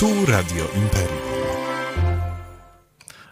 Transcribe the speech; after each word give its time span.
Tu 0.00 0.26
Radio 0.26 0.64
Imperium. 0.76 1.18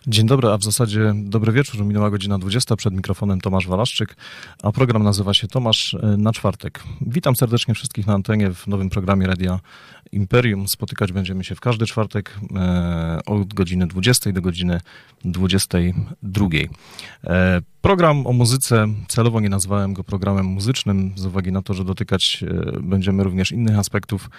Dzień 0.06 0.26
dobry, 0.26 0.48
a 0.48 0.58
w 0.58 0.64
zasadzie 0.64 1.12
dobry 1.16 1.52
wieczór. 1.52 1.84
Minęła 1.84 2.10
godzina 2.10 2.38
20. 2.38 2.76
Przed 2.76 2.94
mikrofonem 2.94 3.40
Tomasz 3.40 3.66
Walaszczyk, 3.66 4.16
a 4.62 4.72
program 4.72 5.02
nazywa 5.02 5.34
się 5.34 5.48
Tomasz 5.48 5.94
e, 5.94 6.16
na 6.16 6.32
czwartek. 6.32 6.82
Witam 7.00 7.36
serdecznie 7.36 7.74
wszystkich 7.74 8.06
na 8.06 8.14
antenie 8.14 8.50
w 8.50 8.66
nowym 8.66 8.90
programie 8.90 9.26
Radia 9.26 9.60
Imperium. 10.12 10.68
Spotykać 10.68 11.12
będziemy 11.12 11.44
się 11.44 11.54
w 11.54 11.60
każdy 11.60 11.86
czwartek 11.86 12.38
e, 12.56 13.20
od 13.26 13.54
godziny 13.54 13.86
20 13.86 14.32
do 14.32 14.42
godziny 14.42 14.80
22. 15.24 16.46
Program 17.82 18.26
o 18.26 18.32
muzyce, 18.32 18.86
celowo 19.08 19.40
nie 19.40 19.48
nazwałem 19.48 19.94
go 19.94 20.04
programem 20.04 20.46
muzycznym, 20.46 21.12
z 21.16 21.26
uwagi 21.26 21.52
na 21.52 21.62
to, 21.62 21.74
że 21.74 21.84
dotykać 21.84 22.44
e, 22.46 22.80
będziemy 22.80 23.24
również 23.24 23.52
innych 23.52 23.78
aspektów 23.78 24.30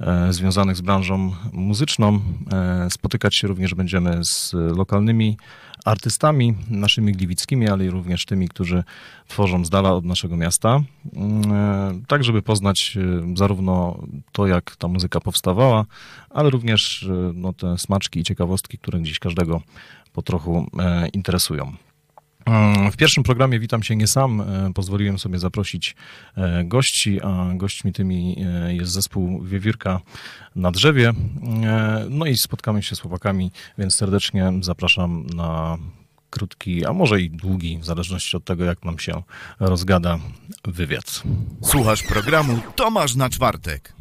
e, 0.00 0.32
związanych 0.32 0.76
z 0.76 0.80
branżą 0.80 1.32
muzyczną. 1.52 2.20
E, 2.52 2.88
spotykać 2.90 3.36
się 3.36 3.48
również 3.48 3.74
będziemy 3.74 4.24
z 4.24 4.52
lokalnymi 4.52 5.36
artystami, 5.84 6.54
naszymi 6.70 7.12
gliwickimi, 7.12 7.68
ale 7.68 7.90
również 7.90 8.24
tymi, 8.24 8.48
którzy 8.48 8.84
tworzą 9.28 9.64
z 9.64 9.70
dala 9.70 9.92
od 9.92 10.04
naszego 10.04 10.36
miasta, 10.36 10.80
mm, 11.16 12.04
tak 12.06 12.24
żeby 12.24 12.42
poznać 12.42 12.98
zarówno 13.34 14.02
to, 14.32 14.46
jak 14.46 14.76
ta 14.76 14.88
muzyka 14.88 15.20
powstawała, 15.20 15.84
ale 16.30 16.50
również 16.50 17.08
no, 17.34 17.52
te 17.52 17.78
smaczki 17.78 18.20
i 18.20 18.24
ciekawostki, 18.24 18.78
które 18.78 19.00
gdzieś 19.00 19.18
każdego 19.18 19.62
po 20.12 20.22
trochu 20.22 20.66
interesują. 21.12 21.87
W 22.92 22.96
pierwszym 22.96 23.22
programie 23.24 23.60
witam 23.60 23.82
się 23.82 23.96
nie 23.96 24.06
sam. 24.06 24.40
E, 24.40 24.72
Pozwoliłem 24.74 25.18
sobie 25.18 25.38
zaprosić 25.38 25.96
e, 26.36 26.64
gości, 26.64 27.20
a 27.22 27.54
gośćmi 27.54 27.92
tymi 27.92 28.36
e, 28.46 28.74
jest 28.74 28.92
zespół 28.92 29.42
Wiewiórka 29.42 30.00
na 30.56 30.70
drzewie. 30.70 31.12
No 32.10 32.26
i 32.26 32.36
spotkamy 32.36 32.82
się 32.82 32.96
z 32.96 33.00
chłopakami, 33.00 33.50
więc 33.78 33.96
serdecznie 33.96 34.52
zapraszam 34.60 35.26
na 35.26 35.78
krótki, 36.30 36.86
a 36.86 36.92
może 36.92 37.20
i 37.20 37.30
długi, 37.30 37.78
w 37.78 37.84
zależności 37.84 38.36
od 38.36 38.44
tego, 38.44 38.64
jak 38.64 38.84
nam 38.84 38.98
się 38.98 39.22
rozgada 39.60 40.18
wywiad. 40.64 41.22
Słuchasz 41.62 42.02
programu 42.02 42.58
Tomasz 42.76 43.14
na 43.14 43.30
czwartek. 43.30 43.97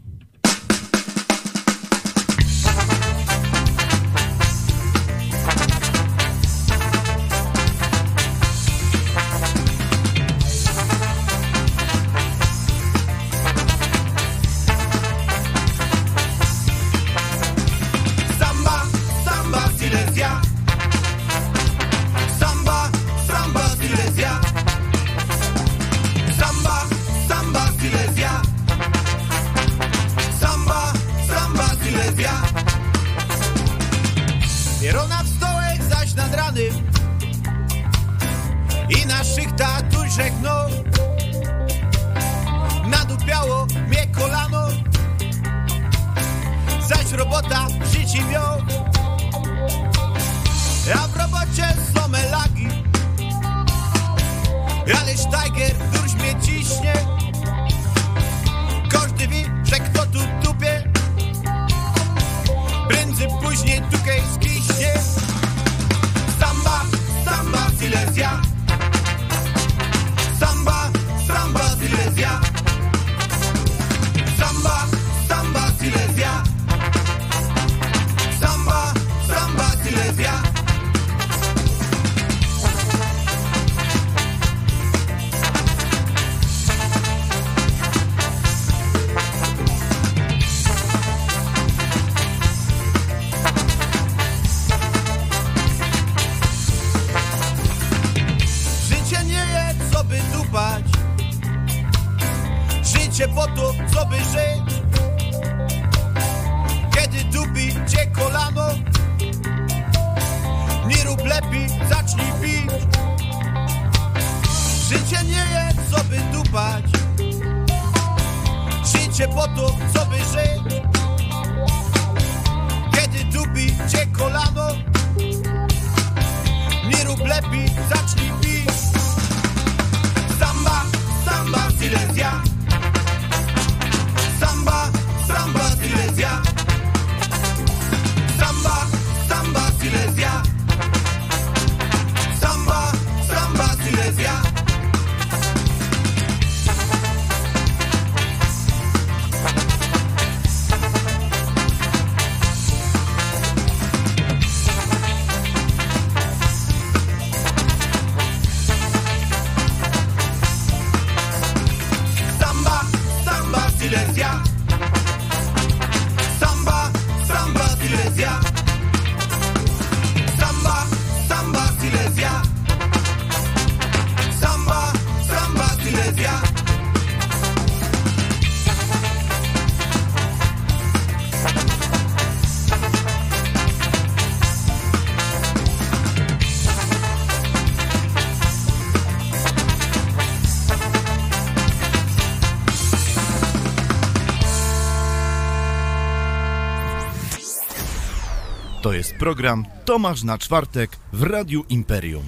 Program 199.28 199.66
Tomasz 199.86 200.24
na 200.24 200.38
czwartek 200.38 200.98
w 201.14 201.24
Radiu 201.24 201.66
Imperium. 201.70 202.24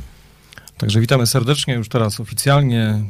Także 0.78 1.00
witamy 1.00 1.28
serdecznie 1.28 1.74
już 1.74 1.90
teraz 1.90 2.20
oficjalnie 2.20 3.02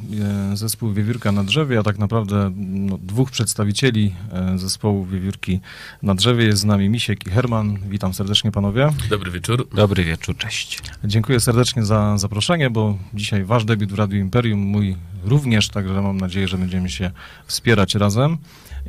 e, 0.51 0.57
zespół 0.57 0.94
Wiewiórka 0.94 1.31
na 1.31 1.44
drzewie, 1.44 1.80
a 1.80 1.83
tak 1.83 1.97
naprawdę 1.97 2.51
no, 2.56 2.97
dwóch 2.97 3.31
przedstawicieli 3.31 4.15
e, 4.31 4.57
zespołu 4.57 5.06
Wiewiórki 5.06 5.59
na 6.03 6.15
drzewie. 6.15 6.45
Jest 6.45 6.62
z 6.62 6.65
nami 6.65 6.89
Misiek 6.89 7.27
i 7.27 7.30
Herman. 7.30 7.77
Witam 7.88 8.13
serdecznie 8.13 8.51
panowie. 8.51 8.89
Dobry 9.09 9.31
wieczór. 9.31 9.68
Dobry 9.75 10.03
wieczór, 10.03 10.38
cześć. 10.38 10.81
Dziękuję 11.03 11.39
serdecznie 11.39 11.86
za 11.86 12.18
zaproszenie, 12.18 12.69
bo 12.69 12.97
dzisiaj 13.13 13.44
wasz 13.44 13.65
debiut 13.65 13.91
w 13.91 13.95
Radiu 13.95 14.19
Imperium, 14.19 14.59
mój 14.59 14.95
również, 15.24 15.69
także 15.69 16.01
mam 16.01 16.18
nadzieję, 16.18 16.47
że 16.47 16.57
będziemy 16.57 16.89
się 16.89 17.12
wspierać 17.45 17.95
razem 17.95 18.38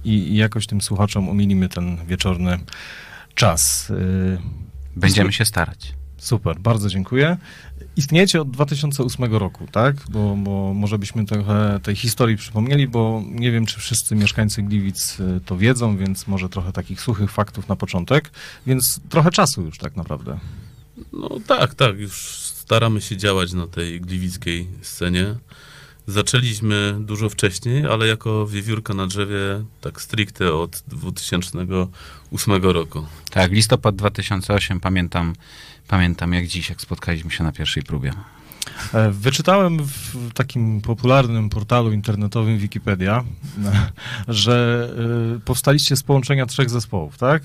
i, 0.05 0.11
i 0.11 0.37
jakoś 0.37 0.67
tym 0.67 0.81
słuchaczom 0.81 1.29
umilimy 1.29 1.69
ten 1.69 2.07
wieczorny 2.07 2.59
czas. 3.35 3.93
Będziemy 4.97 5.33
się 5.33 5.45
starać. 5.45 5.95
Super, 6.19 6.59
bardzo 6.59 6.89
dziękuję. 6.89 7.37
Istniejecie 7.97 8.41
od 8.41 8.51
2008 8.51 9.35
roku, 9.35 9.67
tak? 9.73 9.97
Bo, 10.11 10.37
bo 10.37 10.75
może 10.75 10.99
byśmy 10.99 11.27
trochę 11.27 11.81
tej 11.83 11.97
historii 11.97 12.37
przypomnieli, 12.37 12.89
bo 12.89 13.23
nie 13.27 13.53
wiem, 13.53 13.67
czy 13.67 13.81
wszyscy 13.81 14.17
mieszkańcy 14.17 14.63
Gliwic 14.63 15.21
y, 15.21 15.41
to 15.47 15.57
wiedzą, 15.57 15.97
więc 15.97 16.27
może 16.27 16.49
trochę 16.49 16.73
takich 16.73 17.01
suchych 17.01 17.31
faktów 17.31 17.69
na 17.69 17.77
początek. 17.77 18.31
Więc 18.67 19.01
trochę 19.09 19.31
czasu 19.31 19.63
już 19.63 19.79
tak 19.79 19.97
naprawdę. 19.97 20.39
No 21.13 21.31
tak, 21.47 21.75
tak, 21.75 21.99
już 21.99 22.39
staramy 22.39 23.01
się 23.01 23.17
działać 23.17 23.53
na 23.53 23.67
tej 23.67 24.01
gliwickiej 24.01 24.69
scenie. 24.83 25.35
Zaczęliśmy 26.11 26.97
dużo 27.01 27.29
wcześniej, 27.29 27.87
ale 27.87 28.07
jako 28.07 28.47
wiewiórka 28.47 28.95
na 28.95 29.07
drzewie 29.07 29.65
tak 29.81 30.03
stricte 30.03 30.55
od 30.55 30.83
2008 30.89 32.63
roku. 32.63 33.07
Tak, 33.31 33.53
listopad 33.53 33.97
2008, 33.97 34.81
pamiętam, 34.81 35.35
pamiętam 35.89 36.33
jak 36.33 36.47
dziś, 36.47 36.69
jak 36.69 36.81
spotkaliśmy 36.81 37.31
się 37.31 37.45
na 37.45 37.53
pierwszej 37.53 37.83
próbie. 37.83 38.13
E, 38.95 39.11
Wyczytałem 39.11 39.79
w 39.83 40.33
takim 40.35 40.81
popularnym 40.81 41.49
portalu 41.49 41.93
internetowym 41.93 42.59
Wikipedia, 42.59 43.25
że 44.29 44.89
y, 45.37 45.41
powstaliście 45.41 45.97
z 45.97 46.03
połączenia 46.03 46.47
trzech 46.47 46.71
zespołów, 46.71 47.19
tak? 47.19 47.43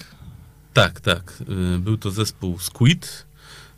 Tak, 0.73 1.01
tak. 1.01 1.33
y, 1.75 1.79
Był 1.79 1.97
to 1.97 2.11
zespół 2.11 2.59
Squid, 2.59 3.25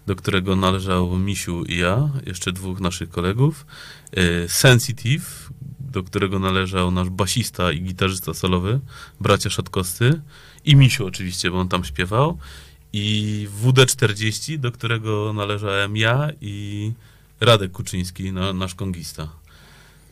do 0.07 0.15
którego 0.15 0.55
należał 0.55 1.17
Misiu 1.17 1.63
i 1.63 1.77
ja, 1.77 2.09
jeszcze 2.25 2.51
dwóch 2.51 2.79
naszych 2.79 3.09
kolegów. 3.09 3.65
Y, 4.17 4.49
Sensitive, 4.49 5.25
do 5.79 6.03
którego 6.03 6.39
należał 6.39 6.91
nasz 6.91 7.09
basista 7.09 7.71
i 7.71 7.81
gitarzysta 7.81 8.33
solowy, 8.33 8.79
bracia 9.21 9.49
Szatkowscy. 9.49 10.21
I 10.65 10.75
Misiu 10.75 11.05
oczywiście, 11.05 11.51
bo 11.51 11.59
on 11.59 11.69
tam 11.69 11.83
śpiewał. 11.83 12.37
I 12.93 13.47
WD40, 13.63 14.57
do 14.57 14.71
którego 14.71 15.33
należałem 15.33 15.97
ja 15.97 16.29
i 16.41 16.91
Radek 17.39 17.71
Kuczyński, 17.71 18.31
na, 18.31 18.53
nasz 18.53 18.75
kongista. 18.75 19.29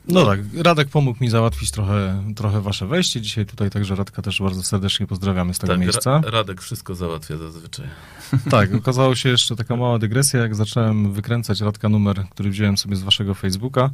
No 0.07 0.25
tak, 0.25 0.39
Radek 0.57 0.87
pomógł 0.87 1.23
mi 1.23 1.29
załatwić 1.29 1.71
trochę, 1.71 2.23
trochę 2.35 2.61
wasze 2.61 2.87
wejście 2.87 3.21
dzisiaj 3.21 3.45
tutaj, 3.45 3.69
także 3.69 3.95
Radka 3.95 4.21
też 4.21 4.41
bardzo 4.41 4.63
serdecznie 4.63 5.07
pozdrawiamy 5.07 5.53
z 5.53 5.59
tego 5.59 5.73
tak, 5.73 5.79
miejsca. 5.79 6.11
Ra- 6.11 6.31
Radek 6.31 6.61
wszystko 6.61 6.95
załatwia 6.95 7.37
zazwyczaj. 7.37 7.85
Tak, 8.51 8.75
okazało 8.75 9.15
się 9.15 9.29
jeszcze 9.29 9.55
taka 9.55 9.75
mała 9.75 9.99
dygresja, 9.99 10.39
jak 10.39 10.55
zacząłem 10.55 11.13
wykręcać 11.13 11.61
Radka 11.61 11.89
numer, 11.89 12.25
który 12.29 12.49
wziąłem 12.49 12.77
sobie 12.77 12.95
z 12.95 13.03
waszego 13.03 13.33
Facebooka, 13.33 13.89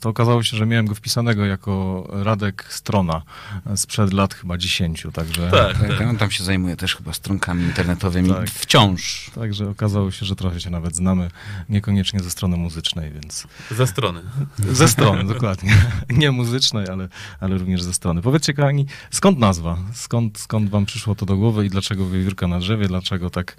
to 0.00 0.08
okazało 0.08 0.42
się, 0.42 0.56
że 0.56 0.66
miałem 0.66 0.86
go 0.86 0.94
wpisanego 0.94 1.44
jako 1.46 2.06
Radek 2.12 2.64
Strona 2.68 3.22
e, 3.66 3.76
sprzed 3.76 4.12
lat 4.12 4.34
chyba 4.34 4.58
10, 4.58 5.06
także... 5.12 5.50
Tak, 5.50 5.78
Tak, 5.78 5.98
tak. 5.98 6.08
on 6.08 6.16
tam 6.16 6.30
się 6.30 6.44
zajmuje 6.44 6.76
też 6.76 6.96
chyba 6.96 7.12
stronkami 7.12 7.64
internetowymi 7.64 8.30
Tak. 8.30 8.50
wciąż. 8.50 9.30
Także 9.34 9.68
okazało 9.70 10.10
się, 10.10 10.26
że 10.26 10.36
trochę 10.36 10.60
się 10.60 10.70
nawet 10.70 10.96
znamy, 10.96 11.30
niekoniecznie 11.68 12.20
ze 12.20 12.30
strony 12.30 12.56
muzycznej, 12.56 13.12
więc 13.12 13.46
Ze 13.70 13.86
strony. 13.86 14.20
ze 14.58 14.88
strony, 14.88 15.24
dokładnie. 15.24 15.74
Nie 16.10 16.30
muzycznej, 16.30 16.86
ale, 16.88 17.08
ale 17.40 17.58
również 17.58 17.82
ze 17.82 17.92
strony. 17.94 18.22
Powiedzcie, 18.22 18.54
kochani, 18.54 18.86
skąd 19.10 19.38
nazwa? 19.38 19.76
Skąd, 19.94 20.38
skąd 20.38 20.70
wam 20.70 20.86
przyszło 20.86 21.14
to 21.14 21.26
do 21.26 21.36
głowy 21.36 21.66
i 21.66 21.70
dlaczego 21.70 22.10
wiewiórka 22.10 22.46
na 22.46 22.58
drzewie? 22.58 22.88
Dlaczego 22.88 23.30
tak, 23.30 23.56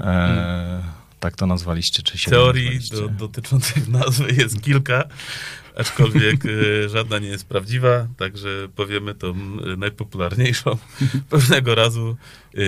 e, 0.00 0.82
tak 1.20 1.36
to 1.36 1.46
nazwaliście? 1.46 2.02
Czy 2.02 2.18
się 2.18 2.30
Teorii 2.30 2.80
do, 2.90 3.08
dotyczących 3.08 3.88
nazwy 3.88 4.32
jest 4.32 4.62
kilka, 4.62 5.04
aczkolwiek 5.78 6.44
e, 6.46 6.88
żadna 6.88 7.18
nie 7.18 7.28
jest 7.28 7.46
prawdziwa, 7.46 8.06
także 8.16 8.68
powiemy 8.76 9.14
tą 9.14 9.28
e, 9.30 9.76
najpopularniejszą. 9.76 10.78
Pewnego 11.30 11.74
razu, 11.74 12.16
e, 12.54 12.58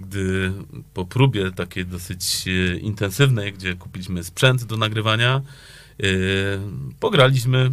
gdy 0.00 0.52
po 0.94 1.04
próbie 1.04 1.50
takiej 1.50 1.86
dosyć 1.86 2.44
intensywnej, 2.80 3.52
gdzie 3.52 3.74
kupiliśmy 3.74 4.24
sprzęt 4.24 4.64
do 4.64 4.76
nagrywania, 4.76 5.42
pograliśmy. 7.00 7.70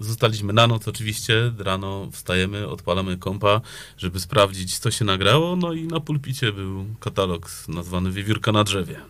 Zostaliśmy 0.00 0.52
na 0.52 0.66
noc 0.66 0.88
oczywiście, 0.88 1.52
rano 1.58 2.08
wstajemy, 2.12 2.68
odpalamy 2.68 3.16
kompa, 3.16 3.60
żeby 3.96 4.20
sprawdzić, 4.20 4.78
co 4.78 4.90
się 4.90 5.04
nagrało, 5.04 5.56
no 5.56 5.72
i 5.72 5.86
na 5.86 6.00
pulpicie 6.00 6.52
był 6.52 6.86
katalog 7.00 7.50
nazwany 7.68 8.12
Wiewiórka 8.12 8.52
na 8.52 8.64
drzewie. 8.64 9.00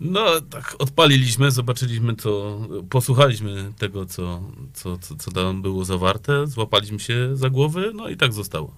No, 0.00 0.40
tak 0.50 0.74
odpaliliśmy, 0.78 1.50
zobaczyliśmy 1.50 2.16
to, 2.16 2.60
posłuchaliśmy 2.90 3.72
tego, 3.78 4.06
co, 4.06 4.42
co, 4.74 4.98
co, 4.98 5.16
co 5.16 5.30
tam 5.30 5.62
było 5.62 5.84
zawarte, 5.84 6.46
złapaliśmy 6.46 7.00
się 7.00 7.36
za 7.36 7.50
głowy, 7.50 7.92
no 7.94 8.08
i 8.08 8.16
tak 8.16 8.32
zostało. 8.32 8.74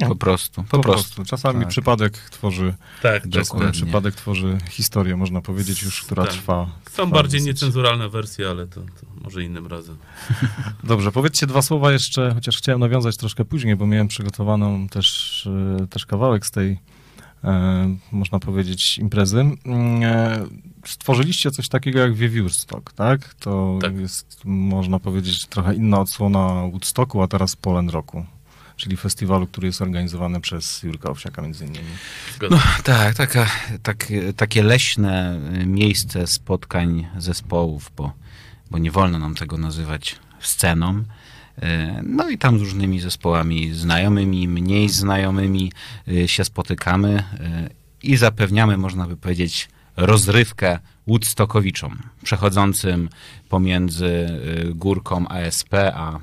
No, 0.00 0.08
Po 0.08 0.16
prostu, 0.16 0.62
po, 0.62 0.68
po 0.76 0.82
prostu. 0.82 1.14
prostu. 1.14 1.30
Czasami 1.30 1.60
Tak. 1.60 1.68
przypadek 1.68 2.18
tworzy, 2.18 2.74
Tak, 3.02 3.26
Dokładnie. 3.28 3.32
czasami 3.32 3.72
przypadek 3.72 4.14
tworzy 4.14 4.58
historię, 4.70 5.16
można 5.16 5.40
powiedzieć 5.40 5.82
już, 5.82 6.02
która 6.02 6.22
Tak. 6.24 6.32
trwa. 6.32 6.64
Są 6.84 6.92
trwa 6.92 7.06
bardziej 7.06 7.40
dosyć. 7.40 7.46
niecenzuralne 7.54 8.08
wersje, 8.08 8.50
ale 8.50 8.66
to, 8.66 8.80
to 8.80 9.06
może 9.24 9.42
innym 9.44 9.66
razem. 9.66 9.96
Dobrze, 10.84 11.12
powiedzcie 11.12 11.46
dwa 11.46 11.62
słowa 11.62 11.92
jeszcze, 11.92 12.34
chociaż 12.34 12.56
chciałem 12.58 12.80
nawiązać 12.80 13.16
troszkę 13.16 13.44
później, 13.44 13.76
bo 13.76 13.86
miałem 13.86 14.08
przygotowaną 14.08 14.88
też, 14.88 15.46
e, 15.82 15.86
też 15.86 16.06
kawałek 16.06 16.46
z 16.46 16.50
tej, 16.50 16.78
można 18.12 18.38
powiedzieć, 18.38 18.98
imprezy. 18.98 19.40
Mm, 19.40 20.02
e, 20.02 20.46
Stworzyliście 20.86 21.50
coś 21.50 21.68
takiego 21.68 21.98
jak 21.98 22.14
Wiewiórstock, 22.14 22.92
tak? 22.92 23.34
To 23.34 23.78
Tak. 23.82 23.96
jest, 23.96 24.40
można 24.44 24.98
powiedzieć, 24.98 25.46
trochę 25.46 25.74
inna 25.74 26.00
odsłona 26.00 26.38
Woodstocku, 26.70 27.22
a 27.22 27.28
teraz 27.28 27.56
Poland 27.56 27.90
Roku, 27.90 28.26
czyli 28.76 28.96
festiwalu, 28.96 29.46
który 29.46 29.66
jest 29.66 29.82
organizowany 29.82 30.40
przez 30.40 30.82
Jurka 30.82 31.10
Owsiaka 31.10 31.42
między 31.42 31.64
innymi. 31.64 31.88
Zgadzam. 32.36 32.60
Tak, 32.84 33.14
taka, 33.14 33.46
tak, 33.82 34.06
takie 34.36 34.62
leśne 34.62 35.40
miejsce 35.66 36.26
spotkań 36.26 37.06
zespołów, 37.18 37.90
bo, 37.96 38.12
bo 38.70 38.78
nie 38.78 38.90
wolno 38.90 39.18
nam 39.18 39.34
tego 39.34 39.58
nazywać 39.58 40.16
sceną. 40.40 41.04
Y, 41.62 42.02
No 42.02 42.28
i 42.28 42.38
tam 42.38 42.58
z 42.58 42.62
różnymi 42.62 43.00
zespołami 43.00 43.74
znajomymi, 43.74 44.48
mniej 44.48 44.88
znajomymi 44.88 45.72
y, 46.08 46.28
się 46.28 46.44
spotykamy 46.44 47.18
y, 47.18 47.70
i 48.02 48.16
zapewniamy, 48.16 48.76
można 48.76 49.06
by 49.06 49.16
powiedzieć, 49.16 49.68
rozrywkę 49.96 50.78
Woodstockowiczom, 51.06 51.98
przechodzącym 52.24 53.08
pomiędzy 53.48 54.28
górką 54.74 55.28
ASP, 55.28 55.74
a, 55.74 56.18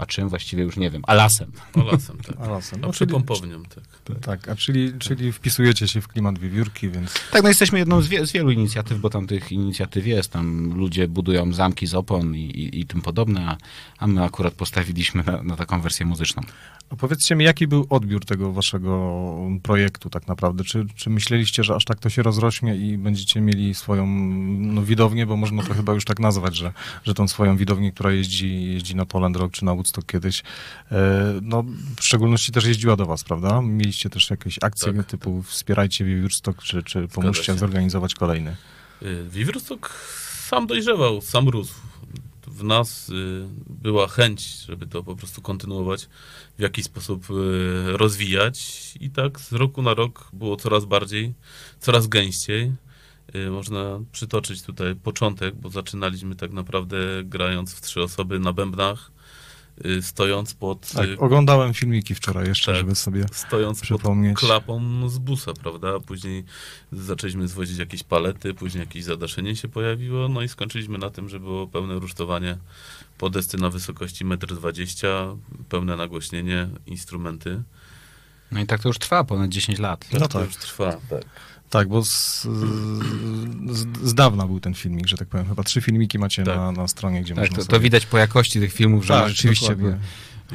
a 0.00 0.06
czym 0.06 0.28
właściwie 0.28 0.62
już 0.62 0.76
nie 0.76 0.90
wiem, 0.90 1.02
a 1.06 1.14
lasem. 1.14 1.52
O 1.74 1.82
lasem, 1.84 2.16
tak. 2.18 2.36
A 2.40 2.48
lasem. 2.50 2.78
A 2.82 2.86
No, 2.86 2.92
przy 2.92 2.98
czyli- 2.98 3.12
pompownią, 3.12 3.62
tak. 3.62 3.84
Tak, 4.20 4.48
a 4.48 4.56
czyli, 4.56 4.92
czyli 4.98 5.32
wpisujecie 5.32 5.88
się 5.88 6.00
w 6.00 6.08
klimat 6.08 6.38
Wiewiórki, 6.38 6.88
więc 6.88 7.14
Tak, 7.32 7.42
no 7.42 7.48
jesteśmy 7.48 7.78
jedną 7.78 8.02
z, 8.02 8.08
wie, 8.08 8.26
z 8.26 8.32
wielu 8.32 8.50
inicjatyw, 8.50 9.00
bo 9.00 9.10
tam 9.10 9.26
tych 9.26 9.52
inicjatyw 9.52 10.06
jest. 10.06 10.32
Tam 10.32 10.74
ludzie 10.78 11.08
budują 11.08 11.52
zamki 11.52 11.86
z 11.86 11.94
opon 11.94 12.34
i, 12.34 12.38
i, 12.40 12.80
i 12.80 12.86
tym 12.86 13.00
podobne, 13.02 13.46
a, 13.48 13.56
a 13.98 14.06
my 14.06 14.24
akurat 14.24 14.54
postawiliśmy 14.54 15.22
na, 15.22 15.42
na 15.42 15.56
taką 15.56 15.80
wersję 15.80 16.06
muzyczną. 16.06 16.42
A 16.90 16.96
powiedzcie 16.96 17.36
mi, 17.36 17.44
jaki 17.44 17.66
był 17.66 17.86
odbiór 17.90 18.24
tego 18.24 18.52
waszego 18.52 19.26
projektu 19.62 20.10
tak 20.10 20.28
naprawdę? 20.28 20.64
Czy, 20.64 20.86
czy 20.96 21.10
myśleliście, 21.10 21.64
że 21.64 21.74
aż 21.74 21.84
tak 21.84 21.98
to 21.98 22.10
się 22.10 22.22
rozrośnie 22.22 22.76
i 22.76 22.98
będziecie 22.98 23.40
mieli 23.40 23.74
swoją 23.74 24.06
no, 24.06 24.82
widownię, 24.82 25.26
bo 25.26 25.36
można 25.36 25.62
to 25.62 25.74
chyba 25.74 25.92
już 25.92 26.04
tak 26.04 26.18
nazwać, 26.18 26.56
że, 26.56 26.72
że 27.04 27.14
tą 27.14 27.28
swoją 27.28 27.56
widownię, 27.56 27.92
która 27.92 28.12
jeździ, 28.12 28.64
jeździ 28.72 28.96
na 28.96 29.06
Poland 29.06 29.36
Rock 29.36 29.52
czy 29.54 29.64
na 29.64 29.74
Woodstock 29.74 29.89
kiedyś, 30.06 30.42
e, 30.92 31.40
no 31.42 31.64
w 32.00 32.04
szczególności 32.04 32.52
też 32.52 32.64
jeździła 32.64 32.96
do 32.96 33.06
was, 33.06 33.24
prawda? 33.24 33.60
Mieliście 33.62 34.10
też 34.10 34.30
jakieś 34.30 34.58
akcje 34.62 34.94
Tak, 34.94 35.06
typu 35.06 35.42
wspierajcie 35.42 36.04
Wiewiórstock, 36.04 36.62
czy, 36.62 36.82
czy 36.82 37.08
pomóżcie 37.08 37.54
zorganizować 37.54 38.14
kolejny? 38.14 38.56
Y, 39.02 39.26
Wiewiórstock 39.30 39.90
sam 40.48 40.66
dojrzewał, 40.66 41.20
sam 41.20 41.48
rósł. 41.48 41.74
W 42.46 42.64
nas 42.64 43.08
y, 43.08 43.46
była 43.68 44.08
chęć, 44.08 44.46
żeby 44.68 44.86
to 44.86 45.02
po 45.02 45.16
prostu 45.16 45.42
kontynuować, 45.42 46.08
w 46.58 46.62
jakiś 46.62 46.84
sposób 46.84 47.30
y, 47.30 47.96
rozwijać 47.96 48.58
i 49.00 49.10
tak 49.10 49.40
z 49.40 49.52
roku 49.52 49.82
na 49.82 49.94
rok 49.94 50.28
było 50.32 50.56
coraz 50.56 50.84
bardziej, 50.84 51.34
coraz 51.80 52.06
gęściej. 52.06 52.72
Y, 53.34 53.50
Można 53.50 54.00
przytoczyć 54.12 54.62
tutaj 54.62 54.96
początek, 54.96 55.54
bo 55.54 55.70
zaczynaliśmy 55.70 56.36
tak 56.36 56.52
naprawdę 56.52 56.96
grając 57.24 57.74
w 57.74 57.80
trzy 57.80 58.02
osoby 58.02 58.38
na 58.38 58.52
bębnach, 58.52 59.10
y, 59.10 59.19
stojąc 60.00 60.54
pod, 60.54 60.92
Tak, 60.92 61.08
y, 61.08 61.18
oglądałem 61.18 61.74
filmiki 61.74 62.14
wczoraj 62.14 62.48
jeszcze, 62.48 62.72
Tak. 62.72 62.80
żeby 62.80 62.94
sobie... 62.94 63.26
stojąc 63.32 63.78
pod 63.78 63.82
przypomnieć. 63.84 64.38
klapą 64.38 65.08
z 65.08 65.18
busa, 65.18 65.52
prawda? 65.54 66.00
Później 66.00 66.44
zaczęliśmy 66.92 67.48
zwozić 67.48 67.78
jakieś 67.78 68.02
palety, 68.02 68.54
później 68.54 68.80
jakieś 68.80 69.04
zadaszenie 69.04 69.56
się 69.56 69.68
pojawiło, 69.68 70.28
no 70.28 70.42
i 70.42 70.48
skończyliśmy 70.48 70.98
na 70.98 71.10
tym, 71.10 71.28
że 71.28 71.40
było 71.40 71.66
pełne 71.66 71.94
rusztowanie 71.94 72.58
podesty 73.18 73.56
na 73.58 73.70
wysokości 73.70 74.24
1,20 74.26 75.06
m, 75.32 75.38
pełne 75.68 75.96
nagłośnienie, 75.96 76.68
instrumenty. 76.86 77.62
No 78.52 78.60
i 78.60 78.66
tak 78.66 78.82
to 78.82 78.88
już 78.88 78.98
trwa 78.98 79.24
ponad 79.24 79.48
10 79.50 79.78
lat. 79.78 80.06
No 80.12 80.20
to 80.20 80.28
tak. 80.28 80.46
już 80.46 80.56
trwa, 80.56 80.92
tak. 81.10 81.24
Tak, 81.70 81.88
bo 81.88 82.04
z, 82.04 82.42
z, 83.70 83.86
z 84.02 84.14
dawna 84.14 84.46
był 84.46 84.60
ten 84.60 84.74
filmik, 84.74 85.06
że 85.06 85.16
tak 85.16 85.28
powiem. 85.28 85.46
Chyba 85.46 85.62
trzy 85.62 85.80
filmiki 85.80 86.18
macie 86.18 86.44
Tak. 86.44 86.56
na, 86.56 86.72
na 86.72 86.88
stronie, 86.88 87.22
gdzie 87.22 87.34
Tak, 87.34 87.44
można 87.44 87.56
to, 87.56 87.62
sobie... 87.62 87.78
to 87.78 87.80
widać 87.80 88.06
po 88.06 88.18
jakości 88.18 88.60
tych 88.60 88.72
filmów, 88.72 89.04
że 89.06 89.14
Tak, 89.14 89.28
rzeczywiście 89.28 89.76
były 89.76 89.98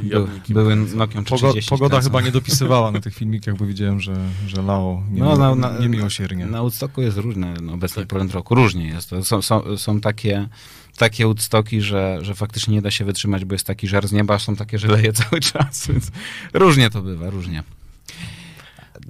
były 0.04 0.28
były. 0.50 0.76
Nokią 0.76 1.24
Pogo, 1.24 1.50
30. 1.50 1.70
pogoda 1.70 2.02
chyba 2.02 2.22
nie 2.22 2.32
dopisywała 2.32 2.92
na 2.92 3.02
tych 3.02 3.16
filmikach, 3.16 3.58
bo 3.58 3.66
widziałem, 3.66 4.00
że, 4.00 4.16
że 4.48 4.62
lało 4.62 5.04
nie, 5.12 5.22
No, 5.22 5.38
na, 5.38 5.56
na, 5.56 5.80
niemiłosiernie. 5.80 6.46
Na 6.46 6.62
Woodstocku 6.62 7.02
jest 7.02 7.18
różne, 7.18 7.54
no, 7.62 7.74
obecnie 7.74 8.02
Tak. 8.02 8.10
Poland 8.10 8.34
Roku, 8.34 8.56
różnie 8.56 8.88
jest. 8.88 9.10
To 9.10 9.24
są, 9.24 9.42
są, 9.42 9.78
są 9.78 10.02
takie, 10.02 10.48
takie 10.98 11.26
Woodstocki, 11.26 11.82
że, 11.82 12.20
że 12.22 12.36
faktycznie 12.36 12.74
nie 12.74 12.82
da 12.82 12.92
się 12.92 13.06
wytrzymać, 13.06 13.46
bo 13.46 13.56
jest 13.56 13.68
taki 13.68 13.88
żar 13.88 14.08
z 14.08 14.12
nieba, 14.12 14.40
są 14.40 14.56
takie, 14.56 14.80
że 14.80 14.88
leje 14.88 15.14
cały 15.14 15.42
czas, 15.42 15.88
więc 15.92 16.12
różnie 16.54 16.90
to 16.90 17.02
bywa, 17.02 17.30
różnie. 17.30 17.64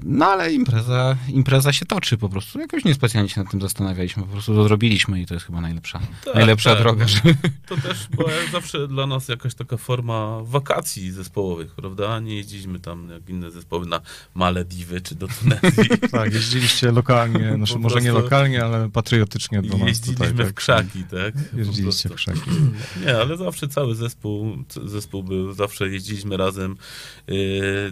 No 0.03 0.25
ale 0.25 0.53
impreza, 0.53 1.17
impreza 1.29 1.73
się 1.73 1.85
toczy 1.85 2.17
po 2.17 2.29
prostu. 2.29 2.59
Jakoś 2.59 2.85
niespecjalnie 2.85 3.29
się 3.29 3.41
nad 3.41 3.51
tym 3.51 3.61
zastanawialiśmy, 3.61 4.23
po 4.23 4.29
prostu 4.29 4.55
to 4.55 4.63
zrobiliśmy 4.63 5.21
i 5.21 5.25
to 5.25 5.33
jest 5.33 5.45
chyba 5.45 5.61
najlepsza, 5.61 5.99
Tak, 6.25 6.35
najlepsza 6.35 6.69
tak. 6.69 6.79
droga. 6.79 7.07
Żeby... 7.07 7.35
To 7.67 7.77
też 7.77 8.07
była 8.07 8.29
zawsze 8.51 8.87
dla 8.87 9.07
nas 9.07 9.27
jakaś 9.27 9.55
taka 9.55 9.77
forma 9.77 10.39
wakacji 10.43 11.11
zespołowych, 11.11 11.75
prawda? 11.75 12.19
Nie 12.19 12.35
jeździliśmy 12.35 12.79
tam 12.79 13.09
jak 13.09 13.29
inne 13.29 13.51
zespoły 13.51 13.85
na 13.85 14.01
Malediwy 14.33 15.01
czy 15.01 15.15
do 15.15 15.27
Tunezji. 15.27 15.89
Tak, 16.11 16.33
jeździliście 16.33 16.91
lokalnie, 16.91 17.53
znaczy 17.55 17.79
może 17.79 18.01
nie 18.01 18.11
lokalnie, 18.11 18.63
ale 18.63 18.89
patriotycznie 18.89 19.61
do 19.61 19.77
nas 19.77 19.87
Jeździliśmy 19.87 20.27
tutaj. 20.27 20.43
w 20.45 20.47
tak. 20.47 20.53
krzaki, 20.55 21.03
tak? 21.03 21.33
Jeździliście 21.53 22.09
w 22.09 22.15
krzaki. 22.15 22.39
Nie, 23.05 23.17
ale 23.17 23.37
zawsze 23.37 23.67
cały 23.67 23.95
zespół, 23.95 24.57
zespół 24.85 25.23
był, 25.23 25.53
zawsze 25.53 25.89
jeździliśmy 25.89 26.37
razem. 26.37 26.75
Yy, 27.27 27.35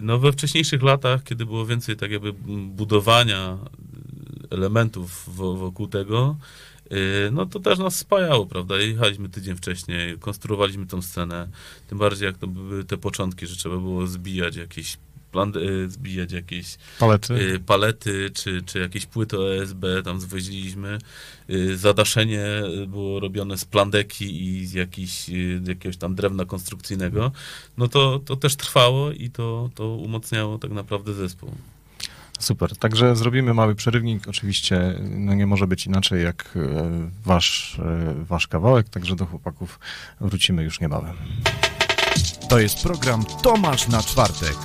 No 0.02 0.18
we 0.18 0.32
wcześniejszych 0.32 0.82
latach, 0.82 1.22
kiedy 1.24 1.46
było 1.46 1.66
więcej 1.66 1.96
tak 2.04 2.10
jakby 2.10 2.32
budowania 2.68 3.58
elementów 4.50 5.24
wo- 5.36 5.56
wokół 5.56 5.88
tego, 5.88 6.36
yy, 6.90 6.98
no 7.32 7.46
to 7.46 7.60
też 7.60 7.78
nas 7.78 7.96
spajało, 7.96 8.46
prawda? 8.46 8.78
Jechaliśmy 8.78 9.28
tydzień 9.28 9.56
wcześniej, 9.56 10.18
konstruowaliśmy 10.18 10.86
tą 10.86 11.02
scenę, 11.02 11.48
tym 11.88 11.98
bardziej 11.98 12.26
jak 12.26 12.38
to 12.38 12.46
były 12.46 12.84
te 12.84 12.96
początki, 12.96 13.46
że 13.46 13.56
trzeba 13.56 13.76
było 13.76 14.06
zbijać 14.06 14.56
jakieś 14.56 14.96
plan, 15.32 15.52
yy, 15.54 15.90
zbijać 15.90 16.32
jakieś 16.32 16.76
Palety. 16.98 17.34
y, 17.34 17.58
palety, 17.66 18.30
czy, 18.34 18.62
czy 18.66 18.78
jakieś 18.78 19.06
płyty 19.06 19.36
OSB 19.38 19.84
tam 20.04 20.20
zwoziliśmy. 20.20 20.98
Y, 21.50 21.76
Zadaszenie 21.76 22.44
y, 22.82 22.86
było 22.86 23.20
robione 23.20 23.58
z 23.58 23.64
plandeki 23.64 24.46
i 24.46 24.66
z 24.66 24.72
jakiś, 24.72 25.28
y, 25.28 25.62
jakiegoś 25.68 25.96
tam 25.96 26.14
drewna 26.14 26.44
konstrukcyjnego. 26.44 27.32
No 27.76 27.88
to, 27.88 28.18
to 28.24 28.36
też 28.36 28.56
trwało 28.56 29.12
i 29.12 29.30
to, 29.30 29.70
to 29.74 29.88
umocniało 29.88 30.58
tak 30.58 30.70
naprawdę 30.70 31.14
zespół. 31.14 31.50
Super. 32.38 32.76
Także 32.76 33.16
zrobimy 33.16 33.54
mały 33.54 33.74
przerywnik. 33.74 34.28
Oczywiście 34.28 34.94
no 35.00 35.34
nie 35.34 35.46
może 35.46 35.66
być 35.66 35.86
inaczej 35.86 36.24
jak 36.24 36.44
e, 36.56 37.10
wasz, 37.24 37.78
e, 37.78 38.14
wasz 38.24 38.46
kawałek, 38.46 38.88
także 38.88 39.16
do 39.16 39.26
chłopaków 39.26 39.80
wrócimy 40.20 40.62
już 40.62 40.80
niebawem. 40.80 41.16
To 42.48 42.58
jest 42.58 42.82
program 42.82 43.24
Tomasz 43.42 43.88
na 43.88 44.02
czwartek. 44.02 44.56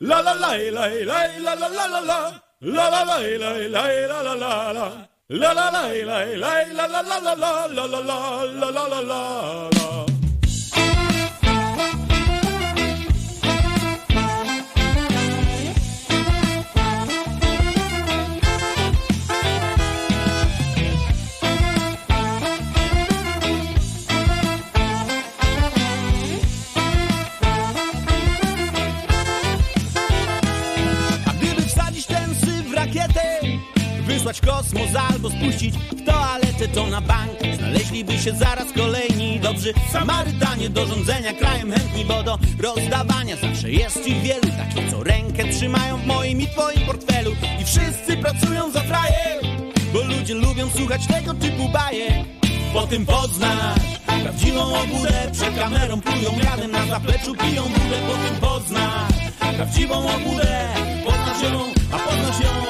La 0.00 0.20
la 0.20 0.34
la 0.34 0.56
la 0.56 0.86
la 0.86 1.26
la 1.36 1.54
la 1.54 1.68
la 1.68 1.86
la 1.86 2.00
la 2.00 2.46
La 2.60 2.90
la 2.90 3.04
la 3.04 3.18
la 3.18 3.50
la 3.68 3.86
la 4.08 4.22
la 4.22 4.34
la 4.34 4.72
la 4.72 5.08
La 5.28 5.52
la 5.52 5.70
la 5.70 5.88
la 5.92 6.24
la 6.34 6.62
la 6.72 6.86
la 6.86 7.02
la 7.02 7.02
la 7.02 7.34
la 7.34 7.66
La 7.74 8.70
la 8.70 8.88
la 8.88 9.00
la 9.00 9.10
la 9.70 10.05
Wysłać 34.26 34.40
kosmos 34.40 34.96
albo 35.10 35.30
spuścić 35.30 35.74
w 35.74 36.04
toaletę 36.04 36.68
To 36.68 36.86
na 36.86 37.00
bank. 37.00 37.30
Znaleźliby 37.58 38.18
się 38.18 38.32
zaraz 38.32 38.72
kolejni 38.72 39.40
Dobrzy. 39.40 39.74
Samarytanie 39.92 40.70
do 40.70 40.86
rządzenia 40.86 41.32
krajem 41.32 41.72
chętni 41.72 42.04
Bo 42.04 42.22
do 42.22 42.38
rozdawania 42.58 43.36
zawsze 43.36 43.70
jest 43.70 44.06
ich 44.06 44.22
wielu. 44.22 44.40
Takich 44.40 44.90
co 44.90 45.04
rękę 45.04 45.44
trzymają 45.44 45.96
w 45.96 46.06
moim 46.06 46.40
i 46.40 46.46
twoim 46.46 46.80
portfelu. 46.86 47.30
I 47.60 47.64
wszyscy 47.64 48.16
pracują 48.16 48.70
za 48.70 48.80
frajer 48.80 49.40
Bo 49.92 50.02
ludzie 50.02 50.34
lubią 50.34 50.70
słuchać 50.70 51.06
tego 51.06 51.34
typu 51.34 51.68
bajek 51.68 52.24
po 52.72 52.86
tym 52.86 53.06
poznasz 53.06 53.80
prawdziwą 54.22 54.80
obódę 54.82 55.30
Przed 55.32 55.58
kamerą 55.58 56.00
plują 56.00 56.30
jadem 56.44 56.70
na 56.70 56.86
zapleczu 56.86 57.34
piją 57.34 57.62
wódę 57.62 57.96
Po 58.06 58.14
tym 58.14 58.40
poznasz 58.40 59.12
prawdziwą 59.56 59.96
obódę 59.96 60.68
Poznasz 61.04 61.42
ją, 61.42 61.60
a 61.92 61.98
poznasz 61.98 62.40
ją 62.40 62.65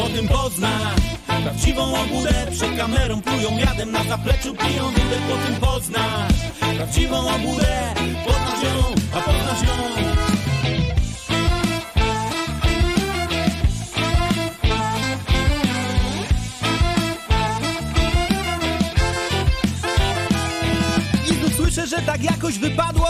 Po 0.00 0.08
tym 0.08 0.28
poznasz 0.28 1.00
prawdziwą 1.42 1.82
obódę 1.82 2.46
Przed 2.52 2.76
kamerą 2.76 3.22
plują 3.22 3.58
jadem 3.58 3.92
na 3.92 4.04
zapleczu 4.04 4.54
piją 4.54 4.84
wódę 4.84 5.16
Po 5.30 5.36
tym 5.46 5.56
poznasz 5.60 6.32
prawdziwą 6.76 7.18
obódę 7.18 7.94
Poznasz 8.26 8.62
ją, 8.62 8.94
a 9.14 9.20
poznasz 9.20 9.62
ją. 9.62 9.90
Słyszę, 21.56 21.86
że 21.86 22.02
tak 22.02 22.24
jakoś 22.24 22.58
wypadło 22.58 23.08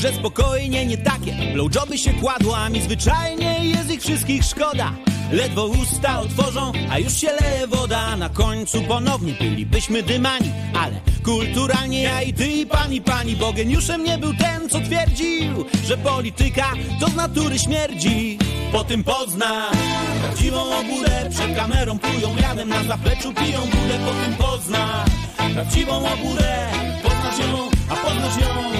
Że 0.00 0.14
spokojnie 0.14 0.86
nie 0.86 0.98
takie. 0.98 1.32
Blowjoby 1.54 1.98
się 1.98 2.12
kładło 2.12 2.58
A 2.58 2.68
mi 2.68 2.82
zwyczajnie 2.82 3.58
jest 3.62 3.90
ich 3.90 4.00
wszystkich 4.00 4.44
szkoda. 4.44 4.92
Ledwo 5.32 5.66
usta 5.66 6.20
otworzą, 6.20 6.72
a 6.90 6.98
już 6.98 7.12
się 7.12 7.28
leje 7.40 7.66
woda. 7.66 8.16
Na 8.16 8.28
końcu 8.28 8.82
ponownie 8.82 9.32
bylibyśmy 9.32 10.02
dymani. 10.02 10.52
Ale 10.74 11.00
kulturalnie 11.24 12.02
ja 12.02 12.22
i 12.22 12.32
ty 12.32 12.46
i 12.46 12.66
pani, 12.66 13.00
pani 13.00 13.36
Bo 13.36 13.52
geniuszem 13.52 14.04
nie 14.04 14.18
był 14.18 14.34
ten, 14.34 14.68
co 14.68 14.80
twierdził 14.80 15.64
Że 15.86 15.96
polityka 15.96 16.72
to 17.00 17.08
z 17.08 17.14
natury 17.14 17.58
śmierdzi. 17.58 18.38
Po 18.72 18.84
tym 18.84 19.04
poznasz 19.04 19.76
prawdziwą 20.22 20.60
obódę 20.62 21.30
Przed 21.30 21.56
kamerą 21.56 21.98
plują 21.98 22.36
jadem 22.42 22.68
na 22.68 22.84
zapleczu 22.84 23.34
piją 23.34 23.60
wódę 23.60 23.98
Po 24.06 24.24
tym 24.24 24.34
poznasz 24.34 25.10
prawdziwą 25.54 25.96
obódę 25.96 26.66
Poznasz 27.02 27.38
ją, 27.38 27.68
a 27.88 27.96
poznasz 27.96 28.40
ją 28.40 28.79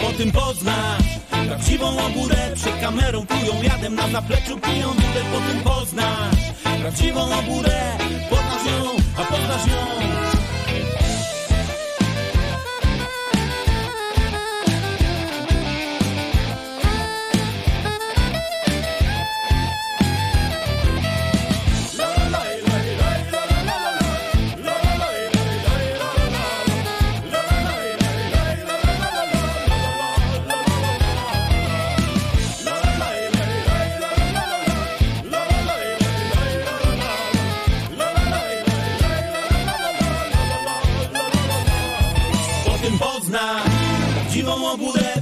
Po 0.00 0.12
tym 0.12 0.32
poznasz 0.32 1.18
prawdziwą 1.46 2.06
obódę 2.06 2.52
Przed 2.54 2.80
kamerą 2.80 3.26
plują 3.26 3.62
jadem 3.62 3.94
na 3.94 4.08
zapleczu 4.08 4.58
piją 4.58 4.88
wódę 4.88 5.22
Po 5.32 5.52
tym 5.52 5.60
poznasz 5.60 6.52
prawdziwą 6.80 7.20
obódę 7.38 7.98
Poznasz 8.30 8.66
ją, 8.66 8.90
a 9.16 9.24
poznasz 9.24 9.66
ją 9.66 10.29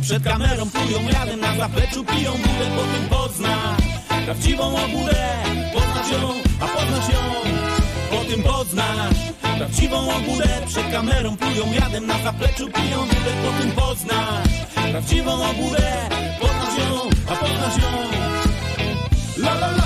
Przed 0.08 0.24
kamerą 0.24 0.70
plują 0.70 1.08
jadem 1.12 1.40
na 1.40 1.56
zapleczu 1.56 2.04
piją 2.04 2.32
wódę 2.32 2.66
Po 2.76 2.82
tym 2.82 3.08
poznasz 3.10 4.24
prawdziwą 4.24 4.64
obódę 4.64 5.26
Poznasz 5.74 6.10
ją, 6.10 6.28
a 6.60 6.66
poznasz 6.66 7.08
ją 7.08 7.18
Po 8.10 8.24
tym 8.24 8.42
poznasz 8.42 9.16
prawdziwą 9.58 10.14
obódę 10.14 10.48
Przed 10.66 10.92
kamerą 10.92 11.36
plują 11.36 11.72
jadem 11.72 12.06
na 12.06 12.18
zapleczu 12.22 12.68
piją 12.68 12.98
wódę 12.98 13.32
Po 13.44 13.62
tym 13.62 13.70
poznasz 13.72 14.48
prawdziwą 14.90 15.32
obódę 15.32 15.92
Poznasz 16.40 16.78
ją, 16.78 17.10
a 17.28 17.36
poznasz 17.36 17.76
ją. 17.82 17.88
La 19.36 19.54
la 19.54 19.66
la 19.66 19.77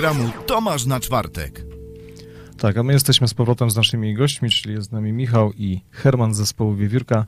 programu 0.00 0.32
Tomasz 0.46 0.86
na 0.86 1.00
czwartek. 1.00 1.64
Tak, 2.58 2.76
a 2.76 2.82
my 2.82 2.92
jesteśmy 2.92 3.28
z 3.28 3.34
powrotem 3.34 3.70
z 3.70 3.76
naszymi 3.76 4.14
gośćmi, 4.14 4.50
czyli 4.50 4.74
jest 4.74 4.88
z 4.88 4.92
nami 4.92 5.12
Michał 5.12 5.52
i 5.52 5.80
Herman 5.90 6.34
z 6.34 6.36
zespołu 6.36 6.74
Wiewiórka 6.74 7.24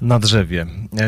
na 0.00 0.18
drzewie. 0.18 0.66
E, 0.98 1.06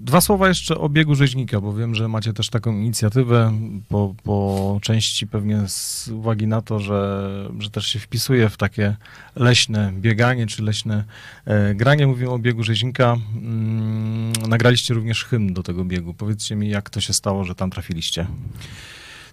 dwa 0.00 0.20
słowa 0.20 0.48
jeszcze 0.48 0.78
o 0.78 0.88
biegu 0.88 1.14
rzeźnika, 1.14 1.60
bo 1.60 1.72
wiem, 1.72 1.94
że 1.94 2.08
macie 2.08 2.32
też 2.32 2.50
taką 2.50 2.72
inicjatywę 2.72 3.52
po, 3.88 4.14
po 4.22 4.78
części 4.82 5.26
pewnie 5.26 5.62
z 5.68 6.08
uwagi 6.08 6.46
na 6.46 6.62
to, 6.62 6.80
że, 6.80 7.50
że 7.58 7.70
też 7.70 7.86
się 7.86 7.98
wpisuje 7.98 8.48
w 8.48 8.56
takie 8.56 8.96
leśne 9.36 9.92
bieganie 9.96 10.46
czy 10.46 10.62
leśne 10.62 11.04
e, 11.44 11.74
granie. 11.74 12.06
Mówimy 12.06 12.30
o 12.30 12.38
biegu 12.38 12.62
rzeźnika. 12.62 13.16
Mm, 13.36 14.32
nagraliście 14.48 14.94
również 14.94 15.24
hymn 15.24 15.52
do 15.52 15.62
tego 15.62 15.84
biegu. 15.84 16.14
Powiedzcie 16.14 16.56
mi, 16.56 16.68
jak 16.68 16.90
to 16.90 17.00
się 17.00 17.12
stało, 17.12 17.44
że 17.44 17.54
tam 17.54 17.70
trafiliście. 17.70 18.26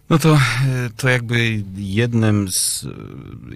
No 0.10 0.20
to, 0.20 0.36
e, 0.36 0.40
to 0.98 1.10
jakby 1.10 1.64
jednym 1.76 2.48
z, 2.52 2.84
e, 2.84 2.90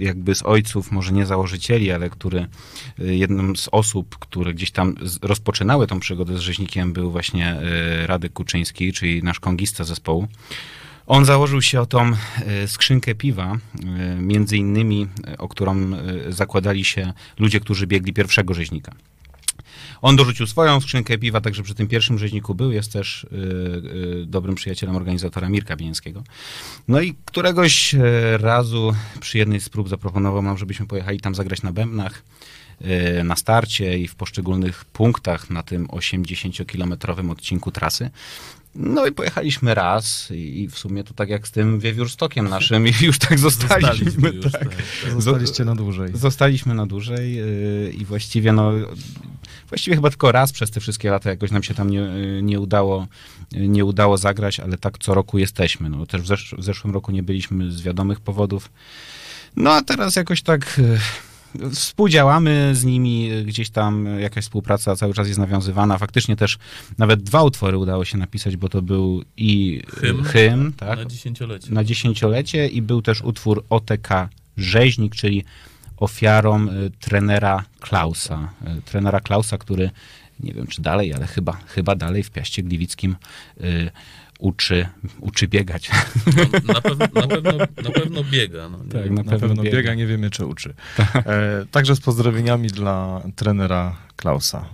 jakby 0.03 0.35
z 0.35 0.43
ojców, 0.45 0.91
może 0.91 1.11
nie 1.11 1.25
założycieli, 1.25 1.91
ale 1.91 2.09
który, 2.09 2.47
e, 2.99 3.05
jedną 3.15 3.55
z 3.55 3.69
osób, 3.71 4.17
które 4.19 4.53
gdzieś 4.53 4.71
tam 4.71 4.95
rozpoczynały 5.21 5.87
tą 5.87 5.99
przygodę 5.99 6.37
z 6.37 6.41
rzeźnikiem 6.41 6.93
był 6.93 7.11
właśnie 7.11 7.59
Radek 8.05 8.33
Kuczyński, 8.33 8.93
czyli 8.93 9.23
nasz 9.23 9.39
kongista 9.39 9.83
zespołu. 9.83 10.27
On 11.07 11.25
założył 11.25 11.61
się 11.61 11.81
o 11.81 11.85
tą 11.85 12.11
skrzynkę 12.67 13.15
piwa, 13.15 13.57
między 14.19 14.57
innymi, 14.57 15.07
o 15.37 15.47
którą 15.47 15.91
zakładali 16.29 16.85
się 16.85 17.13
ludzie, 17.39 17.59
którzy 17.59 17.87
biegli 17.87 18.13
pierwszego 18.13 18.53
rzeźnika. 18.53 18.91
On 20.01 20.15
dorzucił 20.15 20.47
swoją 20.47 20.81
skrzynkę 20.81 21.17
piwa, 21.17 21.41
także 21.41 21.63
przy 21.63 21.75
tym 21.75 21.87
pierwszym 21.87 22.17
rzeźniku 22.17 22.55
był, 22.55 22.71
jest 22.71 22.93
też 22.93 23.23
y, 23.23 23.27
y, 24.21 24.25
dobrym 24.25 24.55
przyjacielem 24.55 24.95
organizatora 24.95 25.49
Mirka 25.49 25.75
Bieńskiego. 25.75 26.23
No 26.87 27.01
i 27.01 27.15
któregoś 27.25 27.95
e, 27.95 28.37
razu 28.37 28.93
przy 29.19 29.37
jednej 29.37 29.59
z 29.59 29.69
prób 29.69 29.89
zaproponował 29.89 30.41
nam, 30.41 30.57
żebyśmy 30.57 30.87
pojechali 30.87 31.19
tam 31.19 31.35
zagrać 31.35 31.61
na 31.61 31.71
bębnach, 31.71 32.23
y, 33.19 33.23
na 33.23 33.35
starcie 33.35 33.99
i 33.99 34.07
w 34.07 34.15
poszczególnych 34.15 34.85
punktach 34.85 35.49
na 35.49 35.63
tym 35.63 35.87
80-kilometrowym 35.87 37.31
odcinku 37.31 37.71
trasy. 37.71 38.09
No 38.75 39.05
i 39.05 39.11
pojechaliśmy 39.11 39.73
raz 39.73 40.31
i 40.31 40.61
i 40.61 40.67
w 40.67 40.77
sumie 40.77 41.03
to 41.03 41.13
tak 41.13 41.29
jak 41.29 41.47
z 41.47 41.51
tym 41.51 41.79
wiewiórstokiem 41.79 42.49
naszym 42.49 42.87
i 42.87 42.93
już 43.01 43.19
tak 43.19 43.39
zostaliśmy. 43.39 43.89
Zostaliśmy 43.89 44.29
już, 44.29 44.51
tak. 44.51 44.51
tak, 44.51 44.75
tak. 44.75 45.11
Zostaliście 45.11 45.65
na 45.65 45.75
dłużej. 45.75 46.11
Zostaliśmy 46.13 46.75
na 46.75 46.85
dłużej 46.85 47.35
yy, 47.35 47.93
i 47.97 48.05
właściwie 48.05 48.53
no, 48.53 48.71
właściwie 49.69 49.95
chyba 49.95 50.09
tylko 50.09 50.31
raz 50.31 50.51
przez 50.51 50.71
te 50.71 50.79
wszystkie 50.79 51.11
lata 51.11 51.29
jakoś 51.29 51.51
nam 51.51 51.63
się 51.63 51.73
tam 51.73 51.89
nie, 51.89 51.99
yy, 51.99 52.41
nie 52.43 52.59
udało 52.59 53.07
yy, 53.51 53.67
nie 53.67 53.85
udało 53.85 54.17
zagrać, 54.17 54.59
ale 54.59 54.77
tak 54.77 54.97
co 54.97 55.13
roku 55.13 55.37
jesteśmy. 55.37 55.89
No, 55.89 56.05
też 56.05 56.21
w, 56.21 56.27
zesz 56.27 56.55
w 56.57 56.63
zeszłym 56.63 56.93
roku 56.93 57.11
nie 57.11 57.23
byliśmy 57.23 57.71
z 57.71 57.81
wiadomych 57.81 58.19
powodów. 58.19 58.71
No 59.55 59.71
a 59.71 59.81
teraz 59.81 60.15
jakoś 60.15 60.41
tak 60.41 60.75
yy, 60.77 60.99
współdziałamy 61.73 62.75
z 62.75 62.83
nimi, 62.83 63.29
gdzieś 63.45 63.69
tam 63.69 64.19
jakaś 64.19 64.43
współpraca 64.43 64.95
cały 64.95 65.13
czas 65.13 65.27
jest 65.27 65.39
nawiązywana. 65.39 65.97
Faktycznie 65.97 66.35
też 66.35 66.57
nawet 66.97 67.23
dwa 67.23 67.43
utwory 67.43 67.77
udało 67.77 68.05
się 68.05 68.17
napisać, 68.17 68.57
bo 68.57 68.69
to 68.69 68.81
był 68.81 69.23
i 69.37 69.81
Hymn. 69.97 70.23
hymn 70.23 70.73
tak, 70.73 70.99
Na 70.99 71.05
dziesięciolecie. 71.05 71.73
na 71.73 71.83
dziesięciolecie 71.83 72.67
i 72.67 72.81
był 72.81 73.01
też 73.01 73.21
utwór 73.21 73.63
OTK 73.69 74.29
Rzeźnik, 74.57 75.15
czyli 75.15 75.43
ofiarą 75.97 76.67
y, 76.67 76.91
trenera 76.99 77.63
Klausa. 77.79 78.49
Y, 78.77 78.81
trenera 78.81 79.19
Klausa, 79.19 79.57
który 79.57 79.89
nie 80.39 80.53
wiem 80.53 80.67
czy 80.67 80.81
dalej, 80.81 81.13
ale 81.13 81.27
chyba, 81.27 81.53
chyba 81.53 81.95
dalej 81.95 82.23
w 82.23 82.31
Piaście 82.31 82.63
Gliwickim 82.63 83.15
y, 83.61 83.91
uczy, 84.39 84.87
uczy 85.19 85.47
biegać. 85.47 85.89
No, 86.37 86.73
na, 86.73 86.81
pewno, 86.81 87.05
na, 87.13 87.27
pewno, 87.27 87.51
na 87.83 87.91
pewno 87.91 88.23
biega. 88.23 88.69
No, 88.69 88.83
nie? 88.83 88.91
Tak, 88.91 89.11
Na 89.11 89.39
pewno 89.39 89.63
biega, 89.63 89.93
nie 89.93 90.07
wiemy 90.07 90.29
czy 90.29 90.45
uczy. 90.45 90.73
E, 91.15 91.65
także 91.71 91.95
z 91.95 91.99
pozdrowieniami 91.99 92.67
dla 92.67 93.21
trenera 93.35 93.95
Klausa. 94.15 94.65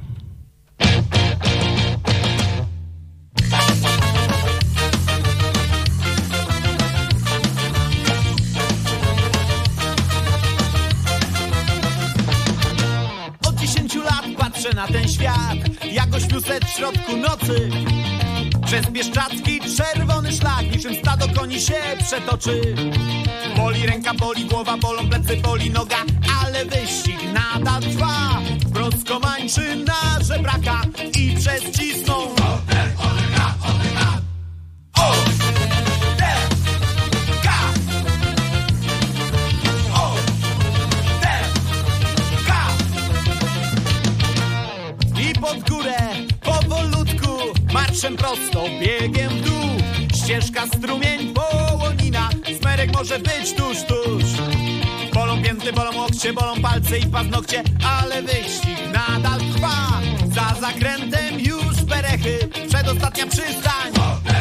Od 13.48 13.56
10 13.56 13.96
lat 13.96 14.26
patrzę 14.38 14.74
na 14.74 14.88
ten 14.88 15.08
świat 15.08 15.58
Jak 15.92 16.16
ośmiuset 16.16 16.66
w 16.66 16.70
środku 16.70 17.18
nocy 17.18 17.70
Przez 18.66 18.86
Bieszczadzki 18.90 19.60
czerwony 19.78 20.32
szlak 20.32 20.72
Niczym 20.72 20.96
stado 20.96 21.28
koni 21.40 21.62
się 21.62 21.74
przetoczy? 22.06 22.76
Boli 23.58 23.86
ręka, 23.86 24.14
boli 24.14 24.46
głowa, 24.46 24.78
bolą 24.78 25.10
plecy, 25.10 25.38
boli 25.38 25.72
noga 25.72 25.98
Ale 26.46 26.66
wyścig 26.66 27.20
nadal 27.34 27.82
trwa. 27.82 28.42
Wprost 28.70 29.08
komańczy 29.08 29.76
na 29.76 30.24
żebraka 30.24 30.82
I 31.20 31.36
przez 31.36 31.72
cisną 31.72 32.14
marszem 47.96 48.18
prosto 48.18 48.64
biegiem 48.80 49.30
w 49.30 49.42
dół. 49.42 49.70
Ścieżka 50.16 50.68
strumień 50.68 51.34
połonina 51.34 52.30
smerek 52.60 52.94
może 52.94 53.20
być 53.20 53.54
tuż 53.58 53.78
tuż. 53.84 54.24
Bolą 55.14 55.44
pięty, 55.44 55.74
bolą 55.74 55.98
łokcie, 55.98 56.34
bolą 56.34 56.62
palce 56.62 57.00
i 57.00 57.06
paznokcie 57.06 57.64
ale 58.00 58.22
wyścig 58.22 58.78
nadal 58.94 59.40
trwa. 59.40 60.02
Za 60.34 60.62
zakrętem 60.62 61.40
już 61.40 61.84
berechy 61.84 62.50
przedostatnia 62.68 63.28
przystań. 63.28 63.94
O, 64.00 64.20
D, 64.24 64.34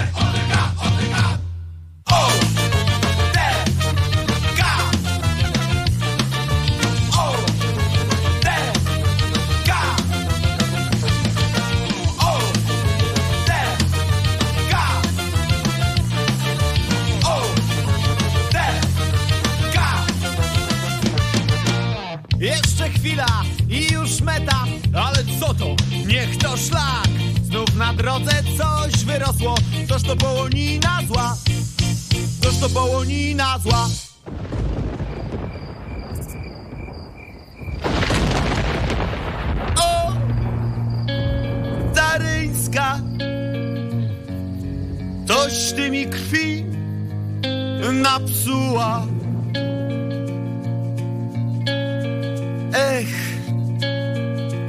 K 2.04 2.93
chwila 23.04 23.44
i 23.68 23.92
już 23.92 24.20
meta, 24.20 24.64
ale 24.94 25.18
co 25.40 25.54
to? 25.54 25.76
Niech 26.06 26.36
to 26.38 26.56
szlak! 26.56 27.08
Znów 27.44 27.76
na 27.76 27.94
drodze 27.94 28.32
coś 28.58 29.04
wyrosło, 29.04 29.54
toż 29.88 30.02
to 30.02 30.16
połonina 30.16 31.00
zła, 31.08 31.36
toż 32.42 32.58
to 32.60 32.68
połonina 32.68 33.58
zła. 33.58 33.88
O! 39.80 40.12
Daryńska 41.94 42.98
Coś 45.28 45.72
ty 45.76 45.90
mi 45.90 46.06
krwi 46.06 46.64
napsuła 47.92 49.06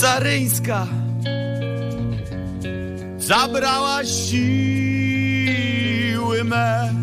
Daryńska 0.06 0.88
Zabrała 3.18 4.04
siły 4.06 5.34
me. 6.44 6.94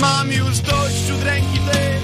Mam 0.00 0.32
już 0.32 0.58
dość 0.60 1.10
udręki 1.10 1.58
tej 1.58 1.94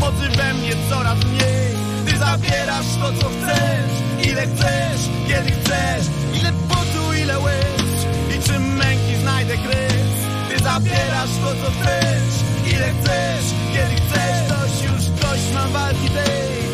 Mocy 0.00 0.28
we 0.36 0.54
mnie 0.54 0.72
coraz 0.90 1.18
mniej. 1.24 1.74
Ty 2.06 2.18
zabierasz 2.18 2.96
to 3.00 3.12
co 3.20 3.28
chcesz. 3.28 3.92
Ile 4.30 4.42
chcesz, 4.46 5.08
kiedy 5.28 5.50
chcesz. 5.50 6.06
Ile 6.40 6.52
potu, 6.68 7.12
ile 7.22 7.38
łez. 7.38 8.06
I 8.36 8.38
czym 8.48 8.76
męki 8.76 9.16
znajdę 9.22 9.56
kres 9.56 10.14
Ty 10.48 10.58
zabierasz 10.64 11.34
to 11.44 11.54
co 11.54 11.70
chcesz. 11.70 12.34
Ile 12.74 12.90
chcesz, 12.90 13.46
kiedy 13.72 13.94
chcesz. 13.94 14.48
Dość 14.48 14.82
już 14.84 15.04
dość 15.20 15.52
mam 15.54 15.72
walki 15.72 16.08
tej 16.10 16.73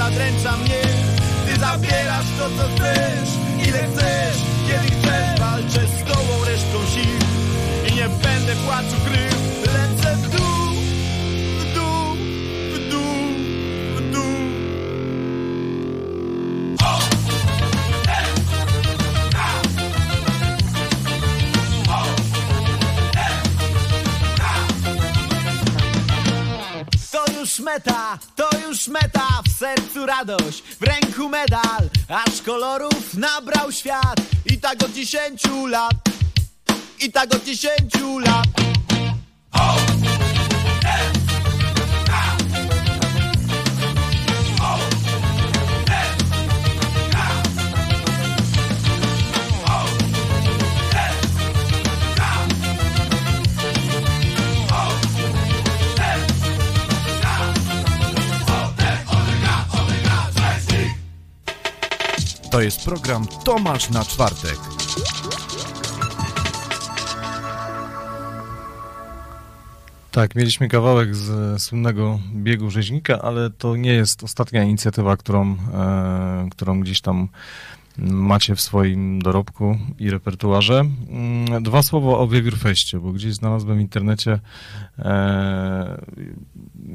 Zadręcza 0.00 0.56
mnie. 0.56 0.82
Ty 1.46 1.60
zabierasz 1.60 2.26
to 2.38 2.48
co 2.56 2.68
chcesz 2.74 3.30
Ile 3.68 3.78
chcesz, 3.78 4.38
kiedy 4.66 4.96
chcesz 4.96 5.40
Walczę 5.40 5.86
z 5.86 6.04
tobą 6.04 6.44
resztką 6.44 6.78
sił. 6.94 7.18
I 7.88 7.94
nie 7.94 8.08
będę 8.08 8.56
płaczu 8.56 8.96
krył 9.04 9.29
meta, 27.40 28.18
to 28.36 28.48
już 28.68 28.88
meta, 28.88 29.28
w 29.46 29.58
sercu 29.58 30.06
radość, 30.06 30.62
w 30.62 30.82
ręku 30.82 31.28
medal, 31.28 31.88
aż 32.08 32.42
kolorów 32.42 33.14
nabrał 33.14 33.72
świat. 33.72 34.20
I 34.46 34.58
tak 34.58 34.82
od 34.84 34.92
dziesięciu 34.92 35.66
lat, 35.66 35.94
i 37.00 37.12
tak 37.12 37.34
od 37.34 37.44
dziesięciu 37.44 38.18
lat. 38.18 38.46
To 62.50 62.60
jest 62.60 62.84
program 62.84 63.26
Tomasz 63.44 63.90
na 63.90 64.04
czwartek. 64.04 64.58
Tak, 70.10 70.34
mieliśmy 70.34 70.68
kawałek 70.68 71.14
z 71.14 71.62
słynnego 71.62 72.18
biegu 72.34 72.70
rzeźnika, 72.70 73.22
ale 73.22 73.50
to 73.50 73.76
nie 73.76 73.92
jest 73.92 74.24
ostatnia 74.24 74.64
inicjatywa, 74.64 75.16
którą, 75.16 75.56
e, 75.74 76.48
którą 76.50 76.80
gdzieś 76.80 77.00
tam 77.00 77.28
macie 77.98 78.56
w 78.56 78.60
swoim 78.60 79.22
dorobku 79.22 79.78
i 79.98 80.10
repertuarze. 80.10 80.84
Mm, 81.08 81.62
Dwa 81.62 81.82
słowa 81.82 82.18
o 82.18 82.28
Wiewiórfeście, 82.28 82.98
bo 82.98 83.12
gdzieś 83.12 83.34
znalazłem 83.34 83.78
w 83.78 83.80
internecie 83.80 84.40
e, 84.98 86.00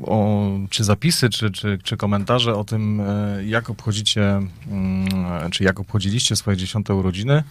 o, 0.04 0.50
czy 0.70 0.84
zapisy, 0.84 1.30
czy, 1.30 1.52
czy, 1.52 1.78
czy 1.84 1.98
komentarze 1.98 2.56
o 2.56 2.64
tym, 2.64 3.02
e, 3.02 3.46
jak 3.46 3.70
obchodzicie, 3.70 4.42
mm, 4.68 5.08
czy 5.52 5.64
jak 5.64 5.80
obchodziliście 5.80 6.36
swoje 6.36 6.58
dziesiąte 6.58 6.96
urodziny. 6.96 7.44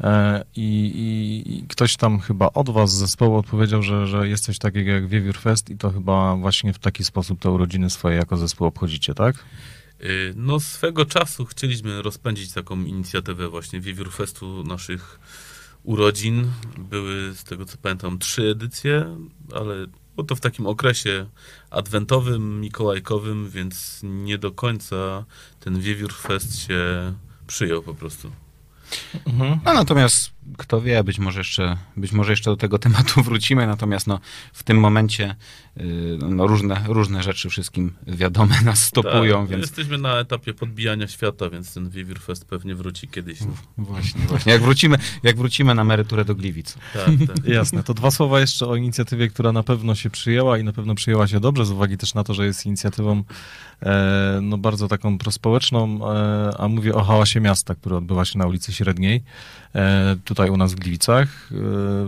E, 0.00 0.44
I, 0.56 0.84
i, 0.84 1.58
I 1.58 1.62
ktoś 1.68 1.96
tam 1.96 2.20
chyba 2.20 2.50
od 2.54 2.70
was 2.70 2.90
z 2.90 2.98
zespołu 2.98 3.36
odpowiedział, 3.36 3.82
że, 3.82 4.06
że 4.06 4.28
jest 4.28 4.58
takiego 4.58 4.90
jak 4.90 5.08
Wiewiór 5.08 5.36
i 5.68 5.76
to 5.76 5.90
chyba 5.90 6.36
właśnie 6.36 6.72
w 6.72 6.78
taki 6.78 7.04
sposób 7.04 7.40
te 7.40 7.50
urodziny 7.50 7.90
swoje 7.90 8.16
jako 8.16 8.36
zespół 8.36 8.66
obchodzicie, 8.66 9.14
tak? 9.14 9.36
Y, 10.00 10.32
No, 10.36 10.60
swego 10.60 11.06
czasu 11.06 11.46
chcieliśmy 11.46 12.02
rozpędzić 12.02 12.52
taką 12.52 12.84
inicjatywę 12.84 13.48
właśnie 13.48 13.80
Wiewiór 13.80 14.12
Festu 14.12 14.64
naszych 14.64 15.18
urodzin. 15.82 16.50
Były, 16.78 17.34
z 17.34 17.44
tego 17.44 17.64
co 17.64 17.76
pamiętam, 17.76 18.18
trzy 18.18 18.50
edycje, 18.50 19.16
ale 19.54 19.86
było 20.16 20.26
to 20.26 20.36
w 20.36 20.40
takim 20.40 20.66
okresie 20.66 21.26
adwentowym, 21.70 22.60
mikołajkowym, 22.60 23.50
więc 23.50 24.00
nie 24.02 24.38
do 24.38 24.52
końca 24.52 25.24
ten 25.60 25.80
Wiewiór 25.80 26.12
Fest 26.12 26.58
się 26.58 27.14
przyjął 27.46 27.82
po 27.82 27.94
prostu. 27.94 28.30
No 29.64 29.72
natomiast 29.74 30.33
kto 30.58 30.80
wie, 30.80 31.04
być 31.04 31.18
może 31.18 31.40
jeszcze, 31.40 31.76
być 31.96 32.12
może 32.12 32.32
jeszcze 32.32 32.50
do 32.50 32.56
tego 32.56 32.78
tematu 32.84 33.22
wrócimy, 33.22 33.66
natomiast 33.66 34.06
no, 34.06 34.20
w 34.52 34.62
tym 34.62 34.80
momencie 34.80 35.34
y, 35.76 36.18
no, 36.28 36.46
różne, 36.46 36.84
różne 36.86 37.22
rzeczy 37.22 37.48
wszystkim 37.48 37.92
wiadome 38.06 38.60
nas 38.64 38.82
stopują, 38.82 39.40
Tak, 39.40 39.50
więc 39.50 39.62
Jesteśmy 39.62 39.98
na 39.98 40.18
etapie 40.18 40.54
podbijania 40.54 41.08
świata, 41.08 41.50
więc 41.50 41.74
ten 41.74 41.90
Wiewiór 41.90 42.20
Fest 42.20 42.44
pewnie 42.44 42.74
wróci 42.74 43.08
kiedyś. 43.08 43.38
właśnie, 43.78 44.20
właśnie. 44.20 44.52
Jak 44.52 44.62
wrócimy, 44.62 44.98
jak 45.22 45.36
wrócimy 45.36 45.74
na 45.74 45.82
emeryturę 45.82 46.24
do 46.24 46.34
Gliwic. 46.34 46.74
Tak, 46.92 47.04
tak. 47.26 47.46
Jasne, 47.58 47.82
to 47.82 47.94
dwa 47.94 48.10
słowa 48.10 48.40
jeszcze 48.40 48.66
o 48.66 48.76
inicjatywie, 48.76 49.28
która 49.28 49.52
na 49.52 49.62
pewno 49.62 49.94
się 49.94 50.10
przyjęła 50.10 50.58
i 50.58 50.64
na 50.64 50.72
pewno 50.72 50.94
przyjęła 50.94 51.26
się 51.26 51.40
dobrze, 51.40 51.66
z 51.66 51.70
uwagi 51.70 51.96
też 51.96 52.14
na 52.14 52.24
to, 52.24 52.34
że 52.34 52.46
jest 52.46 52.66
inicjatywą 52.66 53.22
e, 53.82 54.38
no 54.42 54.58
bardzo 54.58 54.88
taką 54.88 55.18
prospołeczną, 55.18 56.12
e, 56.12 56.50
a 56.58 56.68
mówię 56.68 56.94
o 56.94 57.04
hałasie 57.04 57.40
miasta, 57.40 57.74
który 57.74 57.96
odbywa 57.96 58.24
się 58.24 58.38
na 58.38 58.46
ulicy 58.46 58.72
Średniej, 58.72 59.22
tutaj 60.24 60.50
u 60.50 60.56
nas 60.56 60.72
w 60.72 60.76
Gliwicach. 60.76 61.50
E, 61.52 61.56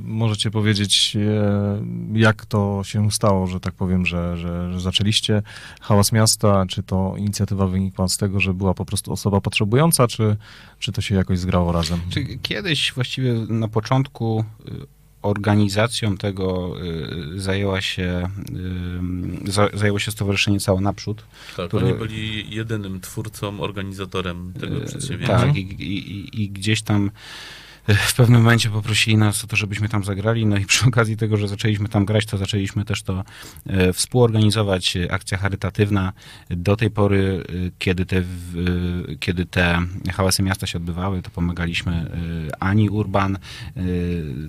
możecie 0.03 0.51
powiedzieć, 0.51 1.17
e, 1.17 2.19
jak 2.19 2.47
to 2.47 2.81
się 2.85 3.11
stało, 3.11 3.47
że 3.47 3.61
tak 3.61 3.75
powiem, 3.75 4.07
że, 4.07 4.37
że, 4.37 4.73
że 4.73 4.81
zaczęliście 4.81 5.43
hałas 5.81 6.13
miasta, 6.13 6.67
czy 6.69 6.83
to 6.83 7.15
inicjatywa 7.19 7.67
wynikła 7.67 8.09
z 8.09 8.17
tego, 8.17 8.41
że 8.41 8.55
była 8.55 8.75
po 8.75 8.85
prostu 8.85 9.13
osoba 9.13 9.41
potrzebująca, 9.41 10.09
czy, 10.09 10.37
czy 10.79 10.93
to 10.93 11.01
się 11.01 11.15
jakoś 11.15 11.39
zgrało 11.39 11.73
razem? 11.73 12.01
Czy 12.11 12.25
kiedyś 12.43 12.93
właściwie 12.93 13.33
na 13.49 13.69
początku 13.69 14.45
organizacją 15.23 16.17
tego 16.17 16.75
y, 17.37 17.41
zajęła 17.41 17.81
się, 17.81 18.29
y, 19.47 19.53
za- 19.53 19.71
zajęło 19.75 19.99
się 19.99 20.11
Stowarzyszenie 20.11 20.61
Cało 20.61 20.81
Naprzód. 20.81 21.25
tak 21.57 21.69
Które- 21.69 21.87
Oni 21.87 21.95
byli 21.99 22.55
jedynym 22.55 23.01
twórcą, 23.01 23.61
organizatorem 23.61 24.53
tego 24.61 24.81
przedsięwzięcia. 24.81 25.39
Tak, 25.39 25.57
i, 25.57 25.61
i, 25.61 26.43
i- 26.43 26.51
gdzieś 26.51 26.83
tam 26.83 27.11
w 27.89 28.15
pewnym 28.15 28.43
momencie 28.43 28.71
poprosili 28.71 29.17
nas 29.17 29.45
o 29.45 29.47
to, 29.47 29.57
żebyśmy 29.57 29.89
tam 29.89 30.05
zagrali, 30.05 30.47
no 30.47 30.57
i 30.57 30.67
przy 30.67 30.87
okazji 30.87 31.17
tego, 31.17 31.37
że 31.37 31.49
zaczęliśmy 31.49 31.89
tam 31.89 32.05
grać, 32.05 32.27
to 32.27 32.39
zaczęliśmy 32.39 32.85
też 32.85 33.03
to 33.03 33.25
e, 33.67 33.93
współorganizować, 33.93 34.97
e, 34.97 35.13
akcja 35.13 35.39
charytatywna. 35.39 36.13
Do 36.51 36.77
tej 36.77 36.91
pory, 36.91 37.45
e, 37.49 37.71
kiedy 37.79 38.07
te, 38.07 38.23
kiedy 39.21 39.47
te 39.47 39.79
hałasy 40.13 40.43
miasta 40.43 40.67
się 40.67 40.79
odbywały, 40.79 41.23
to 41.23 41.31
pomagaliśmy 41.31 42.11
Ani 42.61 42.91
Urban. 42.91 43.39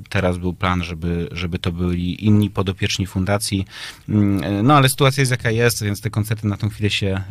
Teraz 0.10 0.38
był 0.38 0.54
plan, 0.54 0.84
żeby, 0.84 1.30
żeby 1.32 1.60
to 1.60 1.72
byli 1.72 2.26
inni 2.26 2.50
podopieczni 2.50 3.08
fundacji. 3.08 3.66
Mm, 4.10 4.66
No 4.68 4.78
ale 4.78 4.90
sytuacja 4.90 5.22
jest 5.22 5.32
jaka 5.32 5.52
jest, 5.52 5.84
więc 5.84 6.02
te 6.02 6.10
koncerty 6.10 6.48
na 6.48 6.58
tą 6.58 6.70
chwilę 6.70 6.90
się 6.90 7.22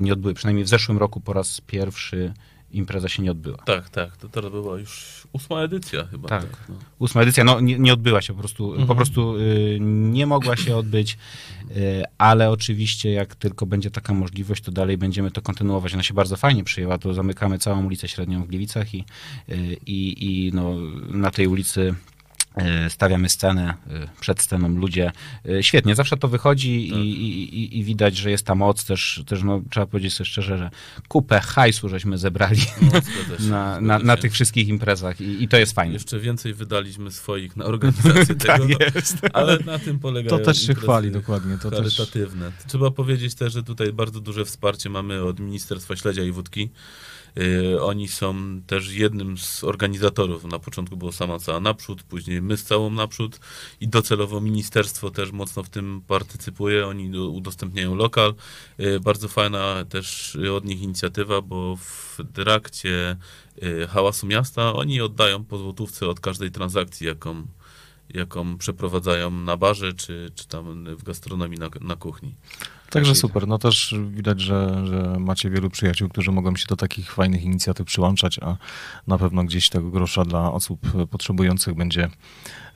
nie 0.00 0.12
odbyły. 0.12 0.34
Przynajmniej 0.34 0.64
w 0.64 0.68
zeszłym 0.68 0.98
roku 0.98 1.20
po 1.20 1.32
raz 1.32 1.60
pierwszy 1.60 2.32
impreza 2.72 3.08
się 3.08 3.22
nie 3.22 3.30
odbyła. 3.30 3.58
Tak, 3.58 3.90
tak. 3.90 4.16
To 4.16 4.28
teraz 4.28 4.50
była 4.50 4.78
już 4.78 5.22
ósma 5.32 5.60
edycja 5.60 6.04
chyba. 6.04 6.28
Tak. 6.28 6.46
no. 6.68 6.74
Ósma 6.98 7.22
edycja, 7.22 7.44
no 7.44 7.60
nie, 7.60 7.78
nie 7.78 7.92
odbyła 7.92 8.22
się 8.22 8.32
po 8.32 8.38
prostu, 8.38 8.68
Mhm. 8.68 8.86
po 8.88 8.94
prostu 8.94 9.36
y, 9.36 9.78
nie 9.80 10.26
mogła 10.26 10.56
się 10.56 10.76
odbyć, 10.76 11.18
y, 11.76 12.04
ale 12.18 12.50
oczywiście 12.50 13.12
jak 13.12 13.34
tylko 13.34 13.66
będzie 13.66 13.90
taka 13.90 14.14
możliwość, 14.14 14.62
to 14.62 14.72
dalej 14.72 14.98
będziemy 14.98 15.30
to 15.30 15.42
kontynuować. 15.42 15.94
Ona 15.94 16.02
się 16.02 16.14
bardzo 16.14 16.36
fajnie 16.36 16.64
przyjęła, 16.64 16.98
to 16.98 17.14
zamykamy 17.14 17.58
całą 17.58 17.86
ulicę 17.86 18.08
Średnią 18.08 18.44
w 18.44 18.46
Gliwicach 18.46 18.94
i, 18.94 19.04
y, 19.48 19.54
i, 19.86 20.26
i 20.46 20.52
no, 20.54 20.74
na 21.08 21.30
tej 21.30 21.46
ulicy 21.46 21.94
stawiamy 22.88 23.28
scenę, 23.28 23.74
y, 23.86 24.08
przed 24.20 24.40
sceną 24.42 24.68
ludzie. 24.68 25.12
y, 25.48 25.62
Świetnie, 25.62 25.94
zawsze 25.94 26.16
to 26.16 26.28
wychodzi 26.28 26.88
Tak. 26.90 26.98
i, 26.98 27.02
i, 27.02 27.78
i- 27.78 27.84
widać, 27.84 28.16
że 28.16 28.30
jest 28.30 28.46
ta 28.46 28.54
moc 28.54 28.84
też, 28.84 29.22
też 29.26 29.42
no, 29.42 29.62
trzeba 29.70 29.86
powiedzieć 29.86 30.14
sobie 30.14 30.26
szczerze, 30.26 30.58
że 30.58 30.70
kupę 31.08 31.40
hajsu 31.40 31.88
żeśmy 31.88 32.18
zebrali 32.18 32.60
No, 32.82 32.90
się, 33.00 33.42
na, 33.50 33.80
na, 33.80 33.98
na 33.98 34.16
tych 34.16 34.32
wszystkich 34.32 34.68
imprezach 34.68 35.20
i, 35.20 35.42
i 35.44 35.48
to 35.48 35.56
jest 35.56 35.72
fajne. 35.74 35.92
Jeszcze 35.94 36.20
więcej 36.20 36.54
wydaliśmy 36.54 37.10
swoich 37.10 37.56
na 37.56 37.64
organizację 37.64 38.34
Tak 38.46 38.60
tego, 38.62 38.84
jest. 38.94 39.16
ale 39.32 39.58
na 39.58 39.78
tym 39.78 39.98
polegają 39.98 40.38
To 40.38 40.44
też 40.44 40.66
się 40.66 40.74
chwali, 40.74 41.10
dokładnie. 41.10 41.58
To 41.58 41.70
też... 41.70 41.78
charytatywne. 41.78 42.52
Trzeba 42.66 42.90
powiedzieć 42.90 43.34
też, 43.34 43.52
że 43.52 43.62
tutaj 43.62 43.92
bardzo 43.92 44.20
duże 44.20 44.44
wsparcie 44.44 44.90
mamy 44.90 45.22
od 45.22 45.40
Ministerstwa 45.40 45.96
Śledzia 45.96 46.22
i 46.22 46.32
Wódki. 46.32 46.70
Yy, 47.36 47.82
Oni 47.82 48.08
są 48.08 48.60
też 48.66 48.92
jednym 48.92 49.38
z 49.38 49.64
organizatorów. 49.64 50.44
Na 50.44 50.58
początku 50.58 50.96
było 50.96 51.12
sama 51.12 51.38
cała 51.38 51.60
naprzód, 51.60 52.02
później 52.02 52.42
my 52.42 52.56
z 52.56 52.64
całą 52.64 52.90
naprzód 52.90 53.40
i 53.80 53.88
docelowo 53.88 54.40
ministerstwo 54.40 55.10
też 55.10 55.32
mocno 55.32 55.62
w 55.62 55.68
tym 55.68 56.02
partycypuje. 56.06 56.86
Oni 56.86 57.10
do- 57.10 57.28
udostępniają 57.28 57.94
lokal. 57.94 58.34
Yy, 58.78 59.00
Bardzo 59.00 59.28
fajna 59.28 59.84
też 59.84 60.36
od 60.56 60.64
nich 60.64 60.82
inicjatywa, 60.82 61.42
bo 61.42 61.76
w 61.76 62.18
trakcie 62.34 63.16
yy, 63.62 63.86
hałasu 63.86 64.26
miasta 64.26 64.72
oni 64.74 65.00
oddają 65.00 65.44
po 65.44 65.58
złotówce 65.58 66.08
od 66.08 66.20
każdej 66.20 66.50
transakcji, 66.50 67.06
jaką, 67.06 67.46
jaką 68.14 68.58
przeprowadzają 68.58 69.30
na 69.30 69.56
barze, 69.56 69.92
czy, 69.92 70.30
czy 70.34 70.48
tam 70.48 70.84
w 70.96 71.02
gastronomii 71.02 71.58
na, 71.58 71.70
na 71.80 71.96
kuchni. 71.96 72.34
Także 72.90 73.12
Tak, 73.12 73.20
super. 73.20 73.48
No 73.48 73.58
też 73.58 73.94
widać, 74.10 74.40
że, 74.40 74.86
że 74.86 75.16
macie 75.20 75.50
wielu 75.50 75.70
przyjaciół, 75.70 76.08
którzy 76.08 76.32
mogą 76.32 76.56
się 76.56 76.66
do 76.68 76.76
takich 76.76 77.12
fajnych 77.12 77.42
inicjatyw 77.42 77.86
przyłączać, 77.86 78.38
a 78.42 78.56
na 79.06 79.18
pewno 79.18 79.44
gdzieś 79.44 79.68
tego 79.68 79.90
grosza 79.90 80.24
dla 80.24 80.52
osób 80.52 80.80
potrzebujących 81.10 81.74
będzie 81.74 82.08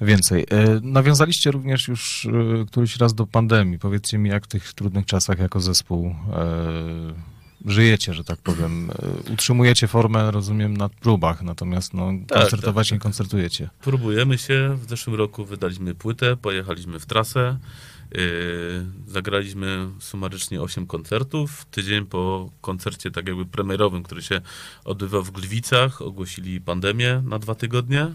więcej. 0.01 0.46
E, 0.51 0.81
Nawiązaliście 0.83 1.51
również 1.51 1.88
już 1.88 2.27
e, 2.62 2.66
któryś 2.66 2.96
raz 2.96 3.14
do 3.14 3.27
pandemii. 3.27 3.79
Powiedzcie 3.79 4.18
mi, 4.18 4.31
jak 4.31 4.44
w 4.44 4.48
tych 4.48 4.72
trudnych 4.72 5.07
czasach 5.07 5.38
jako 5.38 5.61
zespół 5.61 6.07
e, 6.07 7.33
żyjecie, 7.66 8.14
że 8.14 8.25
tak 8.25 8.38
powiem. 8.38 8.90
Utrzymujecie 9.33 9.88
formę, 9.88 10.31
rozumiem, 10.31 10.77
na 10.77 10.88
próbach, 10.88 11.42
natomiast 11.42 11.94
no, 11.94 12.11
Tak, 12.29 12.40
koncertować 12.40 12.88
tak, 12.88 12.92
nie 12.92 12.98
tak. 12.98 13.03
koncertujecie. 13.03 13.70
Próbujemy 13.83 14.38
się. 14.38 14.79
W 14.87 14.88
zeszłym 14.88 15.16
roku 15.16 15.44
wydaliśmy 15.44 15.94
płytę, 15.94 16.37
pojechaliśmy 16.37 17.01
w 17.01 17.07
trasę. 17.07 17.59
Yy, 18.14 18.87
zagraliśmy 19.07 19.88
sumarycznie 20.01 20.62
8 20.62 20.87
koncertów. 20.87 21.66
Tydzień 21.70 22.07
po 22.07 22.51
koncercie 22.61 23.11
tak 23.11 23.29
jakby 23.29 23.46
premierowym, 23.46 24.03
który 24.03 24.22
się 24.22 24.40
odbywał 24.85 25.22
w 25.22 25.31
Gliwicach, 25.31 26.03
ogłosili 26.03 26.61
pandemię 26.61 27.22
na 27.27 27.38
dwa 27.38 27.55
tygodnie. 27.55 28.07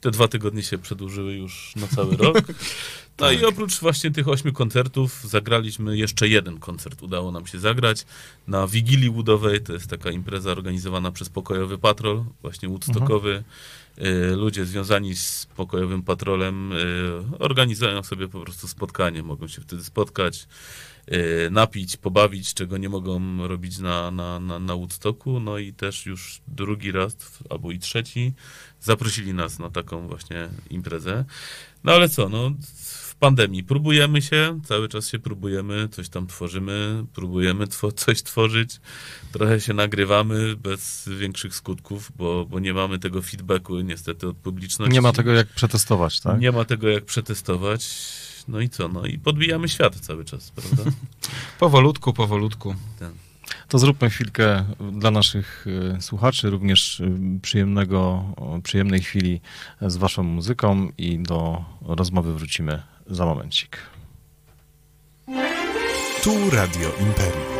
Te 0.00 0.10
dwa 0.10 0.28
tygodnie 0.28 0.62
się 0.62 0.78
przedłużyły 0.78 1.34
już 1.34 1.72
na 1.76 1.86
cały 1.86 2.16
rok. 2.24 2.36
No 3.20 3.32
i 3.32 3.44
oprócz 3.44 3.80
właśnie 3.80 4.10
tych 4.10 4.28
ośmiu 4.28 4.52
koncertów 4.52 5.24
zagraliśmy 5.24 5.96
jeszcze 5.96 6.28
jeden 6.28 6.58
koncert. 6.58 7.02
Udało 7.02 7.32
nam 7.32 7.46
się 7.46 7.58
zagrać 7.58 8.06
na 8.46 8.66
Wigilii 8.66 9.10
Łudowej. 9.10 9.60
To 9.60 9.72
jest 9.72 9.90
taka 9.90 10.10
impreza 10.10 10.50
organizowana 10.50 11.12
przez 11.12 11.28
Pokojowy 11.28 11.78
Patrol, 11.78 12.24
właśnie 12.42 12.68
Woodstockowy. 12.68 13.30
Y, 13.30 13.44
Ludzie 14.36 14.64
związani 14.64 15.16
z 15.16 15.46
Pokojowym 15.56 16.02
Patrolem 16.02 16.72
y, 16.72 16.76
organizują 17.38 18.02
sobie 18.02 18.28
po 18.28 18.40
prostu 18.40 18.68
spotkanie. 18.68 19.22
Mogą 19.22 19.48
się 19.48 19.62
wtedy 19.62 19.84
spotkać, 19.84 20.46
y, 21.12 21.48
napić, 21.50 21.96
pobawić, 21.96 22.54
czego 22.54 22.78
nie 22.78 22.88
mogą 22.88 23.46
robić 23.48 23.78
na, 23.78 24.10
na, 24.10 24.40
na, 24.40 24.58
na 24.58 24.76
Woodstocku. 24.76 25.40
No 25.40 25.58
i 25.58 25.72
też 25.72 26.06
już 26.06 26.40
drugi 26.48 26.92
raz, 26.92 27.16
albo 27.50 27.70
i 27.70 27.78
trzeci, 27.78 28.32
zaprosili 28.80 29.34
nas 29.34 29.58
na 29.58 29.70
taką 29.70 30.08
właśnie 30.08 30.48
imprezę. 30.70 31.24
No 31.84 31.92
ale 31.92 32.08
co, 32.08 32.28
no 32.28 32.50
w 33.16 33.18
pandemii 33.18 33.64
próbujemy 33.64 34.22
się, 34.22 34.60
cały 34.64 34.88
czas 34.88 35.08
się 35.08 35.18
próbujemy, 35.18 35.88
coś 35.88 36.08
tam 36.08 36.26
tworzymy, 36.26 37.04
próbujemy 37.14 37.66
two, 37.66 37.92
coś 38.02 38.22
tworzyć, 38.22 38.80
trochę 39.32 39.60
się 39.60 39.74
nagrywamy 39.74 40.56
bez 40.56 41.08
większych 41.18 41.54
skutków, 41.54 42.12
bo, 42.16 42.44
bo 42.44 42.60
nie 42.60 42.74
mamy 42.74 42.98
tego 42.98 43.22
feedbacku 43.22 43.80
niestety 43.80 44.28
od 44.28 44.36
publiczności. 44.36 44.94
Nie 44.94 45.00
ma 45.00 45.12
tego 45.12 45.32
jak 45.32 45.48
przetestować, 45.48 46.20
tak? 46.20 46.40
Nie 46.40 46.52
ma 46.52 46.64
tego 46.64 46.88
jak 46.88 47.04
przetestować. 47.04 48.14
No 48.48 48.60
i 48.60 48.68
co? 48.68 48.88
No 48.88 49.06
i 49.06 49.18
podbijamy 49.18 49.68
świat 49.68 50.00
cały 50.00 50.24
czas, 50.24 50.50
prawda? 50.50 50.90
Powolutku, 51.58 52.12
powolutku. 52.12 52.74
To 53.68 53.78
zróbmy 53.78 54.10
chwilkę 54.10 54.64
dla 54.92 55.10
naszych 55.10 55.66
y, 55.96 56.02
słuchaczy, 56.02 56.50
również 56.50 57.00
y, 57.00 57.18
przyjemnego, 57.42 58.24
przyjemnej 58.62 59.00
chwili 59.00 59.40
z 59.80 59.96
waszą 59.96 60.22
muzyką 60.22 60.88
i 60.98 61.18
do 61.18 61.64
rozmowy 61.82 62.34
wrócimy 62.34 62.82
za 63.06 63.24
momencik. 63.24 63.78
Tu 66.22 66.50
Radio 66.50 66.88
Imperium. 67.00 67.54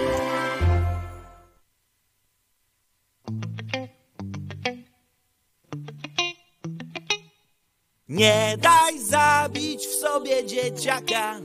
Nie 8.09 8.57
daj 8.59 8.99
zabić 9.01 9.87
w 9.87 9.95
sobie 9.95 10.47
dzieciaka. 10.47 11.41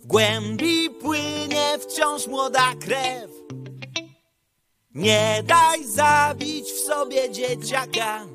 W 0.00 0.06
głębi 0.06 0.90
płynie 0.90 1.78
wciąż 1.78 2.26
młoda 2.26 2.74
krew. 2.80 3.30
Nie 4.94 5.42
daj 5.46 5.84
zabić 5.84 6.72
w 6.72 6.78
sobie 6.78 7.30
dzieciaka. 7.30 8.26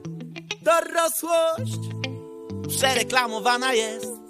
Dorosłość 0.62 1.95
przereklamowana 2.68 3.74
jest. 3.74 4.25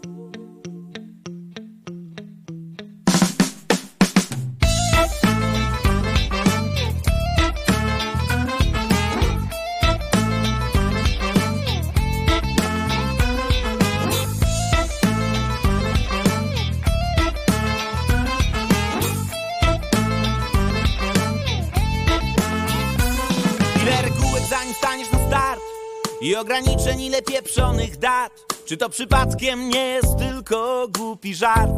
I 26.35 26.37
ograniczeń 26.37 27.01
ile 27.01 27.21
pieprzonych 27.21 27.97
dat. 27.97 28.31
Czy 28.65 28.77
to 28.77 28.89
przypadkiem 28.89 29.69
nie 29.69 29.85
jest 29.85 30.17
tylko 30.17 30.87
głupi 30.97 31.35
żart? 31.35 31.71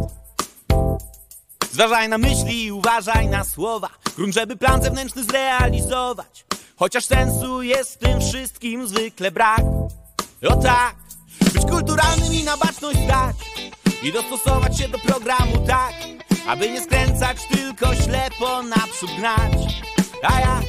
Zważaj 1.71 2.09
na 2.09 2.17
myśli 2.17 2.63
i 2.63 2.71
uważaj 2.71 3.27
na 3.27 3.43
słowa. 3.43 3.89
Grunt, 4.15 4.33
żeby 4.33 4.55
plan 4.55 4.81
zewnętrzny 4.81 5.23
zrealizować. 5.23 6.45
Chociaż 6.75 7.05
sensu 7.05 7.61
jest 7.61 7.93
w 7.93 7.97
tym 7.97 8.21
wszystkim 8.21 8.87
zwykle 8.87 9.31
brak. 9.31 9.61
O 10.49 10.55
tak, 10.55 10.95
być 11.53 11.65
kulturalnym 11.65 12.33
i 12.33 12.43
na 12.43 12.57
baczność 12.57 12.99
zdać 12.99 13.35
I 14.03 14.11
dostosować 14.11 14.77
się 14.77 14.87
do 14.87 14.99
programu 14.99 15.67
tak 15.67 15.93
Aby 16.47 16.69
nie 16.69 16.81
skręcać, 16.81 17.37
tylko 17.51 17.95
ślepo 17.95 18.63
naprzód 18.63 19.09
gnać. 19.17 19.53
A 20.23 20.39
ja 20.39 20.61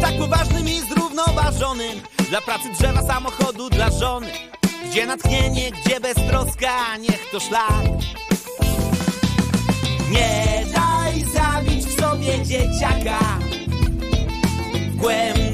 tak 0.00 0.18
poważnym 0.18 0.68
i 0.68 0.80
zrównoważonym. 0.80 2.00
Dla 2.28 2.40
pracy 2.40 2.68
drzewa, 2.78 3.02
samochodu, 3.02 3.70
dla 3.70 3.90
żony. 3.90 4.26
Gdzie 4.90 5.06
natchnienie, 5.06 5.70
gdzie 5.70 6.00
beztroska, 6.00 6.96
niech 6.96 7.30
to 7.32 7.40
szlak. 7.40 7.82
Nie 10.10 10.64
daj 10.74 11.24
zabić 11.24 11.86
w 11.86 12.00
sobie 12.00 12.44
dzieciaka. 12.44 13.38
W 14.90 14.96
głębi 14.96 15.49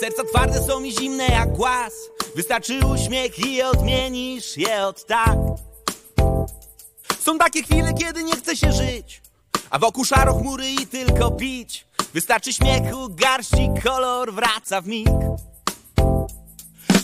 serca 0.00 0.24
twarde 0.24 0.62
są 0.62 0.82
i 0.82 0.92
zimne 0.92 1.26
jak 1.26 1.52
głaz. 1.52 1.92
Wystarczy 2.36 2.80
uśmiech 2.86 3.38
i 3.38 3.62
odmienisz 3.62 4.56
je 4.56 4.86
od 4.86 5.06
tak. 5.06 5.36
Są 7.20 7.38
takie 7.38 7.62
chwile, 7.62 7.94
kiedy 7.94 8.24
nie 8.24 8.32
chce 8.32 8.56
się 8.56 8.72
żyć 8.72 9.22
A 9.70 9.78
wokół 9.78 10.04
szaro 10.04 10.34
chmury 10.34 10.70
i 10.70 10.86
tylko 10.86 11.30
pić. 11.30 11.86
Wystarczy 12.14 12.52
śmiechu, 12.52 13.08
garści, 13.10 13.70
kolor 13.84 14.32
wraca 14.32 14.80
w 14.80 14.86
mig. 14.86 15.08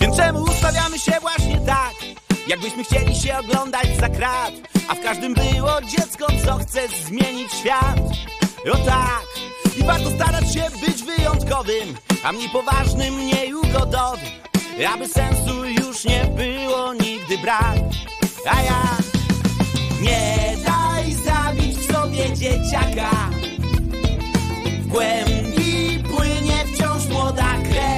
Więc 0.01 0.17
czemu 0.17 0.43
ustawiamy 0.43 0.99
się 0.99 1.13
właśnie 1.21 1.61
tak? 1.67 1.95
Jakbyśmy 2.47 2.85
chcieli 2.85 3.17
się 3.17 3.39
oglądać 3.39 3.87
za 4.01 4.09
krat 4.09 4.53
A 4.89 4.95
w 4.95 5.01
każdym 5.01 5.35
było 5.35 5.81
dziecko, 5.83 6.27
co 6.47 6.59
chce 6.59 6.89
zmienić 7.07 7.53
świat. 7.53 7.99
O 8.73 8.77
tak 8.77 9.25
I 9.77 9.83
warto 9.83 10.11
starać 10.11 10.55
się 10.55 10.65
być 10.87 11.03
wyjątkowym 11.03 11.97
A 12.25 12.33
mniej 12.33 12.49
poważnym, 12.49 13.15
mniej 13.15 13.55
ugodowym 13.55 14.31
Aby 14.95 15.09
sensu 15.09 15.65
już 15.65 16.05
nie 16.05 16.25
było 16.25 16.95
nigdy 16.95 17.39
brak. 17.39 17.79
A 18.51 18.63
ja 18.63 18.83
Nie 20.01 20.57
daj 20.67 21.15
zabić 21.15 21.87
sobie 21.87 22.33
dzieciaka. 22.35 23.11
W 24.81 24.87
głębi 24.87 26.03
płynie 26.17 26.65
wciąż 26.75 27.07
młoda 27.07 27.55
krew 27.71 27.94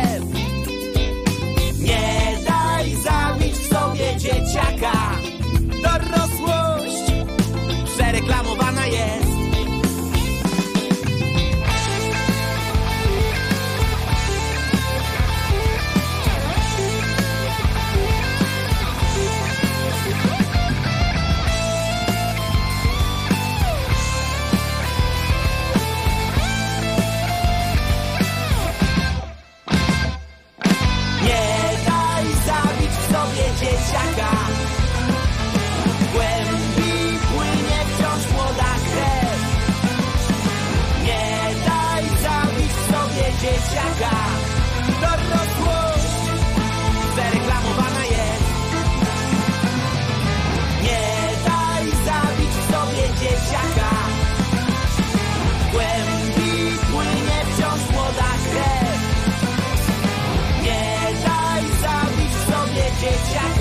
dzieciak 63.00 63.55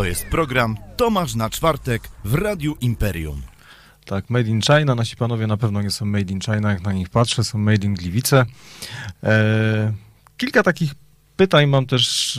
To 0.00 0.04
jest 0.04 0.26
program 0.26 0.76
Tomasz 0.96 1.34
na 1.34 1.50
czwartek 1.50 2.08
w 2.24 2.34
Radiu 2.34 2.76
Imperium. 2.80 3.42
Tak, 4.04 4.30
Made 4.30 4.48
in 4.48 4.60
China. 4.60 4.94
Nasi 4.94 5.16
panowie 5.16 5.46
na 5.46 5.56
pewno 5.56 5.82
nie 5.82 5.90
są 5.90 6.06
Made 6.06 6.32
in 6.32 6.40
China, 6.40 6.70
jak 6.72 6.82
na 6.82 6.92
nich 6.92 7.08
patrzę, 7.08 7.44
są 7.44 7.58
Made 7.58 7.86
in 7.86 7.94
Gliwice. 7.94 8.46
E, 9.22 9.92
kilka 10.36 10.62
takich 10.62 10.94
pytań 11.36 11.66
mam 11.66 11.86
też, 11.86 12.36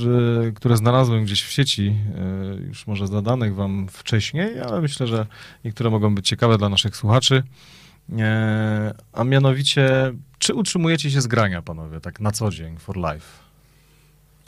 e, 0.47 0.51
które 0.51 0.77
znalazłem 0.77 1.23
gdzieś 1.23 1.43
w 1.43 1.51
sieci, 1.51 1.95
e, 2.15 2.55
już 2.67 2.87
może 2.87 3.07
zadanych 3.07 3.55
wam 3.55 3.87
wcześniej, 3.91 4.59
ale 4.59 4.81
myślę, 4.81 5.07
że 5.07 5.27
niektóre 5.65 5.89
mogą 5.89 6.15
być 6.15 6.27
ciekawe 6.27 6.57
dla 6.57 6.69
naszych 6.69 6.95
słuchaczy. 6.95 7.43
E, 8.19 8.93
a 9.13 9.23
mianowicie, 9.23 10.13
czy 10.39 10.53
utrzymujecie 10.53 11.11
się 11.11 11.21
z 11.21 11.27
grania, 11.27 11.61
panowie, 11.61 11.99
tak 11.99 12.19
na 12.19 12.31
co 12.31 12.51
dzień, 12.51 12.77
for 12.77 12.97
life? 12.97 13.27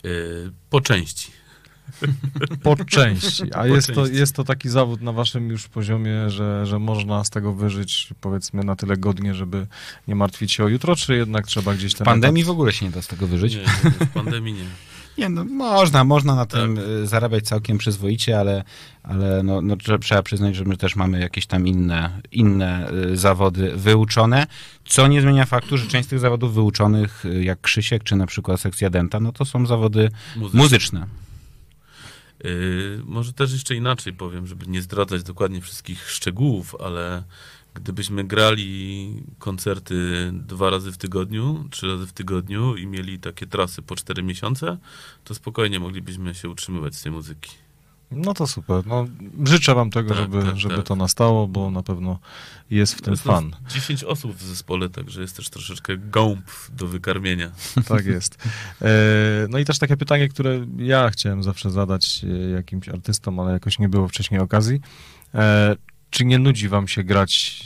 Y, 0.04 0.50
po 0.70 0.80
części. 0.80 1.43
Po 2.62 2.76
części. 2.84 3.42
A 3.52 3.58
Po 3.58 3.66
jest, 3.66 3.88
To, 3.88 4.02
części. 4.02 4.16
jest 4.18 4.36
to 4.36 4.44
taki 4.44 4.68
zawód 4.68 5.00
na 5.00 5.12
waszym 5.12 5.48
już 5.50 5.68
poziomie, 5.68 6.30
że, 6.30 6.66
że 6.66 6.78
można 6.78 7.24
z 7.24 7.30
tego 7.30 7.52
wyżyć, 7.52 8.08
powiedzmy, 8.20 8.64
na 8.64 8.76
tyle 8.76 8.96
godnie, 8.96 9.34
żeby 9.34 9.66
nie 10.08 10.14
martwić 10.14 10.52
się 10.52 10.64
o 10.64 10.68
jutro, 10.68 10.96
czy 10.96 11.16
jednak 11.16 11.46
trzeba 11.46 11.74
gdzieś 11.74 11.92
W 11.94 11.96
ten 11.98 12.04
pandemii 12.04 12.42
etat- 12.42 12.46
w 12.46 12.50
ogóle 12.50 12.72
się 12.72 12.86
nie 12.86 12.92
da 12.92 13.02
z 13.02 13.06
tego 13.06 13.26
wyżyć. 13.26 13.54
Nie, 13.54 13.60
nie, 13.60 14.06
w 14.06 14.10
pandemii 14.10 14.52
nie. 14.52 14.64
Nie, 15.18 15.28
no 15.28 15.44
można, 15.44 16.04
można 16.04 16.34
na 16.34 16.46
Tak. 16.46 16.60
tym 16.60 16.78
y, 17.02 17.06
zarabiać 17.06 17.44
całkiem 17.44 17.78
przyzwoicie, 17.78 18.38
ale, 18.40 18.64
ale 19.02 19.42
no, 19.42 19.60
no, 19.60 19.76
trze- 19.76 19.98
trzeba 19.98 20.22
przyznać, 20.22 20.56
że 20.56 20.64
my 20.64 20.76
też 20.76 20.96
mamy 20.96 21.20
jakieś 21.20 21.46
tam 21.46 21.66
inne, 21.66 22.20
inne 22.32 22.90
y, 23.12 23.16
zawody 23.16 23.72
wyuczone, 23.76 24.46
co 24.84 25.06
nie 25.06 25.22
zmienia 25.22 25.44
faktu, 25.46 25.78
że 25.78 25.86
część 25.86 26.06
z 26.06 26.10
tych 26.10 26.18
zawodów 26.18 26.54
wyuczonych, 26.54 27.24
y, 27.26 27.44
jak 27.44 27.60
Krzysiek, 27.60 28.04
czy 28.04 28.16
na 28.16 28.26
przykład 28.26 28.60
sekcja 28.60 28.90
Denta, 28.90 29.20
no 29.20 29.32
to 29.32 29.44
są 29.44 29.66
zawody 29.66 30.10
Muzyczne. 30.36 30.60
muzyczne. 30.62 31.06
Y, 32.44 33.00
może 33.04 33.32
też 33.32 33.52
jeszcze 33.52 33.74
inaczej 33.74 34.12
powiem, 34.12 34.46
żeby 34.46 34.66
nie 34.66 34.82
zdradzać 34.82 35.22
dokładnie 35.22 35.60
wszystkich 35.60 36.10
szczegółów, 36.10 36.76
ale 36.80 37.24
gdybyśmy 37.74 38.24
grali 38.24 39.22
koncerty 39.38 40.30
dwa 40.32 40.70
razy 40.70 40.92
w 40.92 40.98
tygodniu, 40.98 41.64
trzy 41.70 41.86
razy 41.86 42.06
w 42.06 42.12
tygodniu 42.12 42.76
i 42.76 42.86
mieli 42.86 43.18
takie 43.18 43.46
trasy 43.46 43.82
po 43.82 43.96
cztery 43.96 44.22
miesiące, 44.22 44.78
to 45.24 45.34
spokojnie 45.34 45.80
moglibyśmy 45.80 46.34
się 46.34 46.48
utrzymywać 46.48 46.94
z 46.94 47.02
tej 47.02 47.12
muzyki. 47.12 47.63
No 48.16 48.34
to 48.34 48.46
super. 48.46 48.86
No, 48.86 49.06
życzę 49.44 49.74
wam 49.74 49.90
tego, 49.90 50.08
Tak, 50.08 50.18
żeby, 50.18 50.42
tak, 50.42 50.56
żeby 50.56 50.76
tak. 50.76 50.84
to 50.86 50.96
nastało, 50.96 51.48
bo 51.48 51.70
na 51.70 51.82
pewno 51.82 52.18
jest 52.70 52.94
w 52.94 53.02
tym 53.02 53.12
Jest 53.12 53.22
fan. 53.22 53.50
nas 53.50 53.72
10 53.72 54.04
osób 54.04 54.36
w 54.36 54.42
zespole, 54.42 54.88
także 54.88 55.20
jest 55.20 55.36
też 55.36 55.48
troszeczkę 55.50 55.96
gąb 55.96 56.44
do 56.72 56.86
wykarmienia. 56.86 57.50
Tak 57.88 58.06
jest. 58.06 58.38
E, 58.82 58.88
No 59.48 59.58
i 59.58 59.64
też 59.64 59.78
takie 59.78 59.96
pytanie, 59.96 60.28
które 60.28 60.66
ja 60.78 61.10
chciałem 61.10 61.42
zawsze 61.42 61.70
zadać 61.70 62.24
e, 62.24 62.50
jakimś 62.50 62.88
artystom, 62.88 63.40
ale 63.40 63.52
jakoś 63.52 63.78
nie 63.78 63.88
było 63.88 64.08
wcześniej 64.08 64.40
okazji. 64.40 64.80
E, 65.34 65.76
Czy 66.10 66.24
nie 66.24 66.38
nudzi 66.38 66.68
wam 66.68 66.88
się 66.88 67.04
grać 67.04 67.62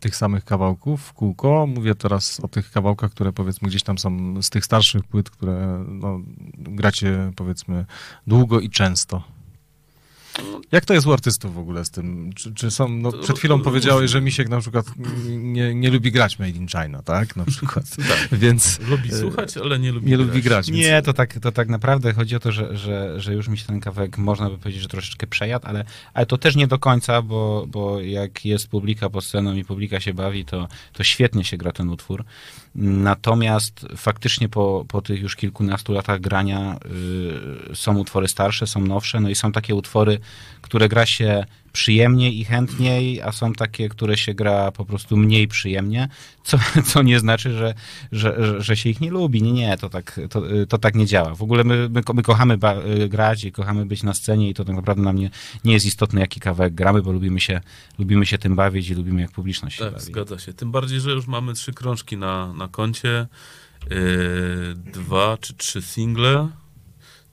tych 0.00 0.16
samych 0.16 0.44
kawałków 0.44 1.02
w 1.02 1.12
kółko? 1.12 1.66
Mówię 1.66 1.94
teraz 1.94 2.40
o 2.40 2.48
tych 2.48 2.70
kawałkach, 2.70 3.10
które 3.10 3.32
powiedzmy 3.32 3.68
gdzieś 3.68 3.82
tam 3.82 3.98
są 3.98 4.42
z 4.42 4.50
tych 4.50 4.64
starszych 4.64 5.04
płyt, 5.04 5.30
które 5.30 5.84
no, 5.88 6.20
gracie 6.58 7.32
powiedzmy 7.36 7.84
długo 8.26 8.60
i 8.60 8.70
często. 8.70 9.22
Jak 10.72 10.84
to 10.84 10.94
jest 10.94 11.06
u 11.06 11.12
artystów 11.12 11.54
w 11.54 11.58
ogóle 11.58 11.84
z 11.84 11.90
tym? 11.90 12.32
Czy, 12.32 12.54
czy 12.54 12.70
są, 12.70 12.88
no, 12.88 13.12
przed 13.12 13.38
chwilą 13.38 13.60
powiedziałeś, 13.60 14.10
że 14.10 14.20
Misiek 14.20 14.48
na 14.48 14.60
przykład 14.60 14.86
nie, 15.28 15.74
nie 15.74 15.90
lubi 15.90 16.12
grać 16.12 16.38
Made 16.38 16.50
in 16.50 16.68
China, 16.68 17.02
tak? 17.02 17.36
Na 17.36 17.44
przykład. 17.44 17.84
Tak. 18.08 18.38
Więc 18.38 18.80
Lubi 18.80 19.08
e, 19.08 19.18
słuchać, 19.18 19.56
ale 19.56 19.78
nie 19.78 19.92
lubi 19.92 20.10
nie 20.10 20.16
lubi 20.16 20.42
grać. 20.42 20.70
Więc... 20.70 20.78
Nie, 20.78 21.02
to 21.02 21.12
tak, 21.12 21.38
to 21.38 21.52
tak 21.52 21.68
naprawdę 21.68 22.12
chodzi 22.12 22.36
o 22.36 22.40
to, 22.40 22.52
że, 22.52 22.76
że, 22.76 23.20
że 23.20 23.34
już 23.34 23.48
mi 23.48 23.58
się 23.58 23.66
ten 23.66 23.80
kawałek, 23.80 24.18
można 24.18 24.50
by 24.50 24.58
powiedzieć, 24.58 24.82
że 24.82 24.88
troszeczkę 24.88 25.26
przejadł, 25.26 25.66
ale, 25.66 25.84
ale 26.14 26.26
to 26.26 26.38
też 26.38 26.56
nie 26.56 26.66
do 26.66 26.78
końca, 26.78 27.22
bo, 27.22 27.66
bo 27.68 28.00
jak 28.00 28.44
jest 28.44 28.68
publika 28.68 29.10
pod 29.10 29.24
sceną 29.24 29.54
i 29.54 29.64
publika 29.64 30.00
się 30.00 30.14
bawi, 30.14 30.44
to, 30.44 30.68
to 30.92 31.04
świetnie 31.04 31.44
się 31.44 31.56
gra 31.56 31.72
ten 31.72 31.88
utwór. 31.88 32.24
Natomiast 32.80 33.86
faktycznie 33.96 34.48
po, 34.48 34.84
po 34.88 35.02
tych 35.02 35.22
już 35.22 35.36
kilkunastu 35.36 35.92
latach 35.92 36.20
grania 36.20 36.78
y, 37.72 37.76
są 37.76 37.98
utwory 37.98 38.28
starsze, 38.28 38.66
są 38.66 38.80
nowsze, 38.80 39.20
no 39.20 39.28
i 39.28 39.34
są 39.34 39.52
takie 39.52 39.74
utwory, 39.74 40.18
które 40.62 40.88
gra 40.88 41.06
się 41.06 41.44
przyjemniej 41.78 42.40
i 42.40 42.44
chętniej, 42.44 43.22
a 43.22 43.32
są 43.32 43.52
takie, 43.52 43.88
które 43.88 44.16
się 44.16 44.34
gra 44.34 44.72
po 44.72 44.84
prostu 44.84 45.16
mniej 45.16 45.48
przyjemnie, 45.48 46.08
co, 46.44 46.58
co 46.90 47.02
nie 47.02 47.20
znaczy, 47.20 47.52
że, 47.52 47.74
że, 48.12 48.62
że, 48.62 48.76
się 48.76 48.90
ich 48.90 49.00
nie 49.00 49.10
lubi. 49.10 49.42
Nie, 49.42 49.52
nie, 49.52 49.76
to 49.76 49.88
tak, 49.88 50.20
to, 50.30 50.42
to 50.68 50.78
tak 50.78 50.94
nie 50.94 51.06
działa. 51.06 51.34
W 51.34 51.42
ogóle 51.42 51.64
my, 51.64 51.88
my, 51.88 52.02
my 52.14 52.22
kochamy 52.22 52.58
grać 53.08 53.44
i 53.44 53.52
kochamy 53.52 53.86
być 53.86 54.02
na 54.02 54.14
scenie 54.14 54.50
i 54.50 54.54
to 54.54 54.64
tak 54.64 54.76
naprawdę 54.76 55.02
nam 55.02 55.16
nie, 55.16 55.30
nie 55.64 55.72
jest 55.72 55.86
istotne, 55.86 56.20
jaki 56.20 56.40
kawałek 56.40 56.74
gramy, 56.74 57.02
bo 57.02 57.12
lubimy 57.12 57.40
się, 57.40 57.60
lubimy 57.98 58.26
się 58.26 58.38
tym 58.38 58.56
bawić 58.56 58.90
i 58.90 58.94
lubimy, 58.94 59.20
jak 59.20 59.30
publiczność 59.30 59.76
się 59.78 59.84
Tak, 59.84 59.92
bawi. 59.92 60.04
zgadza 60.04 60.38
się. 60.38 60.52
Tym 60.52 60.72
bardziej, 60.72 61.00
że 61.00 61.10
już 61.10 61.26
mamy 61.26 61.54
trzy 61.54 61.72
krążki 61.72 62.16
na, 62.16 62.52
na 62.52 62.68
koncie, 62.68 63.26
yy, 63.90 63.96
dwa 64.74 65.36
czy 65.40 65.54
trzy 65.54 65.82
single. 65.82 66.48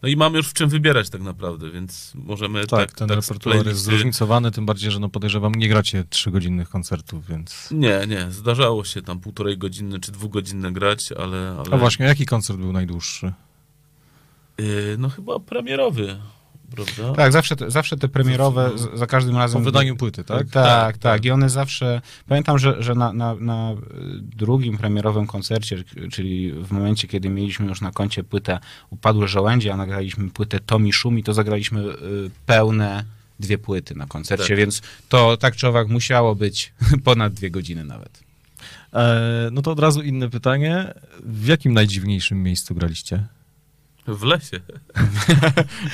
No 0.05 0.09
i 0.09 0.15
mamy 0.15 0.37
już 0.37 0.47
w 0.47 0.53
czym 0.53 0.69
wybierać 0.69 1.09
tak 1.09 1.21
naprawdę, 1.21 1.71
więc 1.71 2.11
możemy 2.15 2.67
Tak, 2.67 2.69
tak, 2.69 2.91
ten 2.91 3.07
tak 3.07 3.17
repertuar 3.17 3.67
jest 3.67 3.81
zróżnicowany, 3.81 4.51
tym 4.51 4.65
bardziej, 4.65 4.91
że 4.91 4.99
no 4.99 5.09
podejrzewam, 5.09 5.55
nie 5.55 5.69
gracie 5.69 6.03
trzygodzinnych 6.09 6.69
koncertów, 6.69 7.27
więc... 7.27 7.69
Nie, 7.71 8.01
nie, 8.07 8.31
zdarzało 8.31 8.83
się 8.83 9.01
tam 9.01 9.19
półtorej 9.19 9.57
godziny 9.57 9.99
czy 9.99 10.11
dwugodzinne 10.11 10.73
grać, 10.73 11.11
ale... 11.11 11.55
ale 11.57 11.71
A 11.71 11.77
właśnie, 11.77 12.05
jaki 12.05 12.25
koncert 12.25 12.59
był 12.59 12.71
najdłuższy? 12.71 13.33
Yy, 14.57 14.95
no 14.97 15.09
chyba 15.09 15.39
premierowy, 15.39 16.17
prawda? 16.75 17.13
Tak, 17.13 17.31
zawsze 17.31 17.55
te, 17.55 17.71
zawsze 17.71 17.97
te 17.97 18.07
premierowe, 18.07 18.71
z- 18.75 18.99
za 18.99 19.07
każdym 19.07 19.33
Po 19.33 19.39
razem... 19.39 19.63
wydaniu 19.63 19.95
płyty, 19.95 20.23
tak? 20.23 20.37
Tak, 20.37 20.49
tak, 20.49 20.63
Tak, 20.65 20.97
tak. 20.97 21.25
I 21.25 21.31
one 21.31 21.49
zawsze. 21.49 22.01
Pamiętam, 22.27 22.59
że, 22.59 22.83
że 22.83 22.95
na, 22.95 23.13
na, 23.13 23.35
na 23.35 23.71
y, 23.71 23.75
drugim 24.21 24.77
premierowym 24.77 25.27
koncercie, 25.27 25.83
czyli 26.11 26.51
w 26.53 26.71
momencie, 26.71 27.07
kiedy 27.07 27.29
mieliśmy 27.29 27.67
już 27.67 27.81
na 27.81 27.91
koncie 27.91 28.23
płytę 28.23 28.59
Upadłe 28.89 29.27
Żołędzie, 29.27 29.73
a 29.73 29.77
nagraliśmy 29.77 30.29
płytę 30.29 30.59
Tomi 30.59 30.93
Szumi, 30.93 31.23
to 31.23 31.33
zagraliśmy 31.33 31.81
y, 31.81 31.95
pełne 32.45 33.03
dwie 33.39 33.57
płyty 33.57 33.95
na 33.95 34.05
koncercie, 34.05 34.47
Tak. 34.47 34.57
więc 34.57 34.81
to 35.09 35.37
tak 35.37 35.55
czy 35.55 35.67
owak 35.67 35.87
musiało 35.87 36.35
być 36.35 36.73
ponad 37.03 37.33
dwie 37.33 37.51
godziny 37.51 37.83
nawet. 37.83 38.23
E, 38.93 39.49
no 39.51 39.61
to 39.61 39.71
od 39.71 39.79
razu 39.79 40.01
inne 40.01 40.29
pytanie. 40.29 40.93
W 41.23 41.47
jakim 41.47 41.73
najdziwniejszym 41.73 42.43
miejscu 42.43 42.75
graliście? 42.75 43.25
W 44.07 44.23
lesie. 44.23 44.59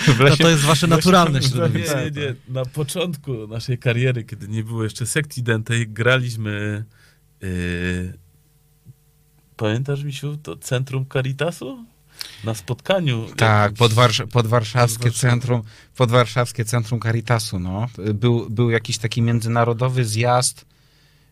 W 0.07 0.19
No 0.19 0.23
lesie, 0.23 0.43
to 0.43 0.49
jest 0.49 0.63
wasze 0.63 0.87
naturalne 0.87 1.39
Nie, 1.39 1.47
środowisko. 1.47 1.99
nie, 1.99 2.11
nie. 2.11 2.35
Na 2.47 2.65
początku 2.65 3.47
naszej 3.47 3.77
kariery, 3.77 4.23
kiedy 4.23 4.47
nie 4.47 4.63
było 4.63 4.83
jeszcze 4.83 5.05
sekcji 5.05 5.43
dentej, 5.43 5.87
graliśmy. 5.87 6.83
Yy, 7.41 8.13
pamiętasz, 9.57 10.03
Misiu, 10.03 10.37
to 10.37 10.55
centrum 10.57 11.05
Caritasu? 11.13 11.85
Na 12.43 12.53
spotkaniu. 12.53 13.25
tak, 13.37 13.73
podwarsz, 13.73 14.23
podwarszawskie 14.31 15.09
Podwarszaw- 15.09 15.19
centrum, 15.19 15.61
podwarszawskie 15.95 16.65
centrum 16.65 16.99
Caritasu, 16.99 17.59
no. 17.59 17.87
Był, 18.13 18.49
był 18.49 18.69
jakiś 18.69 18.97
taki 18.97 19.21
międzynarodowy 19.21 20.05
zjazd 20.05 20.65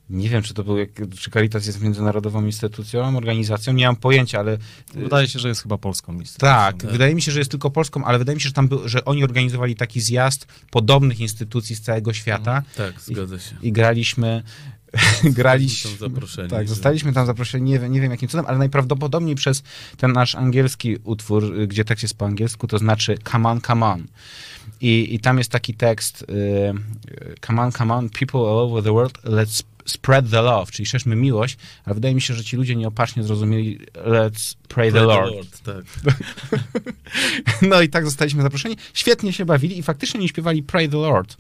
nie 0.10 0.30
wiem, 0.30 0.42
czy 0.44 0.54
to 0.54 0.64
był, 0.64 0.78
jak, 0.78 0.90
czy 1.20 1.32
Caritas 1.32 1.66
jest 1.66 1.82
międzynarodową 1.82 2.46
instytucją, 2.46 3.18
organizacją, 3.18 3.74
nie 3.74 3.86
mam 3.86 3.96
pojęcia, 3.96 4.40
ale 4.40 4.58
Wydaje 4.94 5.28
się, 5.28 5.40
że 5.40 5.48
jest 5.48 5.62
chyba 5.62 5.78
polską 5.78 6.20
listą. 6.20 6.38
tak, 6.40 6.78
Tak. 6.82 6.92
wydaje 6.92 7.16
mi 7.16 7.22
się, 7.22 7.32
że 7.32 7.40
jest 7.40 7.52
tylko 7.52 7.72
polską, 7.72 8.04
ale 8.06 8.18
wydaje 8.20 8.36
mi 8.36 8.42
się, 8.42 8.50
że 8.50 8.54
tam 8.54 8.68
był, 8.68 8.88
że 8.90 9.06
oni 9.06 9.24
organizowali 9.24 9.76
taki 9.76 10.02
zjazd 10.02 10.48
podobnych 10.72 11.20
instytucji 11.20 11.76
z 11.76 11.82
całego 11.82 12.14
świata 12.14 12.64
Tak, 12.78 13.02
zgadza 13.02 13.40
się. 13.40 13.56
i 13.62 13.72
graliśmy 13.72 14.44
graliśmy, 15.24 15.90
Tam 15.92 16.00
zaproszeni, 16.00 16.50
tak, 16.50 16.68
zostaliśmy 16.70 17.14
tam 17.14 17.26
zaproszeni, 17.26 17.72
nie, 17.72 17.80
wiem- 17.80 17.92
nie 17.92 18.02
wiem 18.02 18.12
jakim 18.12 18.30
cudem, 18.30 18.46
ale 18.48 18.58
najprawdopodobniej 18.58 19.36
przez 19.36 19.64
ten 19.98 20.12
nasz 20.14 20.36
angielski 20.36 20.98
utwór, 21.04 21.44
y, 21.60 21.68
gdzie 21.68 21.86
tekst 21.86 22.04
jest 22.04 22.18
po 22.18 22.26
angielsku, 22.26 22.68
to 22.68 22.78
znaczy 22.78 23.18
come 23.32 23.50
on, 23.50 23.62
come 23.62 23.86
on. 23.86 24.06
I, 24.82 25.16
i 25.16 25.20
tam 25.20 25.38
jest 25.38 25.52
taki 25.52 25.74
tekst 25.74 26.22
y, 26.24 26.26
y, 27.12 27.36
come 27.48 27.62
on, 27.62 27.72
come 27.72 27.94
on, 27.94 28.10
people 28.10 28.40
all 28.40 28.58
over 28.58 28.84
the 28.84 28.92
world, 28.94 29.18
let's 29.24 29.64
spread 29.90 30.30
the 30.30 30.42
love, 30.42 30.72
czyli 30.72 30.86
szerzmy 30.86 31.16
miłość, 31.16 31.58
ale 31.86 31.96
wydaje 31.96 32.16
mi 32.16 32.22
się, 32.22 32.34
że 32.34 32.44
ci 32.44 32.58
ludzie 32.58 32.76
nieopatrznie 32.76 33.24
zrozumieli 33.24 33.80
let's 33.96 34.56
pray 34.68 34.92
the 34.92 35.06
Pray 35.06 35.08
Lord. 35.08 35.62
tak. 35.64 35.86
No 37.62 37.82
i 37.82 37.90
tak 37.90 38.06
zostaliśmy 38.06 38.44
zaproszeni. 38.44 38.78
Świetnie 38.94 39.34
się 39.34 39.46
bawili 39.46 39.78
i 39.78 39.84
faktycznie 39.84 40.20
nie 40.20 40.28
śpiewali 40.28 40.64
Pray 40.64 40.90
the 40.90 40.98
Lord. 40.98 41.38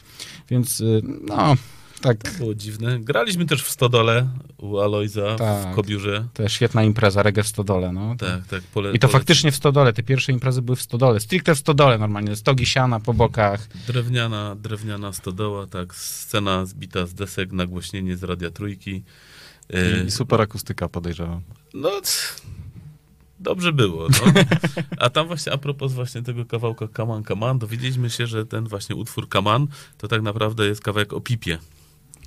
Więc 0.50 0.82
y, 0.82 1.02
no, 1.22 1.56
tak, 2.02 2.18
To 2.24 2.30
było 2.38 2.56
dziwne. 2.56 3.00
Graliśmy 3.00 3.45
też 3.45 3.64
w 3.64 3.70
Stodole 3.70 4.28
u 4.58 4.78
Alojza 4.80 5.36
Tak. 5.36 5.72
w 5.72 5.76
Kobiurze. 5.76 6.28
to 6.34 6.43
jest 6.43 6.56
świetna 6.56 6.84
impreza, 6.84 7.24
reggae 7.24 7.43
w 7.43 7.47
Stodole, 7.47 7.91
no. 7.91 8.16
Tak, 8.16 8.47
tak. 8.47 8.62
Pole, 8.64 8.89
I 8.93 9.00
to 9.00 9.08
polecam. 9.08 9.10
faktycznie 9.22 9.52
w 9.52 9.56
Stodole, 9.56 9.93
te 9.93 10.04
pierwsze 10.04 10.32
imprezy 10.32 10.62
były 10.62 10.76
w 10.76 10.82
Stodole, 10.82 11.20
stricte 11.20 11.56
w 11.56 11.60
Stodole 11.60 11.97
normalnie, 11.97 12.36
stogi 12.36 12.66
siana 12.66 13.00
po 13.00 13.14
bokach. 13.14 13.68
Drewniana, 13.88 14.56
drewniana 14.56 15.14
stodoła, 15.14 15.68
tak. 15.68 15.95
Scena 15.95 16.66
zbita 16.66 17.06
z 17.06 17.14
desek, 17.14 17.52
nagłośnienie 17.52 18.18
z 18.18 18.24
Radia 18.24 18.50
Trójki. 18.52 19.04
E, 19.74 20.04
I 20.04 20.12
super 20.12 20.41
akustyka, 20.41 20.89
podejrzewam. 20.89 21.41
No, 21.74 21.91
dobrze 23.39 23.74
było. 23.74 24.08
No. 24.10 24.41
A 24.97 25.10
tam 25.10 25.28
właśnie 25.28 25.52
a 25.54 25.58
propos 25.58 25.93
właśnie 25.93 26.22
tego 26.22 26.45
kawałka 26.45 26.88
Kaman 26.88 27.24
Kaman, 27.24 27.60
dowiedzieliśmy 27.60 28.10
się, 28.10 28.28
że 28.28 28.45
ten 28.45 28.68
właśnie 28.68 28.95
utwór 28.95 29.30
Kaman 29.30 29.68
to 29.97 30.08
tak 30.08 30.22
naprawdę 30.22 30.66
jest 30.68 30.82
kawałek 30.82 31.14
o 31.14 31.22
pipie. 31.22 31.58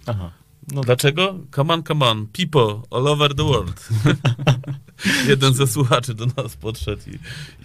Aha. 0.06 0.30
No 0.72 0.80
dlaczego? 0.80 1.38
Come 1.54 1.74
on, 1.74 1.82
come 1.82 2.06
on, 2.06 2.26
people 2.26 2.82
all 2.90 3.08
over 3.08 3.34
the 3.34 3.44
world. 3.44 3.88
Jeden 5.28 5.54
ze 5.54 5.66
słuchaczy 5.66 6.14
do 6.14 6.26
nas 6.26 6.56
podszedł 6.56 7.02
i, 7.10 7.18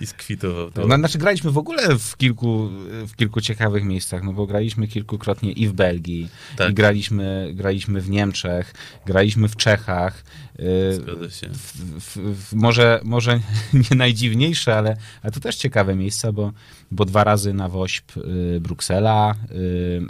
i 0.03 0.07
skwitował 0.07 0.71
to. 0.71 0.88
No, 0.88 0.95
znaczy 0.95 1.17
graliśmy 1.17 1.51
w 1.51 1.57
ogóle 1.57 1.97
w 1.99 2.17
kilku, 2.17 2.69
w 3.07 3.15
kilku 3.15 3.41
ciekawych 3.41 3.83
miejscach, 3.83 4.23
no 4.23 4.33
bo 4.33 4.47
graliśmy 4.47 4.88
kilkukrotnie 4.88 5.51
i 5.51 5.67
w 5.67 5.73
Belgii, 5.73 6.29
Tak. 6.57 6.71
i 6.71 6.73
graliśmy, 6.73 7.51
graliśmy 7.55 8.01
w 8.01 8.09
Niemczech, 8.09 8.73
graliśmy 9.05 9.47
w 9.47 9.55
Czechach. 9.55 10.23
y, 10.59 10.93
Zgadza 10.95 11.29
się. 11.29 11.49
w, 11.49 11.73
w, 11.99 12.17
w, 12.17 12.53
może, 12.53 13.01
może 13.03 13.39
nie 13.91 13.97
najdziwniejsze, 13.97 14.77
ale, 14.77 14.97
ale 15.23 15.31
to 15.31 15.39
też 15.39 15.55
ciekawe 15.55 15.95
miejsca, 15.95 16.31
bo, 16.31 16.51
bo 16.91 17.05
dwa 17.05 17.23
razy 17.23 17.53
na 17.53 17.69
WOŚP 17.69 18.17
y, 18.17 18.59
Bruksela, 18.61 19.35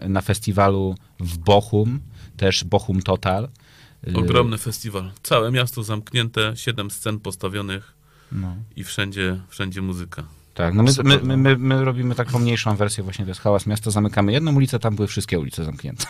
y, 0.05 0.09
na 0.09 0.21
festiwalu 0.21 0.95
w 1.19 1.37
Bochum, 1.37 1.99
też 2.37 2.63
Bochum 2.63 3.01
Total. 3.01 3.49
Ogromny 4.13 4.57
festiwal. 4.57 5.11
Całe 5.23 5.51
miasto 5.51 5.83
zamknięte, 5.83 6.53
siedem 6.55 6.91
scen 6.91 7.19
postawionych 7.19 7.93
No, 8.31 8.55
i 8.75 8.83
wszędzie, 8.83 9.39
wszędzie 9.49 9.81
muzyka. 9.81 10.23
tak, 10.53 10.73
no 10.73 10.83
my, 10.83 10.91
my, 11.03 11.19
my, 11.23 11.37
my, 11.37 11.57
my 11.57 11.85
robimy 11.85 12.15
taką 12.15 12.39
mniejszą 12.39 12.75
wersję, 12.75 13.03
właśnie 13.03 13.25
to 13.25 13.31
jest 13.31 13.41
hałas 13.41 13.65
miasta, 13.65 13.91
zamykamy 13.91 14.31
jedną 14.31 14.55
ulicę, 14.55 14.79
tam 14.79 14.95
były 14.95 15.07
wszystkie 15.07 15.39
ulice 15.39 15.65
zamknięte. 15.65 16.05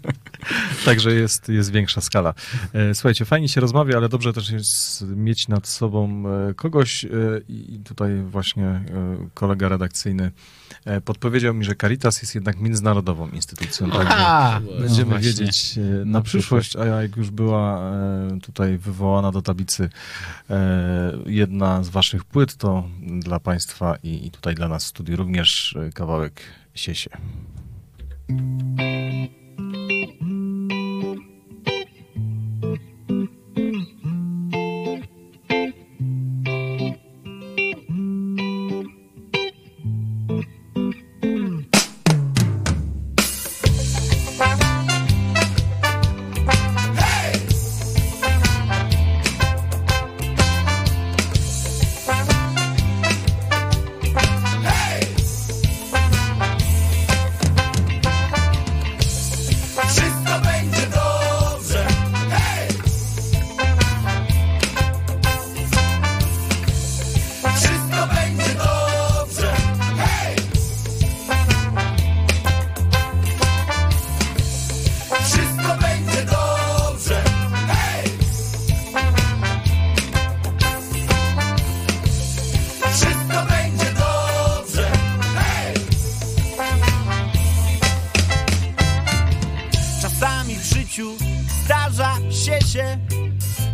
Także 0.84 1.14
jest, 1.14 1.48
jest 1.48 1.72
większa 1.72 2.00
skala. 2.00 2.34
E, 2.72 2.94
Słuchajcie, 2.94 3.24
fajnie 3.24 3.48
się 3.48 3.60
rozmawia, 3.60 3.96
ale 3.96 4.08
dobrze 4.08 4.32
też 4.32 4.50
jest 4.50 5.02
mieć 5.02 5.48
nad 5.48 5.68
sobą 5.68 6.24
e, 6.28 6.54
kogoś 6.54 7.04
e, 7.04 7.08
i 7.48 7.80
tutaj 7.84 8.22
właśnie 8.22 8.84
kolega 9.34 9.68
redakcyjny 9.68 10.30
podpowiedział 11.04 11.54
mi, 11.54 11.64
że 11.64 11.74
Caritas 11.74 12.22
jest 12.22 12.34
jednak 12.34 12.60
międzynarodową 12.60 13.28
instytucją. 13.28 13.90
Także 13.90 14.16
A, 14.16 14.60
będziemy 14.80 15.14
no 15.14 15.20
wiedzieć 15.20 15.78
e, 15.78 16.04
na 16.04 16.20
przyszłość, 16.20 16.76
a 16.76 16.84
jak 16.84 17.16
już 17.16 17.30
była 17.30 17.80
e, 17.80 18.38
tutaj 18.42 18.78
wywołana 18.78 19.32
do 19.32 19.42
tablicy 19.42 19.90
e, 20.50 21.18
jedna 21.26 21.82
z 21.82 21.88
waszych 21.88 22.24
płyt, 22.24 22.56
to 22.56 22.88
dla 23.00 23.40
państwa 23.40 23.96
i, 24.02 24.30
tutaj 24.30 24.54
dla 24.54 24.68
nas 24.68 24.84
w 24.84 24.86
studiu 24.86 25.16
również 25.16 25.76
e, 25.76 25.92
kawałek 25.92 26.42
Siesie. 26.74 27.10
Hey! 28.78 29.95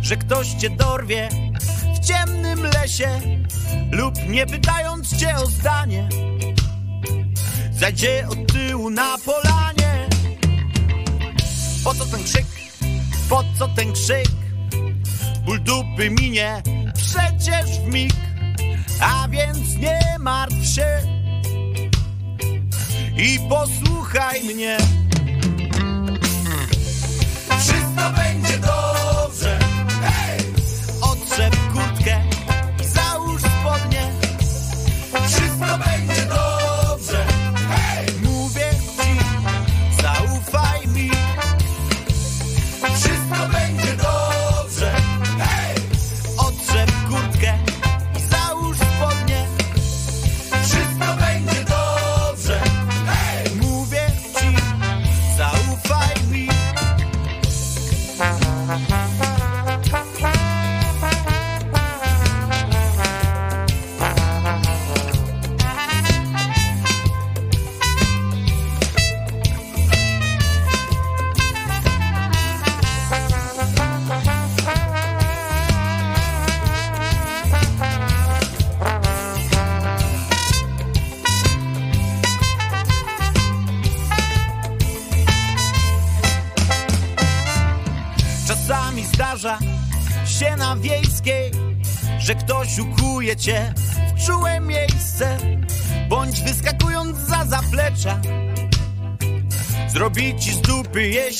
Że 0.03 0.17
ktoś 0.17 0.47
cię 0.47 0.69
dorwie 0.69 1.29
w 1.95 2.07
ciemnym 2.07 2.63
lesie 2.63 3.21
lub 3.91 4.15
nie 4.29 4.45
pytając 4.45 5.17
cię 5.17 5.35
o 5.35 5.45
zdanie, 5.45 6.09
zajdzie 7.71 8.27
od 8.29 8.53
tyłu 8.53 8.89
na 8.89 9.17
polanie. 9.25 10.07
Po 11.83 11.93
co 11.93 12.05
ten 12.05 12.23
krzyk? 12.23 12.45
Po 13.29 13.43
co 13.59 13.67
ten 13.67 13.93
krzyk? 13.93 14.27
Ból 15.45 15.63
dupy 15.63 16.09
minie 16.09 16.61
przecież 16.93 17.79
w 17.79 17.87
mig, 17.87 18.13
a 18.99 19.27
więc 19.27 19.75
nie 19.77 19.99
martw 20.19 20.65
się 20.75 21.01
i 23.17 23.39
posłuchaj 23.49 24.43
mnie. 24.43 24.77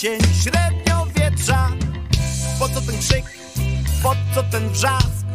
Jesień 0.04 0.20
średniowietrza. 0.43 1.70
Po 2.60 2.70
co 2.70 2.82
ten 2.82 2.99
krzyk? 2.99 3.26
Po 4.04 4.16
co 4.36 4.43
ten 4.43 4.70
wrzask? 4.70 5.26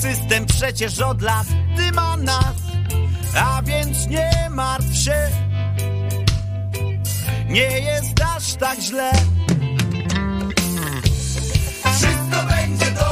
System 0.00 0.46
przecież 0.46 1.00
od 1.00 1.22
lat 1.22 1.46
dyma 1.76 2.16
nas, 2.16 2.56
a 3.36 3.62
więc 3.62 4.06
nie 4.06 4.48
martw 4.50 4.96
się, 4.96 5.28
nie 7.48 7.80
jest 7.80 8.22
aż 8.36 8.54
tak 8.54 8.80
źle. 8.80 9.12
Wszystko 11.92 12.46
będzie 12.48 12.90
dobrze. 12.90 13.09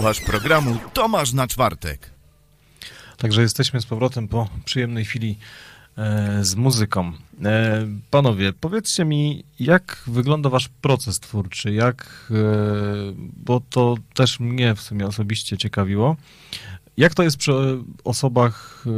Słuchasz 0.00 0.20
programu 0.20 0.78
Tomasz 0.92 1.32
na 1.32 1.46
czwartek. 1.46 2.10
Także 3.16 3.42
jesteśmy 3.42 3.80
z 3.80 3.86
powrotem 3.86 4.28
po 4.28 4.48
przyjemnej 4.64 5.04
chwili 5.04 5.38
e, 5.98 6.44
z 6.44 6.54
muzyką. 6.54 7.12
E, 7.44 7.86
panowie, 8.10 8.52
powiedzcie 8.52 9.04
mi, 9.04 9.44
jak 9.58 10.02
wygląda 10.06 10.48
wasz 10.50 10.68
proces 10.68 11.20
twórczy? 11.20 11.72
Jak, 11.72 12.30
e, 12.30 12.34
bo 13.36 13.60
to 13.70 13.94
też 14.14 14.40
mnie 14.40 14.74
w 14.74 14.80
sumie 14.80 15.06
osobiście 15.06 15.58
ciekawiło. 15.58 16.16
Jak 17.00 17.14
to 17.14 17.22
jest 17.22 17.36
przy 17.36 17.52
osobach 18.04 18.84
e, 18.86 18.90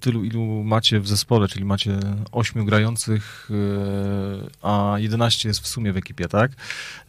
tylu, 0.00 0.24
ilu 0.24 0.64
macie 0.64 1.00
w 1.00 1.08
zespole, 1.08 1.48
czyli 1.48 1.64
macie 1.64 1.98
ośmiu 2.32 2.64
grających, 2.64 3.50
e, 3.50 4.50
a 4.62 4.94
11 4.98 5.48
jest 5.48 5.60
w 5.60 5.66
sumie 5.66 5.92
w 5.92 5.96
ekipie, 5.96 6.28
tak? 6.28 6.52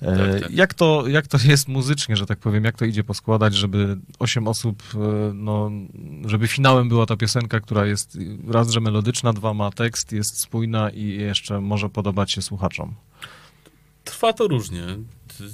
E, 0.01 0.17
Tak, 0.17 0.41
tak. 0.41 0.51
Jak, 0.51 0.73
to, 0.73 1.07
jak 1.07 1.27
to 1.27 1.37
jest 1.45 1.67
muzycznie, 1.67 2.15
że 2.15 2.25
tak 2.25 2.39
powiem, 2.39 2.63
jak 2.63 2.77
to 2.77 2.85
idzie 2.85 3.03
poskładać, 3.03 3.55
żeby 3.55 3.97
osiem 4.19 4.47
osób, 4.47 4.83
e, 4.95 4.97
no, 5.33 5.71
żeby 6.25 6.47
finałem 6.47 6.89
była 6.89 7.05
ta 7.05 7.17
piosenka, 7.17 7.59
która 7.59 7.85
jest 7.85 8.17
raz, 8.47 8.69
że 8.69 8.79
melodyczna, 8.79 9.33
dwa 9.33 9.53
ma 9.53 9.71
tekst, 9.71 10.11
jest 10.11 10.39
spójna 10.39 10.89
i 10.89 11.07
jeszcze 11.07 11.61
może 11.61 11.89
podobać 11.89 12.31
się 12.31 12.41
słuchaczom. 12.41 12.95
Trwa 14.03 14.33
to 14.33 14.47
różnie. 14.47 14.83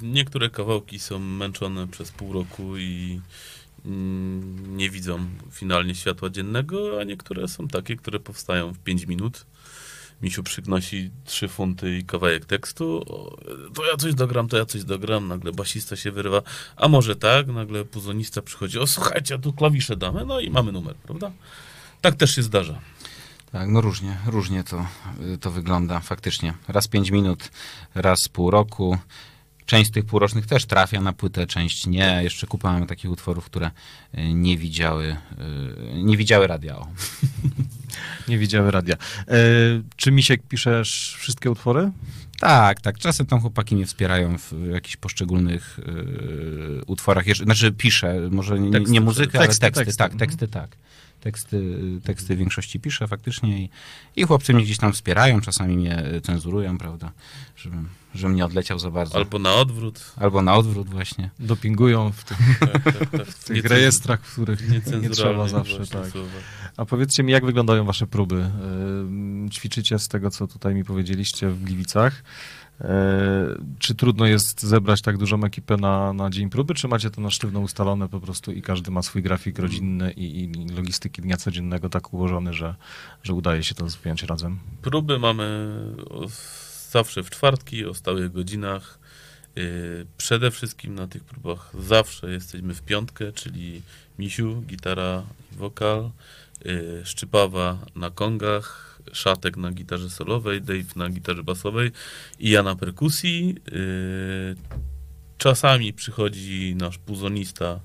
Niektóre 0.02 0.50
kawałki 0.50 0.98
są 0.98 1.18
męczone 1.18 1.88
przez 1.88 2.10
pół 2.10 2.32
roku 2.32 2.78
i 2.78 3.20
nie 4.68 4.90
widzą 4.90 5.26
finalnie 5.50 5.94
światła 5.94 6.30
dziennego, 6.30 7.00
a 7.00 7.04
niektóre 7.04 7.48
są 7.48 7.68
takie, 7.68 7.96
które 7.96 8.20
powstają 8.20 8.72
w 8.72 8.78
5 8.78 9.06
minut. 9.06 9.46
Misiu 10.22 10.42
przygnosi 10.42 11.10
3 11.24 11.48
funty 11.48 11.98
i 11.98 12.04
kawałek 12.04 12.44
tekstu. 12.44 13.04
To 13.74 13.86
ja 13.90 13.96
coś 13.96 14.14
dogram, 14.14 14.48
to 14.48 14.56
ja 14.56 14.66
coś 14.66 14.84
dogram. 14.84 15.28
Nagle 15.28 15.52
basista 15.52 15.96
się 15.96 16.12
wyrywa. 16.12 16.42
A 16.76 16.88
może 16.88 17.16
tak? 17.16 17.46
Nagle 17.46 17.84
puzonista 17.84 18.42
przychodzi. 18.42 18.78
O, 18.78 18.86
słuchajcie, 18.86 19.34
a 19.34 19.38
tu 19.38 19.52
klawisze 19.52 19.96
damy. 19.96 20.24
No 20.24 20.40
i 20.40 20.50
mamy 20.50 20.72
numer, 20.72 20.94
prawda? 20.94 21.30
Tak 22.00 22.14
też 22.14 22.34
się 22.34 22.42
zdarza. 22.42 22.78
Tak, 23.52 23.68
no 23.68 23.80
różnie, 23.80 24.18
różnie 24.26 24.64
to, 24.64 24.86
y, 25.34 25.38
to 25.38 25.50
wygląda 25.50 26.00
faktycznie. 26.00 26.54
Raz 26.68 26.88
pięć 26.88 27.10
minut, 27.10 27.50
raz 27.94 28.28
pół 28.28 28.50
roku. 28.50 28.98
Część 29.68 29.88
z 29.90 29.92
tych 29.92 30.04
półrocznych 30.04 30.46
też 30.46 30.66
trafia 30.66 31.00
na 31.00 31.12
płytę, 31.12 31.46
część 31.46 31.86
nie. 31.86 32.20
Jeszcze 32.22 32.46
kupa 32.46 32.72
mamy 32.72 32.86
takich 32.86 33.10
utworów, 33.10 33.44
które 33.44 33.70
y, 34.18 34.34
nie 34.34 34.58
widziały, 34.58 35.16
y, 35.94 36.02
nie 36.02 36.16
widziały 36.16 36.46
radia. 36.46 36.76
Nie 38.28 38.38
widziały 38.38 38.70
radia. 38.70 38.94
E, 39.28 39.36
czy 39.96 40.12
Misiek 40.12 40.42
piszesz 40.48 41.16
wszystkie 41.18 41.50
utwory? 41.50 41.90
Tak, 42.40 42.80
tak. 42.80 42.98
Czasem 42.98 43.26
tam 43.26 43.40
chłopaki 43.40 43.74
mnie 43.76 43.86
wspierają 43.86 44.38
w 44.38 44.52
jakichś 44.72 44.96
poszczególnych 44.96 45.80
utworach. 46.86 47.24
Znaczy 47.44 47.72
piszę, 47.72 48.20
może 48.30 48.58
nie, 48.60 48.70
Teksty 48.72 48.92
nie 48.92 49.00
muzykę, 49.00 49.28
przede- 49.28 49.38
ale 49.38 49.46
teksty, 49.48 49.60
teksty, 49.66 49.84
teksty. 49.84 49.98
tak, 49.98 50.12
Mhm. 50.12 50.30
teksty, 50.30 50.48
tak. 50.48 50.76
Teksty, 51.20 51.78
teksty 52.04 52.34
w 52.34 52.38
większości 52.38 52.80
piszę 52.80 53.08
faktycznie 53.08 53.58
i, 53.62 53.70
i 54.16 54.22
chłopcy 54.24 54.54
mnie 54.54 54.64
gdzieś 54.64 54.78
tam 54.78 54.92
wspierają, 54.92 55.40
czasami 55.40 55.76
mnie 55.76 56.02
cenzurują, 56.22 56.78
prawda, 56.78 57.12
żebym, 57.56 57.88
żebym 58.14 58.36
nie 58.36 58.44
odleciał 58.44 58.78
za 58.78 58.90
bardzo. 58.90 59.16
Albo 59.16 59.38
na 59.38 59.54
odwrót. 59.54 60.12
Albo 60.16 60.42
na 60.42 60.54
odwrót 60.54 60.88
właśnie. 60.88 61.30
Dopingują 61.38 62.12
w 62.12 62.24
tych, 62.24 62.38
Tak, 62.60 62.82
tak, 62.84 63.10
tak. 63.10 63.26
w 63.26 63.44
tych 63.44 63.64
rejestrach, 63.64 64.20
w 64.20 64.32
których 64.32 64.68
nie 65.02 65.10
trzeba 65.10 65.48
zawsze. 65.48 65.86
Tak. 65.86 66.06
słowa. 66.06 66.28
A 66.76 66.84
powiedzcie 66.84 67.22
mi, 67.22 67.32
jak 67.32 67.44
wyglądają 67.44 67.84
wasze 67.84 68.06
próby? 68.06 68.50
Ćwiczycie 69.50 69.98
z 69.98 70.08
tego, 70.08 70.30
co 70.30 70.46
tutaj 70.46 70.74
mi 70.74 70.84
powiedzieliście 70.84 71.48
w 71.50 71.64
Gliwicach. 71.64 72.22
E, 72.80 73.56
Czy 73.78 73.94
trudno 73.94 74.26
jest 74.26 74.62
zebrać 74.62 75.02
tak 75.02 75.18
dużą 75.18 75.44
ekipę 75.44 75.76
na, 75.76 76.12
na 76.12 76.30
dzień 76.30 76.50
próby, 76.50 76.74
czy 76.74 76.88
macie 76.88 77.10
to 77.10 77.20
na 77.20 77.30
sztywno 77.30 77.60
ustalone 77.60 78.08
po 78.08 78.20
prostu 78.20 78.52
i 78.52 78.62
każdy 78.62 78.90
ma 78.90 79.02
swój 79.02 79.22
grafik 79.22 79.58
rodzinny 79.58 80.12
i, 80.12 80.44
i 80.44 80.68
logistyki 80.76 81.22
dnia 81.22 81.36
codziennego 81.36 81.88
tak 81.88 82.14
ułożony, 82.14 82.54
że, 82.54 82.74
że 83.22 83.34
udaje 83.34 83.64
się 83.64 83.74
to 83.74 83.90
spiąć 83.90 84.22
razem? 84.22 84.58
Próby 84.82 85.18
mamy 85.18 85.76
zawsze 86.90 87.22
w 87.22 87.30
czwartki, 87.30 87.84
o 87.84 87.94
stałych 87.94 88.32
godzinach. 88.32 88.98
Yy, 89.56 90.06
Przede 90.16 90.50
wszystkim 90.50 90.94
na 90.94 91.06
tych 91.06 91.24
próbach 91.24 91.72
zawsze 91.78 92.30
jesteśmy 92.30 92.74
w 92.74 92.82
piątkę, 92.82 93.32
czyli 93.32 93.82
Misiu, 94.18 94.62
gitara 94.66 95.22
i 95.52 95.56
wokal, 95.56 96.10
yy, 96.64 97.02
Szczypawa 97.04 97.78
na 97.96 98.10
kongach, 98.10 98.87
Szatek 99.12 99.56
na 99.56 99.72
gitarze 99.72 100.10
solowej, 100.10 100.62
Dave 100.62 100.96
na 100.96 101.10
gitarze 101.10 101.42
basowej 101.42 101.90
i 102.38 102.50
ja 102.50 102.62
na 102.62 102.76
perkusji. 102.76 103.54
Yy, 103.72 104.56
Czasami 105.38 105.92
przychodzi 105.92 106.74
nasz 106.78 106.98
puzonista 106.98 107.80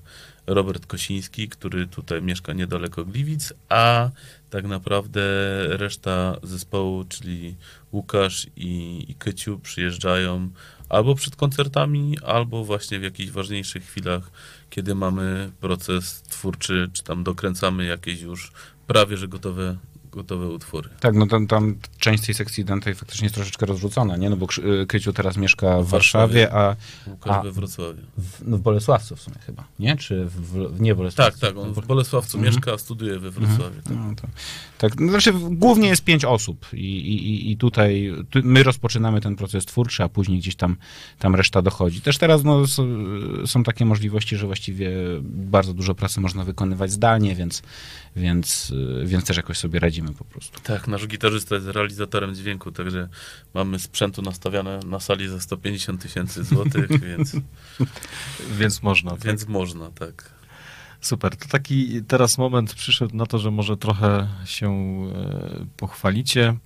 Robert 0.46 0.86
Kosiński, 0.86 1.48
który 1.48 1.86
tutaj 1.86 2.22
mieszka 2.22 2.52
niedaleko 2.52 3.04
Gliwic, 3.04 3.52
a 3.68 4.10
tak 4.50 4.64
naprawdę 4.64 5.20
reszta 5.68 6.36
zespołu, 6.42 7.04
czyli 7.04 7.56
Łukasz 7.92 8.46
i, 8.56 9.04
i 9.08 9.14
Kyciu 9.14 9.58
przyjeżdżają 9.58 10.50
albo 10.88 11.14
przed 11.14 11.36
koncertami, 11.36 12.18
albo 12.26 12.64
właśnie 12.64 12.98
w 12.98 13.02
jakichś 13.02 13.30
ważniejszych 13.30 13.84
chwilach, 13.84 14.30
kiedy 14.70 14.94
mamy 14.94 15.50
proces 15.60 16.22
twórczy, 16.22 16.90
czy 16.92 17.02
tam 17.02 17.24
dokręcamy 17.24 17.84
jakieś 17.84 18.20
już 18.20 18.52
prawie 18.86 19.16
że 19.16 19.28
gotowe, 19.28 19.76
gotowe 20.14 20.48
utwory. 20.48 20.88
Tak, 21.00 21.14
no 21.14 21.26
tam, 21.26 21.46
tam 21.46 21.74
część 21.98 22.26
tej 22.26 22.34
sekcji 22.34 22.64
dętej 22.64 22.94
faktycznie 22.94 23.24
jest 23.24 23.34
troszeczkę 23.34 23.66
rozrzucona, 23.66 24.16
nie? 24.16 24.30
No 24.30 24.36
bo 24.36 24.46
y, 24.82 24.86
Kryciu 24.86 25.12
teraz 25.12 25.36
mieszka 25.36 25.80
w 25.82 25.86
W 25.86 25.90
Warszawie. 25.90 26.48
Warszawie, 26.48 26.76
a 27.06 27.10
Łukasz 27.10 27.36
A. 27.36 27.42
we 27.42 27.52
Wrocławiu. 27.52 28.02
w, 28.18 28.48
no 28.48 28.56
w 28.58 28.60
Bolesławcu 28.60 29.16
w 29.16 29.20
sumie 29.20 29.36
chyba, 29.46 29.64
nie? 29.78 29.96
Czy 29.96 30.24
w, 30.24 30.30
w, 30.32 30.80
nie 30.80 30.94
Bolesławcu? 30.94 31.40
Tak, 31.40 31.54
tak, 31.54 31.62
on 31.64 31.72
w 31.72 31.86
Bolesławcu 31.86 32.38
Mhm. 32.38 32.54
mieszka, 32.54 32.72
a 32.72 32.78
studiuje 32.78 33.18
we 33.18 33.30
Wrocławiu. 33.30 33.82
Tak. 33.84 33.92
No, 33.96 34.14
to, 34.16 34.28
tak, 34.78 35.00
no, 35.00 35.10
znaczy 35.10 35.32
głównie 35.50 35.88
jest 35.88 36.04
pięć 36.04 36.24
osób 36.24 36.66
i, 36.72 36.76
i, 36.78 37.50
i 37.50 37.56
tutaj 37.56 38.12
tu, 38.30 38.40
my 38.44 38.62
rozpoczynamy 38.62 39.20
ten 39.20 39.36
proces 39.36 39.66
twórczy, 39.66 40.02
a 40.02 40.08
później 40.08 40.38
gdzieś 40.38 40.56
tam, 40.56 40.76
tam 41.18 41.34
reszta 41.34 41.62
dochodzi. 41.62 42.00
Też 42.00 42.18
teraz 42.18 42.44
no, 42.44 42.66
są, 42.66 42.86
są 43.46 43.62
takie 43.62 43.84
możliwości, 43.84 44.36
że 44.36 44.46
właściwie 44.46 44.90
bardzo 45.22 45.74
dużo 45.74 45.94
pracy 45.94 46.20
można 46.20 46.44
wykonywać 46.44 46.92
zdalnie, 46.92 47.34
więc, 47.34 47.62
więc, 48.16 48.70
y, 48.70 49.06
więc 49.06 49.24
też 49.24 49.36
jakoś 49.36 49.58
sobie 49.58 49.80
radzimy 49.80 50.12
po 50.12 50.24
prostu. 50.24 50.60
Tak, 50.60 50.88
nasz 50.88 51.06
gitarzysta 51.06 51.54
jest 51.54 51.66
realizatorem 51.66 52.34
dźwięku, 52.34 52.72
także 52.72 53.08
mamy 53.54 53.78
sprzętu 53.78 54.22
nastawiane 54.22 54.80
na 54.86 55.00
sali 55.00 55.28
za 55.28 55.40
150 55.40 56.02
tysięcy 56.02 56.44
złotych, 56.44 57.00
więc, 57.08 57.36
Więc 58.58 58.82
można. 58.82 59.10
Tak? 59.10 59.24
więc 59.24 59.48
można, 59.48 59.90
tak. 59.90 60.34
Super. 61.04 61.36
To 61.36 61.48
taki 61.48 62.02
teraz 62.02 62.38
moment 62.38 62.74
przyszedł 62.74 63.16
na 63.16 63.26
to, 63.26 63.38
że 63.38 63.50
może 63.50 63.76
trochę 63.76 64.28
się 64.44 64.70
e, 64.70 65.66
pochwalicie, 65.76 66.56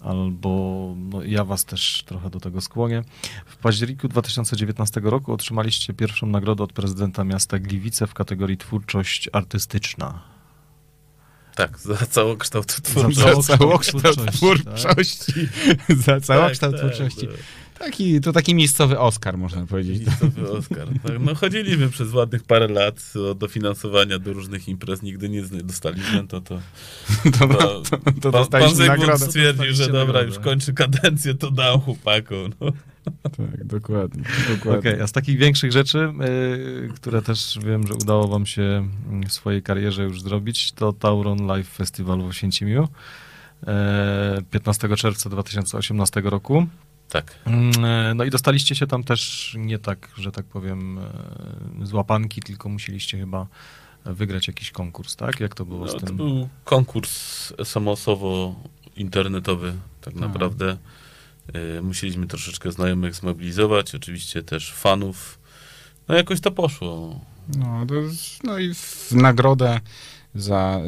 albo 0.00 0.94
no, 0.96 1.22
ja 1.22 1.44
was 1.44 1.64
też 1.64 2.02
trochę 2.06 2.30
do 2.30 2.40
tego 2.40 2.60
skłonię. 2.60 3.02
W 3.46 3.56
październiku 3.56 4.08
2019 4.08 5.00
roku 5.00 5.32
otrzymaliście 5.32 5.94
pierwszą 5.94 6.26
nagrodę 6.26 6.64
od 6.64 6.72
prezydenta 6.72 7.24
miasta 7.24 7.58
Gliwice 7.58 8.06
w 8.06 8.14
kategorii 8.14 8.56
twórczość 8.56 9.28
artystyczna. 9.32 10.33
Tak, 11.54 11.78
za 11.78 11.96
całokształt 12.06 12.72
Za 12.72 12.80
twórczości. 12.82 13.42
całokształt 13.58 14.32
twórczości, 14.32 15.48
za 15.88 16.20
całokształt 16.20 16.74
Tak, 16.76 16.82
tak, 16.82 16.92
twórczości. 16.92 17.28
Taki, 17.78 18.20
to 18.20 18.32
taki 18.32 18.54
miejscowy 18.54 18.98
Oscar, 18.98 19.38
można 19.38 19.66
powiedzieć. 19.66 20.06
Miejscowy 20.06 20.50
Oscar. 20.50 20.88
Tak, 21.02 21.12
no 21.20 21.34
chodziliśmy 21.34 21.88
przez 21.88 22.12
ładnych 22.12 22.42
parę 22.42 22.68
lat 22.68 23.12
o 23.30 23.34
dofinansowania 23.34 24.18
do 24.18 24.32
różnych 24.32 24.68
imprez, 24.68 25.02
nigdy 25.02 25.28
nie 25.28 25.42
dostaliśmy, 25.42 26.28
to 26.28 26.40
to... 26.40 26.60
To, 27.38 27.48
to, 27.48 27.82
to, 28.20 28.32
to 28.32 28.46
pan, 28.46 28.60
pan 28.60 28.86
nagrodę. 28.86 29.26
stwierdził, 29.26 29.74
że 29.74 29.86
dobra, 29.86 29.98
nagrodę. 29.98 30.26
już 30.26 30.38
kończy 30.38 30.72
kadencję, 30.72 31.34
to 31.34 31.50
dam 31.50 31.80
chłopakom. 31.80 32.52
No. 32.60 32.72
Tak, 33.22 33.64
dokładnie. 33.64 34.22
dokładnie. 34.48 34.78
Okej, 34.78 35.00
a 35.00 35.06
z 35.06 35.12
takich 35.12 35.38
większych 35.38 35.72
rzeczy, 35.72 36.12
y, 36.88 36.88
które 36.94 37.22
też 37.22 37.58
wiem, 37.66 37.86
że 37.86 37.94
udało 37.94 38.28
wam 38.28 38.46
się 38.46 38.62
mm, 39.08 39.22
w 39.22 39.32
swojej 39.32 39.62
karierze 39.62 40.02
już 40.02 40.22
zrobić, 40.22 40.72
to 40.72 40.92
Tauron 40.92 41.46
Live 41.46 41.68
Festival 41.68 42.18
w 42.18 42.26
Oświęcimiu 42.26 42.88
e, 43.66 44.42
15 44.50 44.96
czerwca 44.96 45.30
2018 45.30 46.20
roku. 46.20 46.66
Tak. 47.08 47.38
Mm, 47.44 47.84
e, 47.84 48.14
No 48.14 48.24
i 48.24 48.30
dostaliście 48.30 48.74
się 48.74 48.86
tam 48.86 49.04
też 49.04 49.54
nie 49.58 49.78
tak, 49.78 50.08
że 50.16 50.32
tak 50.32 50.46
powiem, 50.46 50.98
e, 50.98 51.02
z 51.86 51.92
łapanki, 51.92 52.42
tylko 52.42 52.68
musieliście 52.68 53.18
chyba 53.18 53.46
wygrać 54.04 54.48
jakiś 54.48 54.70
konkurs, 54.70 55.16
tak? 55.16 55.40
Jak 55.40 55.54
to 55.54 55.64
było 55.64 55.84
No, 55.84 55.90
z 55.90 55.94
to 55.94 56.00
tym? 56.06 56.16
był 56.16 56.48
konkurs 56.64 57.52
SMS-owo-internetowy, 57.58 59.72
tak 60.00 60.14
A. 60.16 60.20
naprawdę. 60.20 60.76
Y, 61.78 61.82
Musieliśmy 61.82 62.26
troszeczkę 62.26 62.72
znajomych 62.72 63.14
zmobilizować, 63.14 63.94
oczywiście 63.94 64.42
też 64.42 64.72
fanów. 64.72 65.38
No 66.08 66.14
jakoś 66.14 66.40
to 66.40 66.50
poszło. 66.50 67.20
No, 67.56 67.86
to, 67.86 67.94
jest- 67.94 68.44
no 68.44 68.58
i 68.58 68.74
w 68.74 69.12
nagrodę 69.12 69.80
za, 70.34 70.80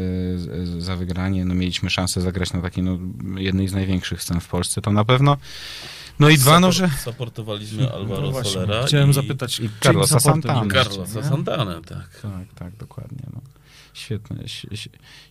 za 0.79 0.97
wygranie 0.97 1.45
no, 1.45 1.55
mieliśmy 1.55 1.91
szansę 1.91 2.21
zagrać 2.21 2.53
na 2.53 2.63
takiej 2.63 2.85
no, 2.85 2.99
jednej 3.41 3.69
z 3.69 3.73
największych 3.73 4.23
scen 4.23 4.41
w 4.41 4.49
Polsce, 4.49 4.81
to 4.81 4.93
na 4.93 5.05
pewno. 5.05 5.37
No 6.19 6.29
i 6.29 6.39
dwa, 6.39 6.61
no, 6.61 6.73
że... 6.73 6.91
Supportowaliśmy 7.05 7.93
Alvaro 7.93 8.23
No 8.23 8.31
właśnie, 8.31 8.53
Solera 8.53 8.87
Chciałem 8.87 9.11
i, 9.11 9.15
zapytać, 9.15 9.61
i 9.61 9.71
Carlosa 9.81 10.33
byliście, 10.33 10.49
Carlosa? 10.73 11.23
Santana, 11.23 11.81
tak. 11.81 12.21
Tak, 12.23 12.55
tak, 12.55 12.77
dokładnie. 12.77 13.23
No. 13.35 13.41
Świetne, 13.95 14.37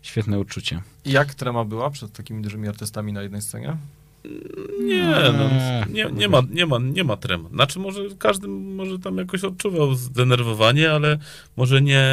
świetne 0.02 0.40
uczucie. 0.40 0.82
Jak 1.06 1.34
trema 1.36 1.66
była 1.66 1.90
przed 1.90 2.14
takimi 2.14 2.42
dużymi 2.42 2.68
artystami 2.68 3.14
na 3.14 3.22
jednej 3.22 3.42
scenie? 3.42 3.78
Nie, 4.80 5.16
no, 5.38 5.50
Nie. 5.50 5.86
nie, 5.90 6.12
nie, 6.12 6.30
ma, 6.30 6.42
nie, 6.52 6.66
ma, 6.66 6.78
nie 6.80 7.04
ma 7.04 7.18
trem. 7.18 7.48
Znaczy 7.54 7.80
może 7.80 8.02
każdy 8.20 8.48
może 8.48 9.00
tam 9.00 9.18
jakoś 9.18 9.44
odczuwał 9.44 9.96
zdenerwowanie, 9.96 10.92
ale 10.92 11.18
może 11.58 11.82
nie 11.82 12.06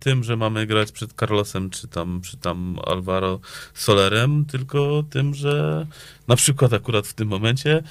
tym, 0.00 0.24
że 0.24 0.36
mamy 0.36 0.66
grać 0.66 0.92
przed 0.92 1.12
Carlosem 1.12 1.70
czy 1.70 1.88
tam, 1.88 2.20
czy 2.24 2.36
tam 2.36 2.78
Alvaro 2.86 3.40
Solerem, 3.74 4.44
tylko 4.44 5.04
tym, 5.10 5.34
że 5.34 5.86
na 6.28 6.36
przykład 6.36 6.72
akurat 6.72 7.06
w 7.06 7.14
tym 7.14 7.28
momencie 7.28 7.82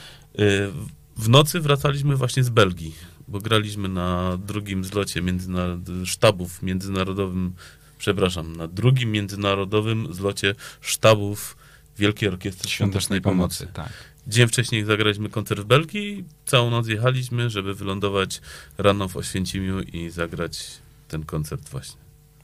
w 1.18 1.30
nocy 1.30 1.60
wracaliśmy 1.60 2.16
właśnie 2.16 2.44
z 2.44 2.50
Belgii, 2.50 2.96
bo 3.28 3.40
graliśmy 3.40 3.90
na 3.90 4.38
drugim 4.38 4.84
zlocie 4.84 5.22
międzynarod- 5.22 6.06
sztabów 6.06 6.62
międzynarodowym, 6.64 7.54
przepraszam, 7.98 8.56
na 8.56 8.68
drugim 8.68 9.12
międzynarodowym 9.12 10.14
zlocie 10.14 10.56
sztabów 10.82 11.58
Wielkiej 11.98 12.30
Orkiestry 12.30 12.70
Świątecznej 12.70 13.22
Pomocy. 13.22 13.68
Tak. 13.74 13.90
Dzień 14.28 14.48
wcześniej 14.48 14.86
zagraliśmy 14.86 15.30
koncert 15.30 15.62
w 15.62 15.66
Belgii, 15.66 16.24
całą 16.46 16.70
noc 16.70 16.88
jechaliśmy, 16.88 17.50
żeby 17.50 17.74
wylądować 17.76 18.42
rano 18.78 19.08
w 19.08 19.18
Oświęcimiu 19.18 19.82
i 19.82 20.10
zagrać 20.10 20.68
ten 21.08 21.24
koncert 21.24 21.70
właśnie. 21.70 22.02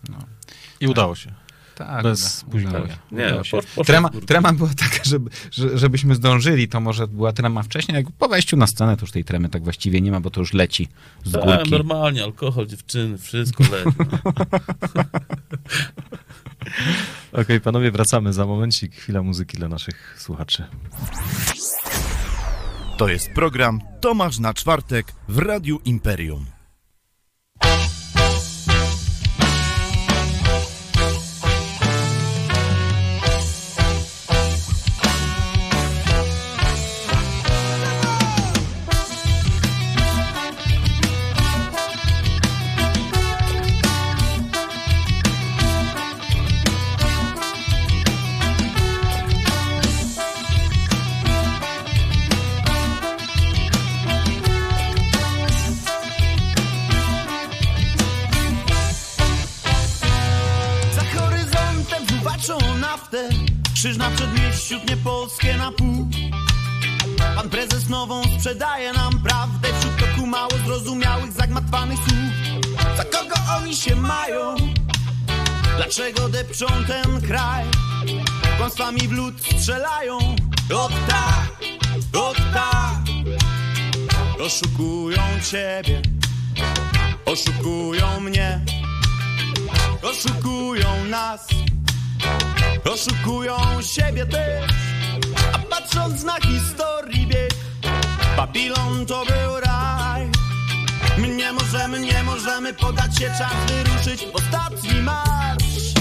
No. 0.10 0.18
I 0.80 0.88
udało 0.88 1.16
się. 1.16 1.34
Tak, 1.86 2.04
Bez 2.04 2.34
spóźnienia. 2.38 2.70
udało 2.70 2.88
się, 2.88 2.94
Nie, 3.12 3.30
posz- 3.32 3.52
poszło 3.52 3.84
Trema, 3.84 4.10
trema 4.28 4.54
była 4.54 4.70
taka, 4.70 5.04
żeby, 5.04 5.30
że, 5.52 5.78
żebyśmy 5.78 6.16
zdążyli, 6.16 6.68
to 6.68 6.80
może 6.80 7.08
była 7.08 7.34
trema 7.34 7.64
wcześniej, 7.64 7.96
jak 7.96 8.12
po 8.12 8.28
wejściu 8.30 8.58
na 8.58 8.68
scenę 8.68 8.98
to 8.98 9.02
już 9.02 9.12
tej 9.12 9.24
tremy 9.24 9.50
tak 9.50 9.64
właściwie 9.64 10.02
nie 10.02 10.12
ma, 10.12 10.20
bo 10.22 10.30
to 10.30 10.40
już 10.42 10.54
leci 10.54 10.88
z 11.26 11.32
Tak, 11.32 11.44
górki. 11.44 11.72
normalnie, 11.72 12.24
alkohol, 12.24 12.68
dziewczyny, 12.68 13.18
wszystko 13.18 13.64
leci. 13.64 13.98
Okej, 17.34 17.62
panowie, 17.62 17.92
wracamy 17.92 18.34
za 18.34 18.46
momencik. 18.46 18.96
Chwila 18.96 19.22
muzyki 19.22 19.58
dla 19.58 19.68
naszych 19.68 20.16
słuchaczy. 20.20 20.64
To 22.98 23.08
jest 23.08 23.32
program 23.34 23.80
Tomasz 24.02 24.40
na 24.40 24.54
czwartek 24.54 25.14
w 25.28 25.38
Radiu 25.38 25.80
Imperium. 25.86 26.46
Na 63.82 64.12
przedmieściu 64.12 64.80
tnie 64.80 64.98
Polskie 64.98 65.58
na 65.58 65.72
pół. 65.72 66.08
Pan 67.36 67.50
prezes 67.50 67.90
nową 67.90 68.24
sprzedaje 68.38 68.94
nam 68.94 69.20
prawdę 69.24 69.68
wśród 69.80 69.98
toku 69.98 70.28
mało 70.28 70.52
zrozumiałych, 70.66 71.32
zagmatwanych 71.32 72.00
słów. 72.00 72.62
Za 72.98 73.04
kogo 73.04 73.36
oni 73.58 73.76
się 73.76 73.96
mają? 73.96 74.56
Dlaczego 75.78 76.30
depczą 76.30 76.66
ten 76.88 77.22
kraj? 77.22 77.66
Kłamstwami 78.58 79.08
w 79.08 79.12
lód 79.12 79.34
strzelają. 79.60 80.18
O 80.74 80.90
tak, 81.08 81.52
tak. 82.54 82.96
Oszukują 84.46 85.22
ciebie, 85.52 86.02
oszukują 87.26 88.20
mnie, 88.20 88.66
oszukują 90.02 91.06
nas, 91.06 91.48
oszukują 92.90 93.58
siebie 93.82 94.26
też. 94.26 94.72
A 95.54 95.60
patrząc 95.60 96.24
na 96.24 96.36
historii 96.36 97.28
bieg, 97.28 97.54
Babilon 98.38 99.06
to 99.06 99.26
był 99.26 99.60
raj. 99.60 100.30
My 101.18 101.28
nie 101.28 101.54
możemy, 101.54 102.00
nie 102.00 102.24
możemy 102.24 102.74
podać 102.74 103.20
się, 103.20 103.32
czas 103.38 103.54
wyruszyć 103.68 104.28
ostatni 104.34 105.02
marsz. 105.02 105.94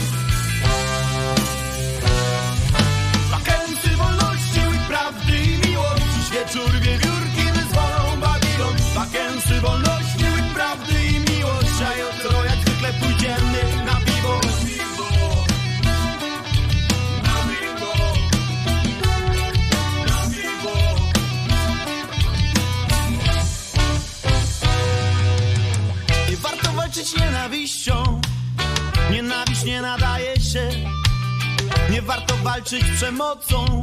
Walczyć 32.71 32.97
przemocą. 32.97 33.83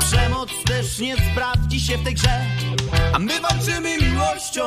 Przemoc 0.00 0.50
też 0.66 0.98
nie 0.98 1.16
sprawdzi 1.16 1.80
się 1.80 1.98
w 1.98 2.04
tej 2.04 2.14
grze. 2.14 2.40
A 3.12 3.18
my 3.18 3.40
walczymy 3.40 3.98
miłością. 3.98 4.62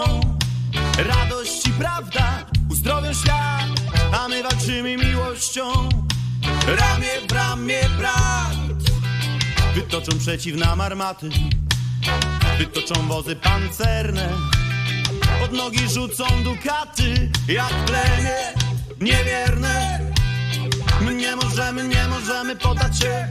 Radość 0.98 1.68
i 1.68 1.70
prawda 1.70 2.46
uzdrowią 2.70 3.14
świat 3.14 3.68
A 4.14 4.28
my 4.28 4.44
walczymy 4.44 4.98
miłością. 4.98 5.90
Ramię 6.68 7.28
w 7.30 7.32
ramię 7.32 7.82
brat. 7.98 8.56
Wytoczą 9.76 10.20
przeciw 10.20 10.56
nam 10.56 10.82
armaty. 10.82 11.30
Wytoczą 12.58 13.08
wozy 13.08 13.36
pancerne. 13.36 14.30
Pod 15.42 15.52
nogi 15.52 15.90
rzucą 15.90 16.24
dukaty 16.44 17.32
Jak 17.48 17.86
plemię 17.86 18.54
niewierne 19.02 20.11
My 21.06 21.16
nie 21.16 21.36
możemy, 21.36 21.88
nie 21.88 22.08
możemy 22.08 22.56
poddać 22.56 23.00
się. 23.00 23.28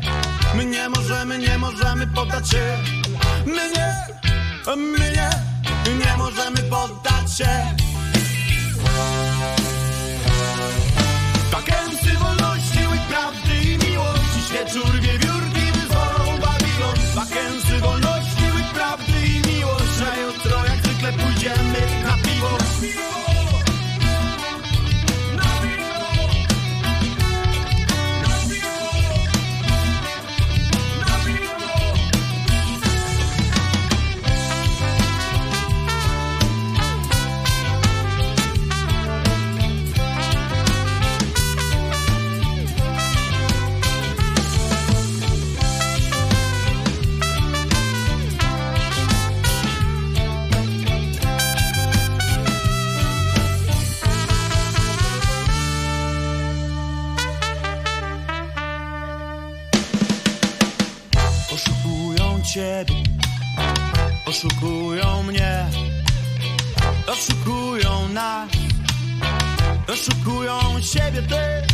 My 0.55 0.64
nie 0.64 0.89
możemy, 0.89 1.39
nie 1.39 1.59
możemy 1.59 2.07
poddać 2.07 2.51
się. 2.51 2.77
My 3.47 3.71
nie, 3.71 3.95
my 4.77 5.12
nie, 5.16 5.31
nie 6.05 6.16
możemy 6.16 6.59
poddać 6.59 7.39
się. 7.39 7.49
Wakensy 11.53 12.18
wolności 12.18 12.79
i 12.79 13.09
prawdy 13.09 13.55
i 13.64 13.91
miłości. 13.91 14.41
Świeczór 14.49 14.93
wiewiórki 15.01 15.73
wyzwolą 15.73 16.39
Babilon. 16.39 16.97
Wakensy 17.14 17.79
wolności 17.79 18.45
i 18.61 18.75
prawdy 18.75 19.27
i 19.27 19.49
miłości 19.49 20.21
jutro 20.23 20.64
jak 20.64 20.87
zwykle 20.87 21.12
pójdziemy 21.12 21.70
ciebie, 62.55 62.95
oszukują 64.27 65.23
mnie, 65.23 65.67
oszukują 67.07 68.09
nas, 68.09 68.51
oszukują 69.93 70.61
siebie 70.81 71.23
też. 71.23 71.69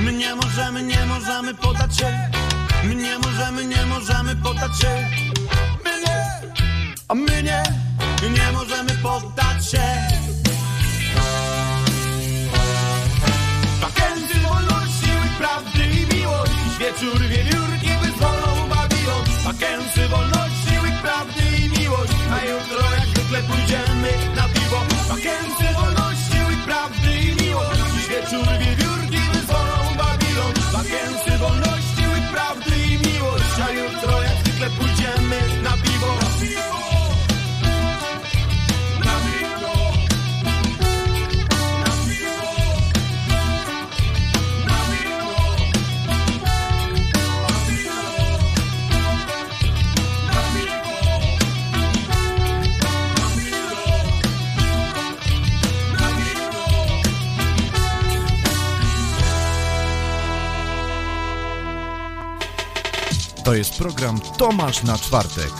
My 0.00 0.12
nie 0.12 0.34
możemy, 0.34 0.82
nie 0.82 1.06
możemy 1.06 1.54
poddać 1.54 1.96
się, 1.96 2.30
my 2.84 2.94
nie 2.94 3.18
możemy, 3.18 3.64
nie 3.64 3.86
możemy 3.86 4.36
poddać 4.36 4.80
się. 4.80 5.08
My 5.84 5.90
nie, 6.06 6.24
a 7.08 7.14
my 7.14 7.42
nie, 7.42 7.62
nie 8.30 8.52
możemy 8.52 8.90
poddać 9.02 9.70
się. 9.70 9.82
Wakensy 13.80 14.40
wolności 14.40 15.10
prawdy 15.38 15.84
i 15.84 16.14
miłości 16.14 16.58
Wieczór 16.78 17.20
wiewiórki 17.20 17.58
wyzwolą 17.58 17.77
Wakensy 19.48 20.08
wolności 20.08 20.74
i 20.88 21.02
prawdy 21.02 21.44
i 21.64 21.80
miłości 21.80 22.24
A 22.32 22.44
jutro 22.44 22.82
jak 22.96 23.06
zwykle 23.06 23.42
pójdziemy 23.42 24.10
na 24.36 24.42
piwo. 24.48 24.80
Wakensy 25.08 25.66
wolności 25.74 26.38
i 26.54 26.56
prawdy 26.66 27.10
i 27.26 27.42
miłości 27.42 28.00
Wieczór 28.10 28.48
wiewiórki 28.60 29.20
wyzwolą 29.32 29.78
Babilon. 29.98 30.54
Wakensy 30.72 31.38
wolności 31.38 32.02
i 32.18 32.32
prawdy 32.32 32.76
i 32.92 32.98
miłości 33.06 33.62
A 33.66 33.70
jutro 33.70 34.22
jak 34.22 34.36
zwykle 34.44 34.70
pójdziemy 34.70 35.40
na 35.62 35.72
piwo 35.72 36.77
To 63.48 63.54
jest 63.54 63.78
program 63.78 64.20
Tomasz 64.38 64.82
na 64.82 64.98
czwartek. 64.98 65.52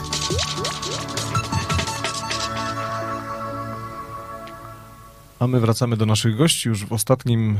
A 5.39 5.47
my 5.47 5.61
wracamy 5.61 5.97
do 5.97 6.07
naszych 6.07 6.36
gości 6.36 6.68
już 6.68 6.84
w 6.84 6.93
ostatnim 6.93 7.57
e, 7.57 7.59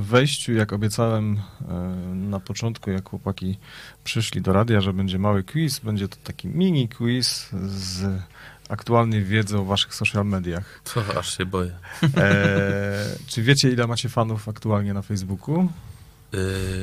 wejściu, 0.00 0.52
jak 0.52 0.72
obiecałem 0.72 1.38
e, 1.68 1.74
na 2.14 2.40
początku, 2.40 2.90
jak 2.90 3.08
chłopaki 3.08 3.58
przyszli 4.04 4.42
do 4.42 4.52
radia, 4.52 4.80
że 4.80 4.92
będzie 4.92 5.18
mały 5.18 5.42
quiz. 5.42 5.78
Będzie 5.78 6.08
to 6.08 6.16
taki 6.24 6.48
mini 6.48 6.88
quiz 6.88 7.48
z 7.66 8.22
aktualnej 8.68 9.24
wiedzy 9.24 9.58
o 9.58 9.64
waszych 9.64 9.94
social 9.94 10.26
mediach. 10.26 10.80
To 10.94 11.18
aż 11.18 11.38
się 11.38 11.46
boję. 11.46 11.72
E, 12.16 13.16
czy 13.26 13.42
wiecie, 13.42 13.70
ile 13.70 13.86
macie 13.86 14.08
fanów 14.08 14.48
aktualnie 14.48 14.94
na 14.94 15.02
Facebooku? 15.02 15.68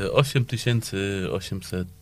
E, 0.06 0.12
8800 0.12 2.01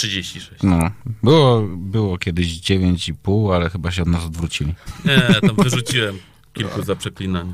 36. 0.00 0.62
No. 0.62 0.90
Było, 1.22 1.62
było 1.76 2.18
kiedyś 2.18 2.60
9,5, 2.60 3.54
ale 3.54 3.70
chyba 3.70 3.90
się 3.90 4.02
od 4.02 4.08
nas 4.08 4.24
odwrócili. 4.24 4.74
Nie, 5.04 5.40
tam 5.40 5.56
wyrzuciłem 5.56 6.18
kilku 6.52 6.82
za 6.82 6.96
przeklinanie. 6.96 7.52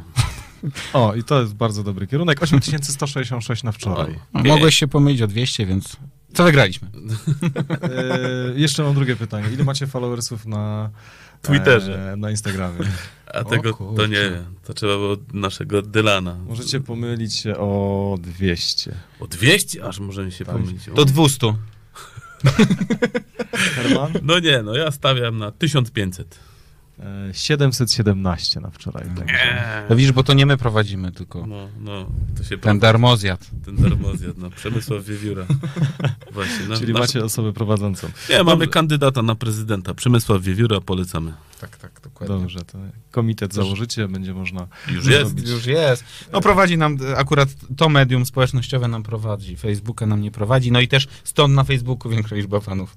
O, 0.93 1.15
i 1.15 1.25
to 1.25 1.41
jest 1.41 1.55
bardzo 1.55 1.83
dobry 1.83 2.07
kierunek. 2.07 2.43
8166 2.43 3.63
na 3.63 3.73
wczoraj. 3.73 4.19
Mogłeś 4.33 4.77
się 4.77 4.89
pomylić 4.89 5.23
o 5.23 5.27
200, 5.27 5.67
więc 5.67 5.97
co 6.35 6.45
wygraliśmy? 6.45 6.89
E, 7.83 8.53
jeszcze 8.57 8.83
mam 8.83 8.95
drugie 8.95 9.17
pytanie. 9.17 9.49
Ile 9.55 9.65
macie 9.65 9.87
followersów 9.87 10.47
na 10.47 10.91
e, 11.43 11.47
Twitterze? 11.47 12.13
E, 12.13 12.17
na 12.17 12.31
Instagramie. 12.31 12.79
A 13.35 13.45
tego 13.45 13.73
to 13.97 14.07
nie 14.07 14.31
wiem. 14.31 14.45
To 14.65 14.75
trzeba 14.75 14.93
było 14.93 15.17
naszego 15.33 15.83
Dylana. 15.83 16.37
Możecie 16.49 16.81
pomylić 16.81 17.35
się 17.35 17.57
o 17.57 18.19
200. 18.21 18.95
O 19.21 19.27
200? 19.27 19.85
Aż 19.85 20.01
możemy 20.01 20.33
się 20.33 20.45
tak. 20.45 20.55
pomylić. 20.55 20.83
Do 20.95 21.05
200. 21.05 21.55
Herman? 23.77 24.13
No 24.23 24.39
nie, 24.39 24.63
no 24.63 24.75
ja 24.77 24.91
stawiam 24.91 25.39
na 25.39 25.51
1500. 25.51 26.39
E, 26.99 27.35
717 27.35 28.61
na 28.61 28.71
wczoraj. 28.71 29.05
Także. 29.17 29.37
No 29.91 29.97
widzisz, 29.97 30.13
bo 30.13 30.23
to 30.23 30.35
nie 30.35 30.47
my 30.47 30.57
prowadzimy, 30.57 31.13
tylko 31.13 31.47
No, 31.47 31.69
no, 31.81 32.11
to 32.37 32.45
się 32.45 32.59
ten 32.59 32.79
darmozjad. 32.79 33.51
ten 33.65 33.77
darmozjad, 33.77 34.39
no, 34.39 34.51
Przemysław 34.51 35.05
Wiewióra. 35.05 35.47
Właśnie, 36.33 36.67
no, 36.69 36.77
Czyli 36.77 36.93
nasz- 36.93 37.01
macie 37.01 37.25
osobę 37.25 37.53
prowadzącą. 37.53 38.09
Nie, 38.31 38.43
mamy 38.43 38.67
kandydata 38.67 39.23
na 39.23 39.35
prezydenta, 39.35 39.95
Przemysław 39.95 40.43
Wiewióra, 40.43 40.81
polecamy. 40.81 41.33
Tak, 41.61 41.77
tak, 41.77 41.86
dokładnie. 42.21 42.43
Dobrze, 42.43 42.65
to 42.65 42.79
komitet 43.11 43.55
założycie, 43.55 44.09
będzie 44.09 44.35
można 44.35 44.67
Już 44.89 45.07
jest. 45.07 45.31
zrobić. 45.31 45.49
Już 45.49 45.67
jest. 45.67 46.05
No 46.33 46.41
prowadzi 46.41 46.79
nam, 46.79 46.99
akurat 47.17 47.49
to 47.77 47.89
medium 47.89 48.27
społecznościowe 48.27 48.89
nam 48.89 49.03
prowadzi, 49.03 49.57
Facebooka 49.57 50.07
nam 50.07 50.21
nie 50.21 50.31
prowadzi, 50.31 50.73
no 50.73 50.81
i 50.81 50.89
też 50.89 51.09
stąd 51.25 51.55
na 51.55 51.65
Facebooku 51.65 52.11
większa 52.11 52.37
liczba 52.37 52.61
fanów. 52.61 52.97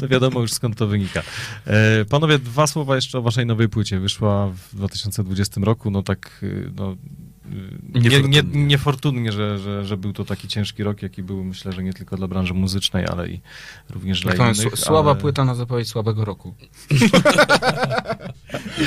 To 0.00 0.08
wiadomo 0.08 0.40
już 0.40 0.52
skąd 0.52 0.76
to 0.76 0.86
wynika. 0.86 1.22
E, 1.66 2.04
panowie, 2.04 2.38
dwa 2.38 2.66
słowa 2.66 2.94
jeszcze 2.96 3.18
o 3.18 3.22
waszej 3.22 3.46
nowej 3.46 3.68
płycie. 3.68 4.00
Wyszła 4.00 4.48
w 4.48 4.76
2020 4.76 5.60
roku, 5.64 5.90
no 5.90 6.02
tak, 6.02 6.40
y, 6.42 6.70
no... 6.76 6.96
Nie, 7.94 8.22
nie, 8.22 8.42
Niefortunnie. 8.42 9.32
że, 9.32 9.58
że, 9.58 9.84
że 9.84 9.96
był 9.96 10.12
to 10.12 10.24
taki 10.24 10.48
ciężki 10.48 10.82
rok, 10.82 11.02
jaki 11.02 11.22
był, 11.22 11.44
myślę, 11.44 11.72
że 11.72 11.82
nie 11.82 11.92
tylko 11.92 12.16
dla 12.16 12.28
branży 12.28 12.54
muzycznej, 12.54 13.06
ale 13.06 13.28
i 13.28 13.40
również 13.90 14.20
dla 14.20 14.34
innych. 14.34 14.72
s- 14.72 14.78
słaba 14.84 15.10
ale 15.10 15.20
płyta 15.20 15.44
na 15.44 15.54
zapowiedź 15.54 15.88
słabego 15.88 16.24
roku. 16.24 16.54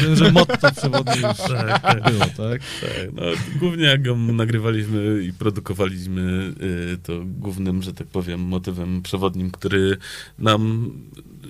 Wiem, 0.04 0.16
że 0.16 0.32
motto 0.32 0.72
przewodnie 0.72 1.16
już 1.16 1.38
Tak, 1.38 1.82
tak. 1.82 2.04
było, 2.12 2.20
tak? 2.26 2.62
Tak, 2.82 3.14
no, 3.14 3.22
głównie 3.60 3.84
jak 3.86 4.06
ją 4.06 4.18
nagrywaliśmy 4.18 5.24
i 5.24 5.34
produkowaliśmy, 5.34 6.54
y, 6.94 6.98
to 7.04 7.14
głównym, 7.26 7.82
że 7.84 7.94
tak 7.94 8.08
powiem, 8.08 8.42
motywem 8.42 9.02
przewodnim, 9.02 9.52
który 9.52 9.98
nam 10.40 10.92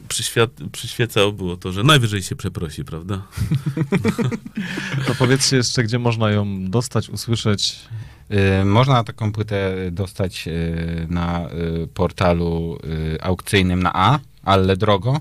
przyświat- 0.07 0.69
przyświecał, 0.71 1.33
było 1.33 1.57
to, 1.57 1.71
że 1.71 1.83
najwyżej 1.83 2.23
się 2.23 2.35
przeprosi, 2.35 2.85
prawda? 2.85 3.21
To 5.07 5.15
powiedzcie 5.15 5.57
jeszcze, 5.57 5.83
gdzie 5.83 5.99
można 5.99 6.31
ją 6.31 6.65
dostać, 6.65 7.09
usłyszeć. 7.09 7.79
Y, 8.61 8.65
Można 8.65 9.03
taką 9.03 9.31
płytę 9.31 9.73
dostać 9.91 10.47
y, 10.47 11.07
na 11.09 11.49
y, 11.83 11.87
portalu 11.87 12.77
aukcyjnym 13.21 13.83
na 13.83 13.91
A, 13.95 14.19
ale 14.43 14.77
drogo. 14.77 15.19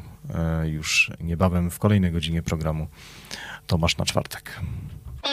już 0.63 1.11
niebawem 1.19 1.71
w 1.71 1.79
kolejnej 1.79 2.11
godzinie 2.11 2.41
programu 2.41 2.87
Tomasz 3.67 3.97
na 3.97 4.05
czwartek. 4.05 4.59
Co 5.21 5.29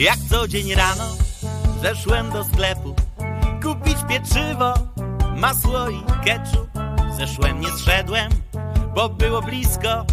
Jak 0.00 0.18
co 0.30 0.48
dzień 0.48 0.74
rano 0.74 1.16
zeszłem 1.82 2.30
do 2.30 2.44
sklepu 2.44 2.94
kupić 3.62 3.96
pieczywo, 4.08 4.74
masło 5.36 5.90
i 5.90 6.02
ketchup. 6.24 6.68
Zeszłem, 7.16 7.60
nie 7.60 7.68
zszedłem, 7.68 8.32
bo 8.94 9.08
było 9.08 9.42
blisko, 9.42 10.06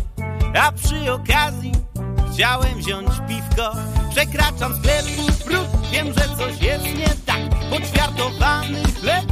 a 0.62 0.72
przy 0.72 1.14
okazji 1.14 1.72
chciałem 2.34 2.78
wziąć 2.78 3.10
piwko. 3.28 3.72
Przekraczam 4.12 4.76
sklepu, 4.76 5.22
wiem, 5.92 6.08
że 6.08 6.38
coś 6.38 6.62
jest 6.62 6.86
nie 6.86 7.10
tak. 7.26 7.42
Poćwiartowany 7.70 8.84
chleb 9.02 9.26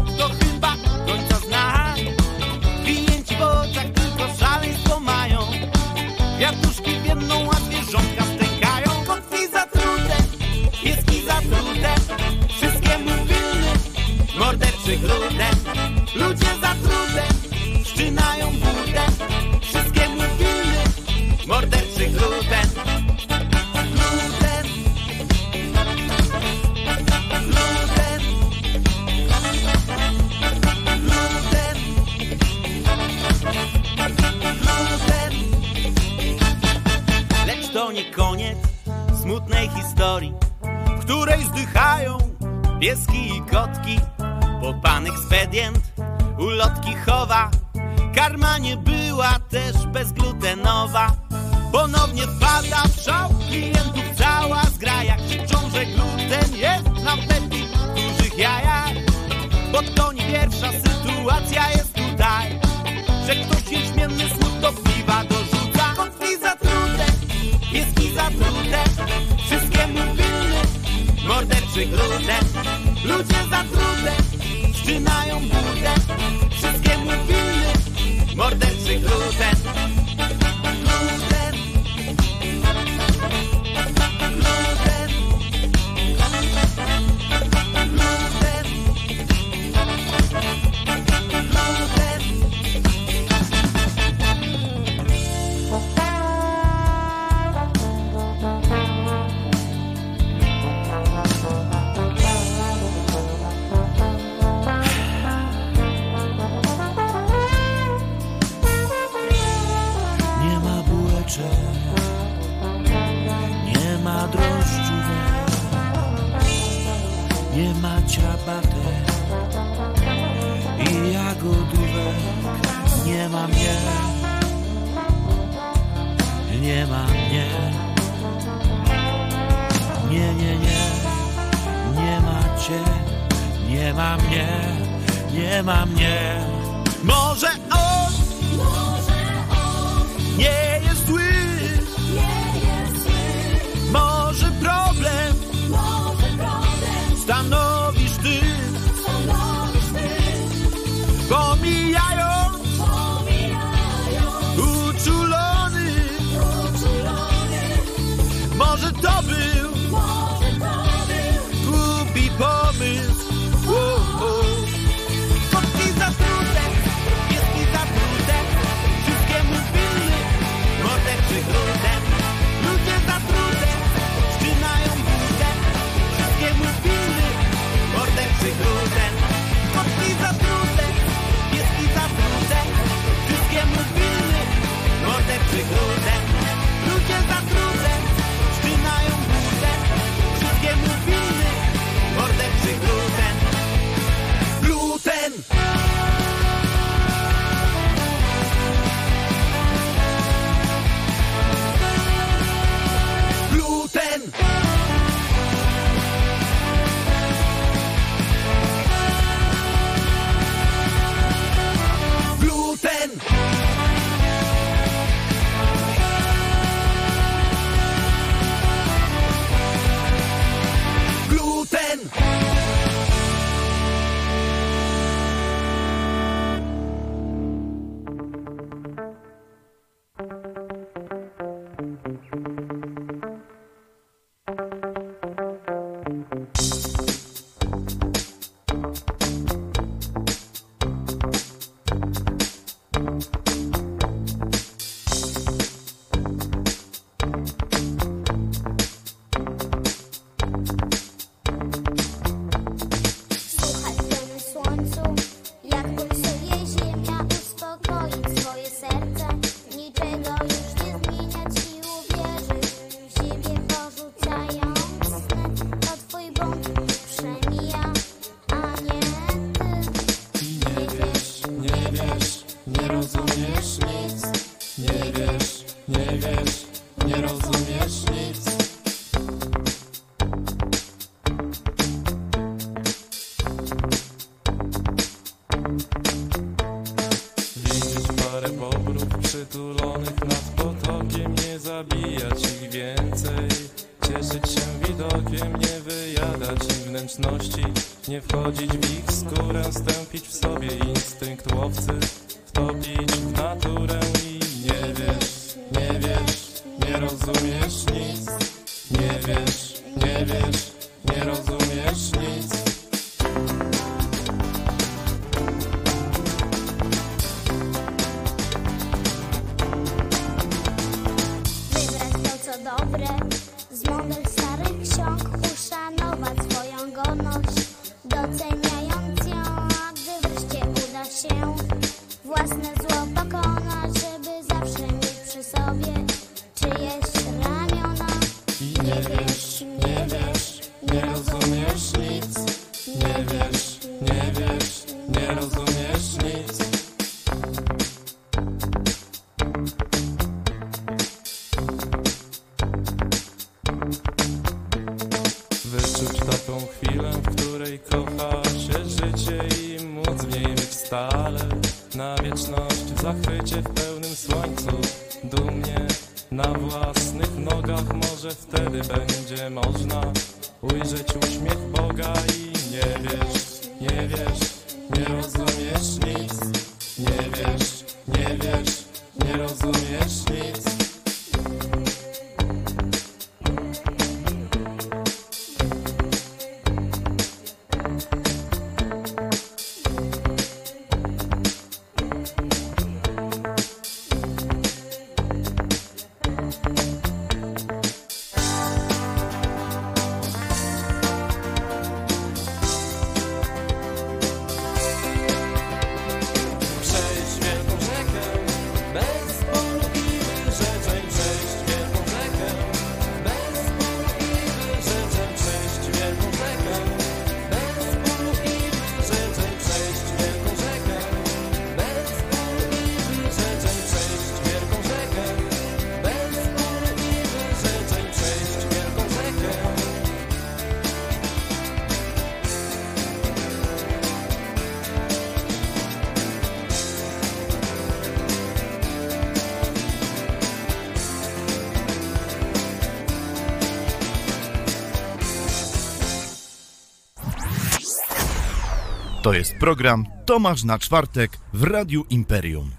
To 449.25 449.33
jest 449.33 449.55
program 449.55 450.05
Tomasz 450.25 450.63
na 450.63 450.79
czwartek 450.79 451.37
w 451.53 451.63
Radiu 451.63 452.05
Imperium. 452.09 452.71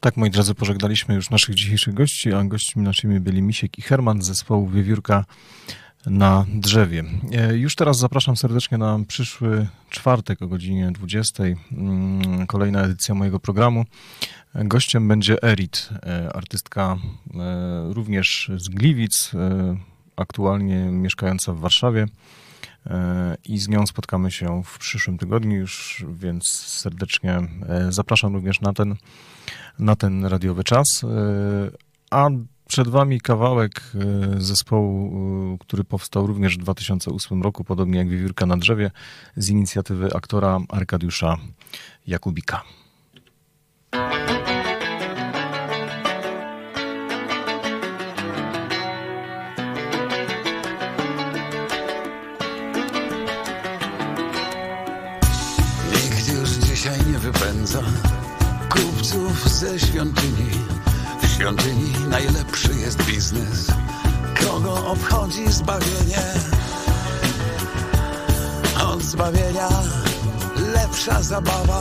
Tak, 0.00 0.16
moi 0.16 0.30
drodzy, 0.30 0.54
pożegnaliśmy 0.54 1.14
już 1.14 1.30
naszych 1.30 1.54
dzisiejszych 1.54 1.94
gości, 1.94 2.32
a 2.32 2.44
gośćmi 2.44 2.82
naszymi 2.82 3.20
byli 3.20 3.42
Misiek 3.42 3.78
i 3.78 3.82
Herman 3.82 4.22
z 4.22 4.26
zespołu 4.26 4.68
Wiewiórka 4.68 5.24
na 6.06 6.46
drzewie. 6.54 7.04
E, 7.32 7.56
Już 7.56 7.74
teraz 7.74 7.98
zapraszam 7.98 8.36
serdecznie 8.36 8.78
na 8.78 8.98
przyszły 9.08 9.66
czwartek 9.90 10.42
o 10.42 10.48
godzinie 10.48 10.90
20. 10.92 11.44
Mm, 11.72 12.46
Kolejna 12.46 12.82
edycja 12.82 13.14
mojego 13.14 13.40
programu. 13.40 13.84
Gościem 14.54 15.08
będzie 15.08 15.42
Erit, 15.42 15.88
e, 16.02 16.32
artystka 16.32 16.96
e, 17.34 17.92
również 17.92 18.50
z 18.56 18.68
Gliwic, 18.68 19.32
aktualnie 20.16 20.76
mieszkająca 20.76 21.52
w 21.52 21.58
Warszawie. 21.58 22.06
E, 22.86 23.36
I 23.44 23.58
z 23.58 23.68
nią 23.68 23.86
spotkamy 23.86 24.30
się 24.30 24.62
w 24.64 24.78
przyszłym 24.78 25.18
tygodniu 25.18 25.56
już, 25.56 26.04
więc 26.08 26.48
serdecznie 26.52 27.36
e, 27.68 27.92
zapraszam 27.92 28.34
również 28.34 28.60
na 28.60 28.72
ten, 28.72 28.96
na 29.78 29.96
ten 29.96 30.24
radiowy 30.24 30.64
czas. 30.64 31.04
E, 31.04 31.08
A 32.10 32.28
przed 32.68 32.88
Wami 32.88 33.20
kawałek 33.20 33.82
zespołu, 34.38 35.58
który 35.58 35.84
powstał 35.84 36.26
również 36.26 36.58
w 36.58 36.60
2008 36.60 37.42
roku, 37.42 37.64
podobnie 37.64 37.98
jak 37.98 38.08
Wiewiórka 38.08 38.46
na 38.46 38.56
drzewie, 38.56 38.90
z 39.36 39.48
inicjatywy 39.48 40.08
aktora 40.14 40.60
Arkadiusza 40.68 41.36
Jakubika. 42.06 42.62
Świątyni 61.52 61.92
najlepszy 62.08 62.74
jest 62.74 63.02
biznes. 63.02 63.66
Kogo 64.40 64.86
obchodzi 64.86 65.52
zbawienie? 65.52 66.22
Od 68.86 69.02
zbawienia 69.02 69.68
lepsza 70.74 71.22
zabawa. 71.22 71.80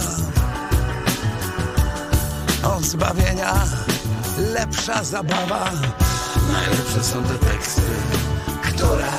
Od 2.63 2.83
zbawienia 2.83 3.53
lepsza 4.53 5.03
zabawa. 5.03 5.71
Najlepsze 6.53 7.03
są 7.03 7.23
te 7.23 7.33
teksty, 7.33 7.81
które 8.63 9.11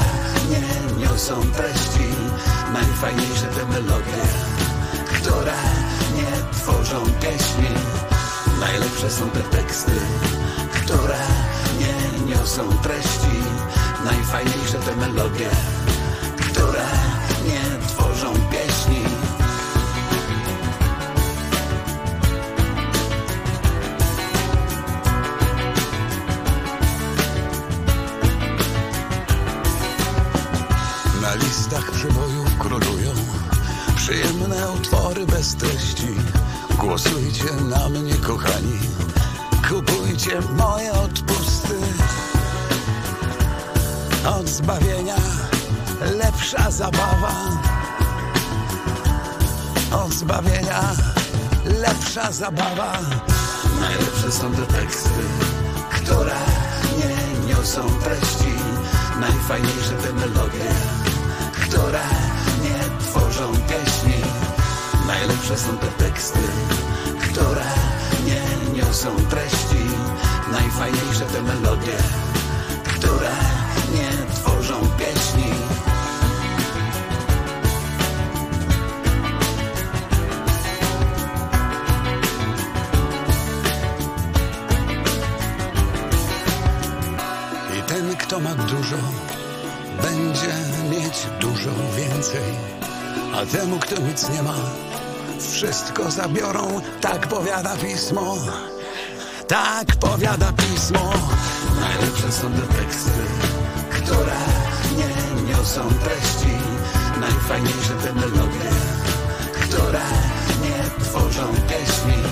nie 0.51 1.05
niosą 1.05 1.43
treści. 1.43 2.09
Najfajniejsze 2.73 3.47
te 3.47 3.67
melodie 3.67 4.23
które 5.21 5.53
nie 6.17 6.53
tworzą 6.53 7.05
pieśni. 7.21 8.12
Najlepsze 8.63 9.11
są 9.11 9.31
te 9.31 9.41
teksty, 9.41 9.93
które 10.73 11.19
nie 11.79 12.35
niosą 12.35 12.63
treści. 12.83 13.37
Najfajniejsze 14.05 14.79
te 14.79 14.97
melodie, 14.97 15.51
które 16.37 16.87
nie 17.47 17.87
tworzą 17.89 18.33
pieśni. 18.51 19.05
Na 31.23 31.35
listach 31.35 31.91
przebojów 31.91 32.59
królują 32.59 33.13
Przyjemne 33.97 34.71
utwory 34.71 35.27
bez 35.27 35.57
treści 35.57 36.09
Głosujcie 36.83 37.45
na 37.69 37.89
mnie 37.89 38.15
kochani. 38.15 38.79
Kupujcie 39.69 40.41
moje 40.57 40.93
odpusty. 40.93 41.75
Od 44.39 44.49
zbawienia 44.49 45.17
lepsza 46.19 46.71
zabawa. 46.71 47.33
Od 50.05 50.13
zbawienia 50.13 50.81
lepsza 51.65 52.33
zabawa. 52.33 52.99
Najlepsze 53.81 54.33
są 54.33 54.53
te 54.53 54.63
teksty 54.63 55.23
Które 55.91 56.37
nie 56.99 57.47
niosą 57.49 57.81
treści. 58.05 58.55
Najfajniejsze 59.21 59.93
te 60.03 60.13
melodie 60.13 60.71
Które 61.53 62.03
nie 62.63 63.05
tworzą 63.07 63.53
pieśni. 63.53 64.32
Najlepsze 65.27 65.59
są 65.59 65.79
te 65.79 65.87
teksty, 65.87 66.39
które 67.21 67.65
nie 68.27 68.73
niosą 68.79 69.09
treści. 69.31 69.85
Najfajniejsze 70.53 71.25
te 71.25 71.43
melodie, 71.43 71.97
które 72.85 73.31
nie 73.95 74.35
tworzą 74.35 74.75
pieśni. 74.99 75.53
I 87.79 87.83
ten, 87.83 88.17
kto 88.17 88.41
ma 88.41 88.55
dużo, 88.55 88.97
będzie 90.03 90.55
mieć 90.91 91.27
dużo 91.41 91.71
więcej. 91.97 92.43
A 93.35 93.47
temu, 93.47 93.79
kto 93.79 94.01
nic 94.01 94.29
nie 94.29 94.43
ma, 94.43 94.55
wszystko 95.63 96.11
zabiorą. 96.11 96.81
Tak 97.01 97.27
powiada 97.27 97.77
pismo. 97.77 98.37
Tak 99.49 99.97
powiada 100.01 100.53
pismo. 100.53 101.13
Najlepsze 101.81 102.33
są 102.33 102.53
te 102.53 102.75
teksty, 102.75 103.23
które 103.91 104.39
nie 104.97 105.53
niosą 105.53 105.81
treści. 106.05 106.55
Najfajniejsze 107.21 107.95
te 108.03 108.13
melodie, 108.13 108.71
które 109.61 110.01
nie 110.63 111.05
tworzą 111.05 111.47
pieśni. 111.69 112.23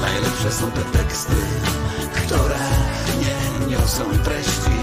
Najlepsze 0.00 0.52
są 0.52 0.70
te 0.70 0.98
teksty, 0.98 1.36
które 2.14 2.60
nie 3.20 3.66
niosą 3.66 4.04
treści. 4.24 4.78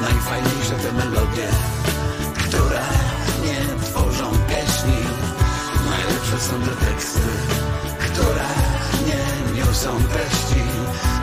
Najfajniejsze 0.00 0.74
te 0.82 0.92
melodie, 0.92 1.48
które 2.34 3.01
Są 6.42 6.60
te 6.60 6.86
teksty, 6.86 7.20
które 7.98 8.48
nie 9.06 9.58
niosą 9.58 9.90
treści. 10.12 10.62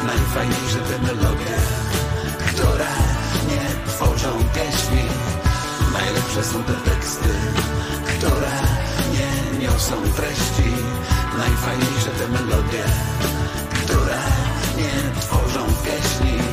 Najfajniejsze 0.05 0.79
te 0.79 0.99
melodie, 0.99 1.55
które 2.47 2.87
nie 3.49 3.91
tworzą 3.91 4.29
pieśni. 4.53 5.03
Najlepsze 5.93 6.43
są 6.43 6.63
te 6.63 6.73
teksty, 6.73 7.29
które 8.05 8.55
nie 9.13 9.59
niosą 9.59 9.95
treści. 10.15 10.71
Najfajniejsze 11.37 12.11
te 12.19 12.27
melodie, 12.27 12.83
które 13.71 14.19
nie 14.77 15.21
tworzą 15.21 15.65
pieśni. 15.83 16.48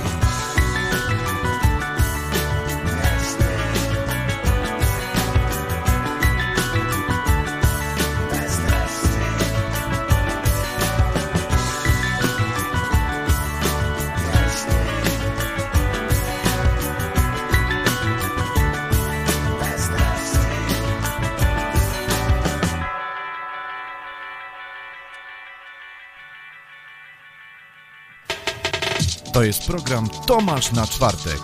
Jest 29.46 29.66
program 29.66 30.08
Tomasz 30.26 30.72
na 30.72 30.86
czwartek. 30.86 31.40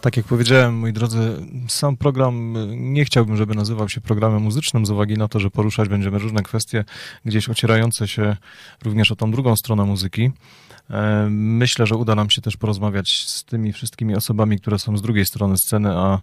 Tak 0.00 0.16
jak 0.16 0.26
powiedziałem, 0.26 0.74
moi 0.74 0.92
drodzy, 0.92 1.46
sam 1.68 1.96
program 1.96 2.54
nie 2.92 3.04
chciałbym, 3.04 3.36
żeby 3.36 3.54
nazywał 3.54 3.88
się 3.88 4.00
programem 4.00 4.42
muzycznym 4.42 4.86
z 4.86 4.90
uwagi 4.90 5.14
na 5.14 5.28
to, 5.28 5.40
że 5.40 5.50
poruszać 5.50 5.88
będziemy 5.88 6.18
różne 6.18 6.42
kwestie 6.42 6.84
gdzieś 7.24 7.48
ocierające 7.48 8.08
się 8.08 8.36
również 8.84 9.10
o 9.10 9.16
tą 9.16 9.30
drugą 9.30 9.56
stronę 9.56 9.84
muzyki. 9.84 10.30
E, 10.90 11.26
Myślę, 11.30 11.86
że 11.86 11.96
uda 11.96 12.14
nam 12.14 12.30
się 12.30 12.42
też 12.42 12.56
porozmawiać 12.56 13.24
z 13.26 13.44
tymi 13.44 13.72
wszystkimi 13.72 14.16
osobami, 14.16 14.60
które 14.60 14.78
są 14.78 14.96
z 14.96 15.02
drugiej 15.02 15.26
strony 15.26 15.56
sceny, 15.58 15.90
a 15.92 16.20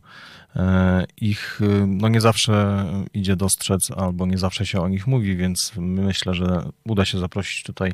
e, 0.56 1.06
ich 1.18 1.62
y, 1.62 1.88
no 1.88 2.08
nie 2.08 2.22
zawsze 2.22 2.86
idzie 3.14 3.36
dostrzec 3.36 3.92
albo 3.92 4.26
nie 4.26 4.38
zawsze 4.38 4.66
się 4.66 4.82
o 4.82 4.88
nich 4.88 5.08
mówi, 5.08 5.36
więc 5.36 5.72
myślę, 5.78 6.34
że 6.34 6.70
uda 6.86 7.06
się 7.06 7.20
zaprosić 7.20 7.64
tutaj 7.64 7.94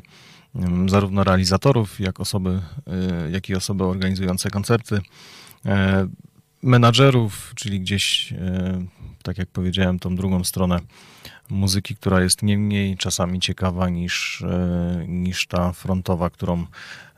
ym, 0.56 0.88
zarówno 0.88 1.24
realizatorów, 1.24 2.00
jak, 2.00 2.20
osoby, 2.20 2.60
y, 3.26 3.30
jak 3.30 3.48
i 3.48 3.54
osoby 3.54 3.84
organizujące 3.84 4.50
koncerty, 4.50 5.00
e, 5.66 6.06
menadżerów, 6.62 7.52
czyli 7.56 7.80
gdzieś, 7.80 8.34
tak 9.22 9.38
jak 9.38 9.48
powiedziałem, 9.48 9.98
tą 9.98 10.16
drugą 10.16 10.44
stronę 10.44 10.80
muzyki, 11.50 11.96
która 11.96 12.20
jest 12.20 12.42
nie 12.42 12.58
mniej 12.58 12.96
czasami 12.96 13.40
ciekawa 13.40 13.88
niż, 13.88 14.42
e, 14.42 15.04
niż 15.08 15.46
ta 15.46 15.72
frontowa, 15.72 16.30
którą 16.30 16.66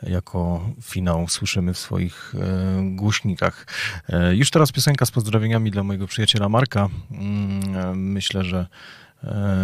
jako 0.02 0.70
finał 0.82 1.28
słyszymy 1.28 1.74
w 1.74 1.78
swoich 1.78 2.34
e, 2.34 2.96
głośnikach. 2.96 3.66
E, 4.08 4.36
Już 4.36 4.50
teraz 4.50 4.72
piosenka 4.72 5.06
z 5.06 5.10
pozdrowieniami 5.10 5.70
dla 5.70 5.82
mojego 5.82 6.06
przyjaciela 6.06 6.48
Marka. 6.48 6.88
Mm, 7.10 8.12
Myślę, 8.12 8.44
że 8.44 8.66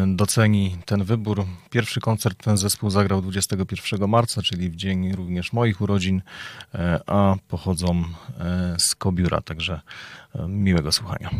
doceni 0.06 0.76
ten 0.86 1.04
wybór. 1.04 1.44
Pierwszy 1.70 2.00
koncert 2.00 2.44
ten 2.44 2.56
zespół 2.56 2.90
zagrał 2.90 3.22
21 3.22 4.08
marca, 4.08 4.42
czyli 4.42 4.70
w 4.70 4.76
dzień 4.76 5.12
również 5.12 5.52
moich 5.52 5.80
urodzin, 5.80 6.22
a 7.06 7.34
pochodzą 7.48 8.04
z 8.78 8.94
Kobiura, 8.94 9.40
także 9.40 9.80
miłego 10.48 10.92
słuchania. 10.92 11.30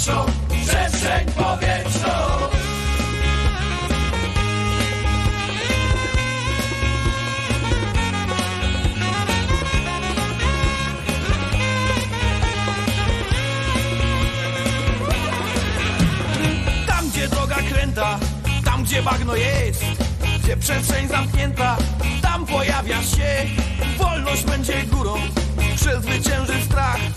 Waszą 0.00 0.26
przestrzeń 0.64 1.26
powietrzną. 1.26 2.10
Tam 16.86 17.10
gdzie 17.10 17.28
droga 17.28 17.56
kręta, 17.56 18.18
tam 18.64 18.84
gdzie 18.84 19.02
bagno 19.02 19.36
jest 19.36 19.84
Gdzie 20.44 20.56
przestrzeń 20.56 21.08
zamknięta, 21.08 21.76
tam 22.22 22.46
pojawia 22.46 23.02
się 23.02 23.46
Wolność 23.98 24.44
będzie 24.44 24.82
górą, 24.82 25.14
przezwycięży 25.76 26.62
strach 26.64 27.09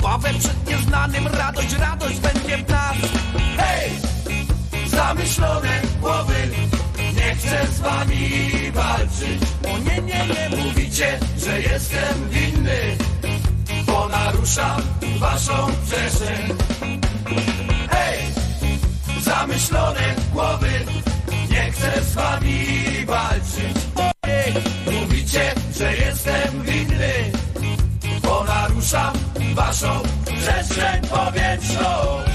Obawę 0.00 0.30
przed 0.38 0.66
nieznanym, 0.66 1.26
radość, 1.26 1.72
radość 1.72 2.20
będzie 2.20 2.56
w 2.56 2.68
nas 2.68 2.96
Hej! 3.56 3.90
Zamyślone 4.86 5.80
głowy 6.00 6.34
Nie 7.16 7.34
chcę 7.34 7.66
z 7.66 7.80
wami 7.80 8.40
walczyć 8.72 9.42
O 9.64 9.78
nie, 9.78 10.02
nie, 10.02 10.26
nie 10.26 10.56
mówicie, 10.56 11.18
że 11.38 11.60
jestem 11.60 12.28
winny 12.30 12.96
Bo 13.86 14.08
naruszam 14.08 14.82
waszą 15.18 15.66
przestrzeń 15.86 16.56
Hej! 17.90 18.18
zamyślone 19.20 20.14
głowy 20.32 20.70
Nie 21.50 21.72
chcę 21.72 22.02
z 22.04 22.14
wami 22.14 22.66
walczyć 23.06 23.76
Ojej, 23.94 24.54
Mówicie, 25.00 25.54
że 25.76 25.96
jestem 25.96 26.62
winny 26.62 27.12
Bo 28.22 28.44
naruszam 28.44 29.29
waszą 29.54 30.02
przestrzeń 30.24 31.02
powietrzną 31.02 32.29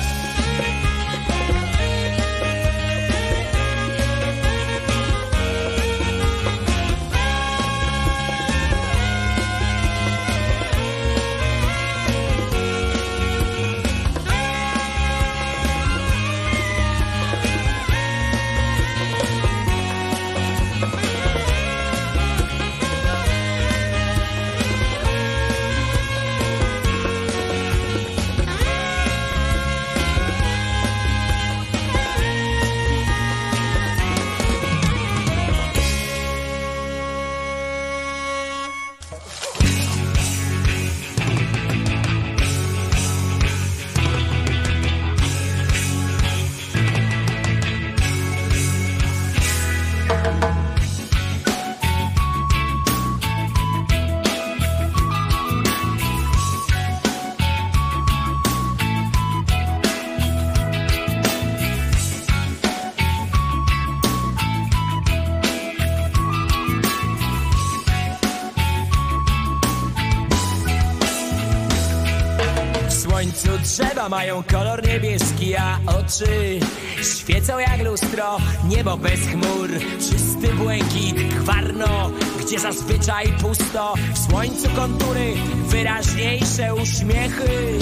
mają 74.16 74.44
kolor 74.44 74.88
niebieski, 74.88 75.56
a 75.56 75.80
oczy 75.86 76.60
świecą 77.04 77.60
jak 77.60 77.84
lustro. 77.84 78.38
Niebo 78.68 78.98
bez 78.98 79.20
chmur, 79.20 79.70
czysty 79.98 80.54
błękit, 80.54 81.18
gwarno, 81.34 82.12
gdzie 82.40 82.60
zazwyczaj 82.60 83.26
pusto. 83.42 83.94
W 84.14 84.18
słońcu 84.18 84.70
kontury, 84.76 85.34
wyraźniejsze 85.68 86.76
uśmiechy, 86.76 87.80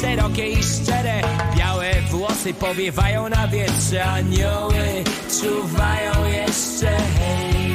szerokie 0.00 0.48
i 0.50 0.62
szczere. 0.62 1.20
Białe 1.56 1.92
włosy 2.10 2.54
powiewają 2.54 3.28
na 3.28 3.48
wietrze, 3.48 4.04
anioły 4.04 5.04
czuwają 5.40 6.24
jeszcze. 6.24 6.96
Hej, 7.18 7.74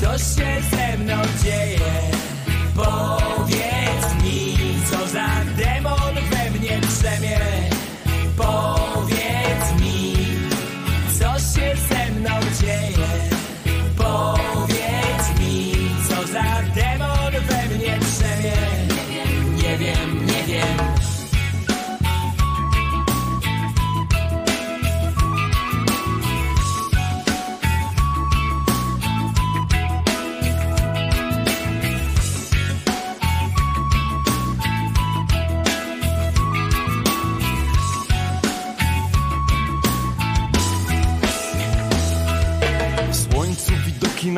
co 0.00 0.18
się 0.18 0.50
ze 0.70 0.98
mną 0.98 1.16
dzieje? 1.44 1.80
Powiedz 2.76 3.19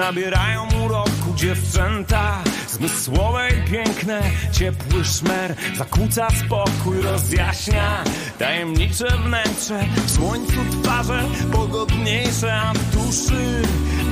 nabierają 0.03 0.69
uroku 0.85 1.35
dziewczęta 1.35 2.43
Zmysłowe 2.69 3.49
i 3.49 3.71
piękne, 3.71 4.23
ciepły 4.53 5.05
szmer 5.05 5.55
Zakłóca 5.77 6.29
spokój, 6.31 7.03
rozjaśnia 7.03 8.05
tajemnicze 8.39 9.07
wnętrze 9.25 9.85
W 10.07 10.11
słońcu 10.11 10.57
twarze 10.83 11.23
pogodniejsze, 11.53 12.55
a 12.55 12.73
w 12.75 12.91
duszy 12.91 13.63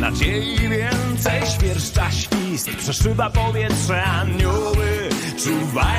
Nadziei 0.00 0.58
więcej, 0.58 1.42
świerszcza 1.58 2.10
świst 2.10 2.70
Przeszyba 2.76 3.30
powietrze, 3.30 4.04
anioły 4.04 5.08
czuwają 5.44 5.89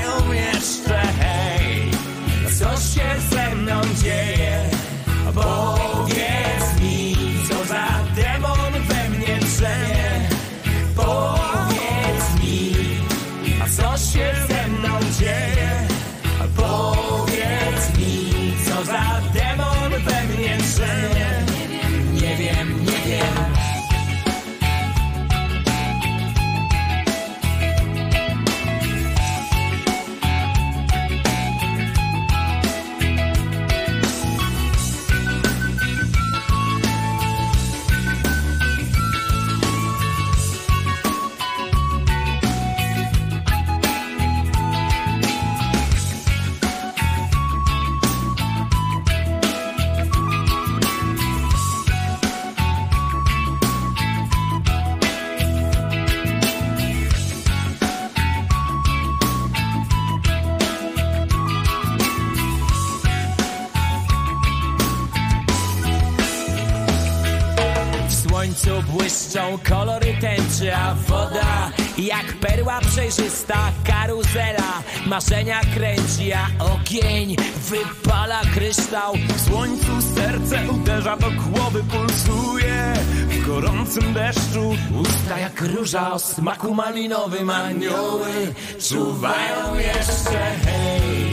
perła 73.11 73.31
przejrzysta 73.31 73.71
karuzela. 73.83 74.83
Marzenia 75.05 75.61
kręci, 75.75 76.33
a 76.33 76.47
ogień 76.59 77.35
wypala 77.69 78.41
kryształ. 78.53 79.13
W 79.13 79.41
słońcu 79.41 80.01
serce 80.15 80.71
uderza 80.71 81.17
do 81.17 81.31
głowy, 81.31 81.83
pulsuje 81.83 82.93
W 83.27 83.47
gorącym 83.47 84.13
deszczu 84.13 84.75
Usta 85.01 85.39
jak 85.39 85.61
róża 85.61 86.13
o 86.13 86.19
smaku 86.19 86.73
malinowym, 86.73 87.49
anioły 87.49 88.53
czuwają 88.89 89.75
jeszcze. 89.75 90.39
Hej, 90.65 91.31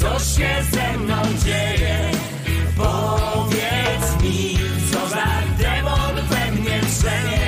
co 0.00 0.18
się 0.18 0.50
ze 0.70 0.98
mną 0.98 1.16
dzieje? 1.44 2.10
Powiedz 2.76 4.22
mi, 4.22 4.58
co 4.92 5.08
za 5.08 5.26
demon 5.58 6.14
we 6.28 6.50
mnie 6.52 6.80
drzemie. 6.80 7.39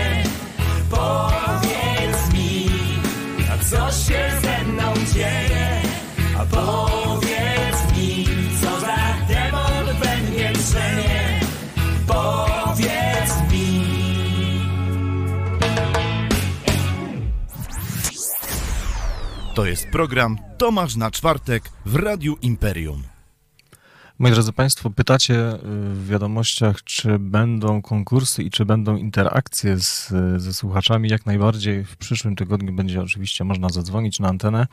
Co 3.72 3.92
się 3.92 4.30
ze 4.42 4.64
mną 4.64 4.94
dzieje? 5.14 5.82
A 6.38 6.44
powiedz 6.44 7.96
mi, 7.96 8.24
co 8.60 8.80
za 8.80 8.96
demon 9.28 9.96
we 10.00 10.16
mnie 10.16 10.52
drzemie. 10.52 11.40
Powiedz 12.06 13.52
mi. 13.52 13.82
To 19.54 19.66
jest 19.66 19.86
program 19.88 20.38
Tomasz 20.58 20.96
na 20.96 21.10
czwartek 21.10 21.62
w 21.86 21.96
Radiu 21.96 22.36
Imperium. 22.42 23.11
Moi 24.22 24.32
drodzy 24.32 24.52
Państwo, 24.52 24.90
pytacie 24.90 25.54
y, 25.54 25.58
w 25.94 26.06
wiadomościach, 26.08 26.84
czy 26.84 27.18
będą 27.18 27.82
konkursy 27.82 28.42
i 28.42 28.50
czy 28.50 28.64
będą 28.64 28.96
interakcje 28.96 29.78
z, 29.78 30.08
ze 30.36 30.54
słuchaczami. 30.54 31.08
Jak 31.08 31.26
najbardziej 31.26 31.84
w 31.84 31.96
przyszłym 31.96 32.36
tygodniu 32.36 32.72
będzie 32.72 33.02
oczywiście 33.02 33.44
można 33.44 33.68
zadzwonić 33.68 34.20
na 34.20 34.28
antenę. 34.28 34.66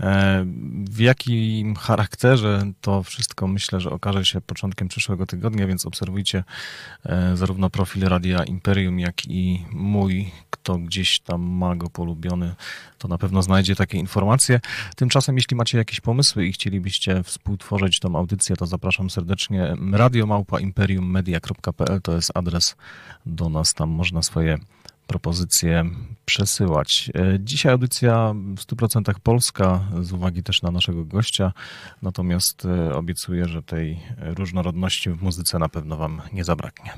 E, 0.00 0.44
W 0.90 1.00
jakim 1.00 1.76
charakterze 1.76 2.62
to 2.80 3.02
wszystko 3.02 3.46
myślę, 3.46 3.80
że 3.80 3.90
okaże 3.90 4.24
się 4.24 4.40
początkiem 4.40 4.88
przyszłego 4.88 5.26
tygodnia, 5.26 5.66
więc 5.66 5.86
obserwujcie 5.86 6.44
e, 7.06 7.36
zarówno 7.36 7.70
profil 7.70 8.08
Radia 8.08 8.44
Imperium, 8.44 8.98
jak 8.98 9.26
i 9.26 9.64
mój. 9.72 10.30
Kto 10.50 10.78
gdzieś 10.78 11.20
tam 11.20 11.42
ma 11.42 11.76
go 11.76 11.90
polubiony, 11.90 12.54
to 12.98 13.08
na 13.08 13.18
pewno 13.18 13.42
znajdzie 13.42 13.76
takie 13.76 13.98
informacje. 13.98 14.60
Tymczasem, 14.96 15.36
jeśli 15.36 15.56
macie 15.56 15.78
jakieś 15.78 16.00
pomysły 16.00 16.46
i 16.46 16.52
chcielibyście 16.52 17.22
współtworzyć 17.22 18.00
tą 18.00 18.16
audycję, 18.16 18.56
to 18.56 18.66
zapraszam 18.66 19.10
serdecznie. 19.10 19.74
radiomałpa.imperiummedia.pl 19.92 22.00
to 22.02 22.14
jest 22.14 22.30
adres 22.34 22.76
do 23.26 23.48
nas. 23.48 23.74
Tam 23.74 23.90
można 23.90 24.22
swoje 24.22 24.58
propozycje 25.06 25.84
przesyłać. 26.24 27.10
E, 27.14 27.36
Dzisiaj 27.40 27.72
audycja 27.72 28.34
w 28.34 28.60
100% 28.60 29.14
polska, 29.22 29.80
z 30.02 30.12
uwagi 30.12 30.42
też 30.42 30.62
na 30.62 30.70
naszego 30.70 31.04
gościa, 31.04 31.52
natomiast 32.02 32.64
e, 32.64 32.94
obiecuję, 32.94 33.44
że 33.48 33.62
tej 33.62 34.00
różnorodności 34.18 35.10
w 35.10 35.22
muzyce 35.22 35.58
na 35.58 35.68
pewno 35.68 35.96
Wam 35.96 36.22
nie 36.32 36.44
zabraknie. 36.44 36.94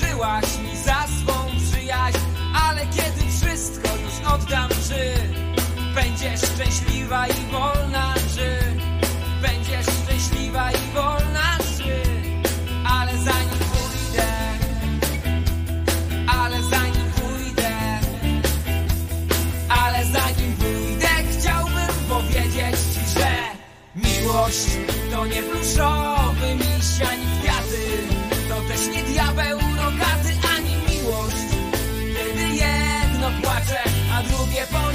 Wybaczyłaś 0.00 0.58
mi 0.58 0.76
za 0.76 1.06
swą 1.06 1.32
przyjaźń 1.70 2.18
Ale 2.54 2.80
kiedy 2.86 3.32
wszystko 3.32 3.88
już 3.88 4.32
oddam 4.34 4.68
czy 4.68 5.14
Będziesz 5.94 6.40
szczęśliwa 6.40 7.26
i 7.26 7.52
wolna 7.52 8.14
czy 8.34 8.58
Będziesz 9.42 9.86
szczęśliwa 9.86 10.70
i 10.70 10.94
wolna 10.94 11.58
czy 11.78 12.02
Ale 12.90 13.12
zanim 13.12 13.58
pójdę 13.72 14.28
Ale 16.28 16.62
zanim 16.62 17.12
pójdę 17.12 17.70
Ale 19.68 20.04
zanim 20.04 20.56
pójdę 20.56 21.08
Chciałbym 21.38 21.94
powiedzieć 22.08 22.76
ci, 22.94 23.18
że 23.20 23.36
Miłość 23.96 24.66
to 25.12 25.26
nie 25.26 25.42
pluszowy 25.42 26.54
miś 26.54 27.08
ani 27.10 27.26
kwiaty 27.40 28.08
To 28.48 28.60
też 28.60 28.96
nie 28.96 29.02
diabeł 29.02 29.59
Padru 34.20 34.44
get 34.52 34.68
po 34.68 34.89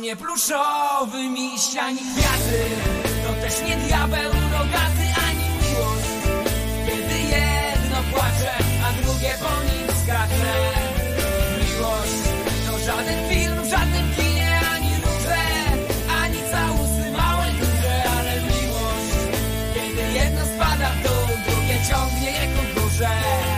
nie 0.00 0.16
pluszowy 0.16 1.28
miś 1.28 1.76
ani 1.76 1.98
kwiaty, 1.98 2.60
to 3.24 3.32
też 3.42 3.54
nie 3.68 3.76
diabeł 3.76 4.32
rogaty 4.52 5.06
ani 5.26 5.46
miłość. 5.60 6.10
Kiedy 6.86 7.18
jedno 7.20 7.96
płacze, 8.12 8.54
a 8.84 9.02
drugie 9.02 9.34
po 9.40 9.54
nim 9.64 9.86
skacze. 10.02 10.54
Miłość 11.58 12.22
to 12.66 12.78
żaden 12.86 13.28
film, 13.28 13.70
żadnym 13.70 14.14
kinie, 14.16 14.60
ani 14.74 14.90
róże, 15.04 15.42
ani 16.22 16.38
całusy 16.52 17.10
małe, 17.16 17.46
duże, 17.60 18.02
ale 18.18 18.34
miłość. 18.40 19.12
Kiedy 19.74 20.12
jedno 20.12 20.44
spada 20.56 20.90
w 20.90 21.02
dół, 21.02 21.36
drugie 21.46 21.76
ciągnie 21.90 22.30
je 22.30 22.46
ku 22.54 22.80
górze. 22.80 23.49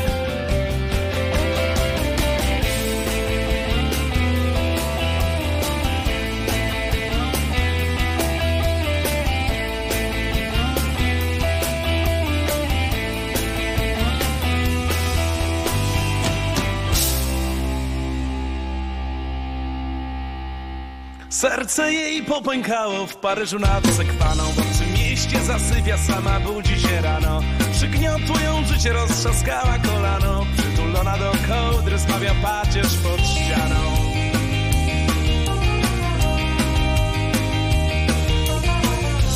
Serce 21.43 21.93
jej 21.93 22.23
popękało 22.23 23.07
w 23.07 23.17
Paryżu 23.17 23.59
nad 23.59 23.87
Sekwaną 23.87 24.45
W 24.45 24.59
obcym 24.59 24.93
mieście 24.95 25.41
zasypia, 25.41 25.99
sama 25.99 26.41
budzi 26.41 26.81
się 26.81 27.01
rano. 27.01 27.41
Przygniotło 27.73 28.41
ją 28.41 28.65
życie, 28.65 28.93
roztrzaskała 28.93 29.79
kolano. 29.79 30.47
Przytulona 30.57 31.19
do 31.19 31.33
kołdry, 31.49 31.99
zmawia 31.99 32.35
pacierz 32.43 32.97
pod 32.97 33.21
ścianą. 33.21 34.13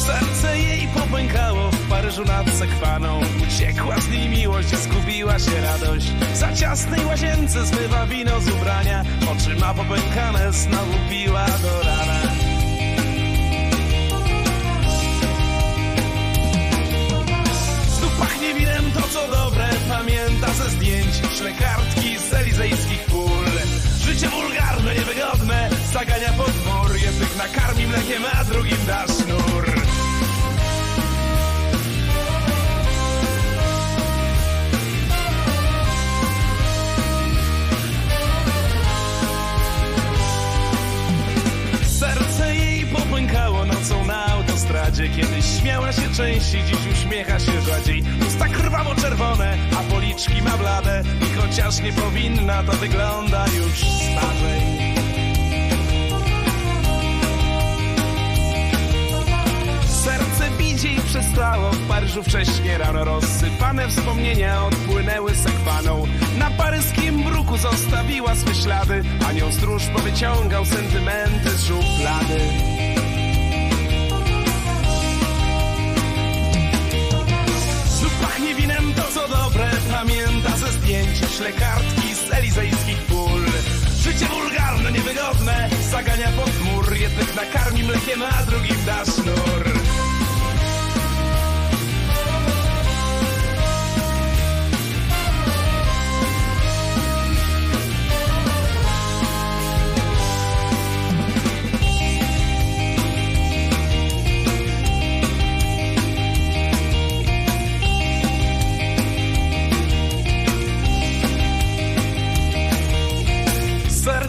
Serce 0.07 0.59
jej 0.59 0.89
popękało 0.89 1.71
w 1.71 1.89
Paryżu 1.89 2.25
nad 2.25 2.47
Sekwaną. 2.51 3.21
Uciekła 3.49 4.01
z 4.01 4.09
niej 4.09 4.29
miłość, 4.29 4.69
zgubiła 4.69 5.39
się 5.39 5.61
radość. 5.61 6.07
Za 6.35 6.53
ciasnej 6.53 7.05
łazience 7.05 7.67
zmywa 7.67 8.07
wino 8.07 8.41
z 8.41 8.49
ubrania. 8.49 9.05
Oczy 9.33 9.57
ma 9.61 9.75
popękane, 9.75 10.53
znowu 10.53 10.93
piła 11.11 11.47
elizejskich 22.57 23.05
pól. 23.05 23.45
Życie 24.01 24.29
wulgarne, 24.29 24.95
niewygodne 24.95 25.71
Zagania 25.93 26.33
pod 26.33 26.53
mur 26.67 26.97
Jednych 26.97 27.37
nakarmi 27.37 27.87
mlekiem, 27.87 28.23
a 28.33 28.45
drugim 28.45 28.87
da 28.87 29.07
sznur. 29.07 29.65
Serce 41.87 42.57
jej 42.57 42.87
popękało 42.87 43.65
nocą 43.65 44.05
na 44.05 44.27
autostradzie. 44.27 45.09
Kiedyś 45.09 45.45
śmiała 45.61 45.93
się 45.93 46.15
częściej, 46.17 46.63
dziś 46.65 46.93
uśmiecha 46.93 47.39
się 47.39 47.61
rzadziej. 47.61 48.03
Usta 48.29 48.49
krwawo 48.49 48.95
czerwone, 48.95 49.59
a 49.79 49.93
policzki 50.17 50.43
ma 50.43 50.57
blade 50.57 51.03
I 51.21 51.41
chociaż 51.41 51.81
nie 51.81 51.93
powinna, 51.93 52.63
to 52.63 52.73
wygląda 52.73 53.45
już 53.47 53.79
starzej. 53.79 54.61
Serce 59.87 60.51
bić 60.59 60.85
jej 60.85 61.01
przestało 61.01 61.71
w 61.71 61.89
Paryżu 61.89 62.23
wcześnie 62.23 62.79
rano 62.79 63.05
Rozsypane 63.05 63.89
wspomnienia 63.89 64.65
odpłynęły 64.65 65.35
sekwaną. 65.35 66.07
Na 66.39 66.51
paryskim 66.51 67.23
bruku 67.23 67.57
zostawiła 67.57 68.35
swe 68.35 68.55
ślady 68.55 69.03
Anioł 69.29 69.53
stróż 69.53 69.83
powyciągał 69.87 70.65
sentymenty 70.65 71.51
z 71.51 71.65
szuflady 71.65 72.77
pachnie 78.37 78.55
winem 78.55 78.95
to 78.95 79.03
co 79.03 79.29
dobre 79.29 79.76
zdjęć 80.87 81.19
z 82.15 82.33
elizejskich 82.33 83.03
pól. 83.09 83.43
Życie 84.03 84.27
wulgarne, 84.27 84.93
niewygodne 84.93 85.71
Zagania 85.91 86.29
pod 86.29 86.53
mur 86.65 86.97
Jednych 86.97 87.37
nakarmi 87.37 87.83
mlekiem, 87.83 88.23
a 88.23 88.43
drugim 88.43 88.85
da 88.87 89.05
sznur 89.05 89.96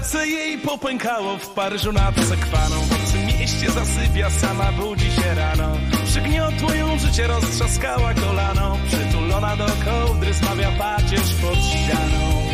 Serce 0.07 0.27
jej 0.27 0.57
popękało 0.57 1.37
w 1.37 1.49
Paryżu 1.49 1.91
nad 1.91 2.15
Sekwaną. 2.15 2.75
W 2.81 3.25
mieście 3.25 3.71
zasypia, 3.71 4.29
sama 4.29 4.71
budzi 4.71 5.11
się 5.11 5.35
rano. 5.35 5.77
Przygniotło 6.05 6.73
ją 6.73 6.99
życie, 6.99 7.27
roztrzaskała 7.27 8.13
kolano 8.13 8.77
Przytulona 8.87 9.55
do 9.55 9.65
kołdry, 9.65 10.33
smawia 10.33 10.71
pacierz 10.71 11.33
pod 11.41 11.55
ścianą. 11.55 12.47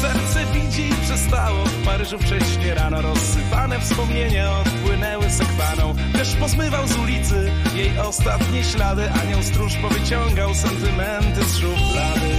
Serce 0.00 0.46
widzi 0.52 0.82
i 0.82 0.94
przestało 0.94 1.64
Paryżu 1.90 2.18
wcześnie 2.18 2.74
rano 2.74 3.02
Rozsypane 3.02 3.80
wspomnienia 3.80 4.58
odpłynęły 4.58 5.30
sekwaną 5.30 5.94
Też 6.12 6.36
pozmywał 6.36 6.88
z 6.88 6.96
ulicy 6.96 7.52
jej 7.74 7.98
ostatnie 7.98 8.64
ślady. 8.64 9.10
Anioł 9.22 9.42
stróż 9.42 9.76
powyciągał 9.76 10.54
sentymenty 10.54 11.44
z 11.44 11.56
szuflady. 11.56 12.30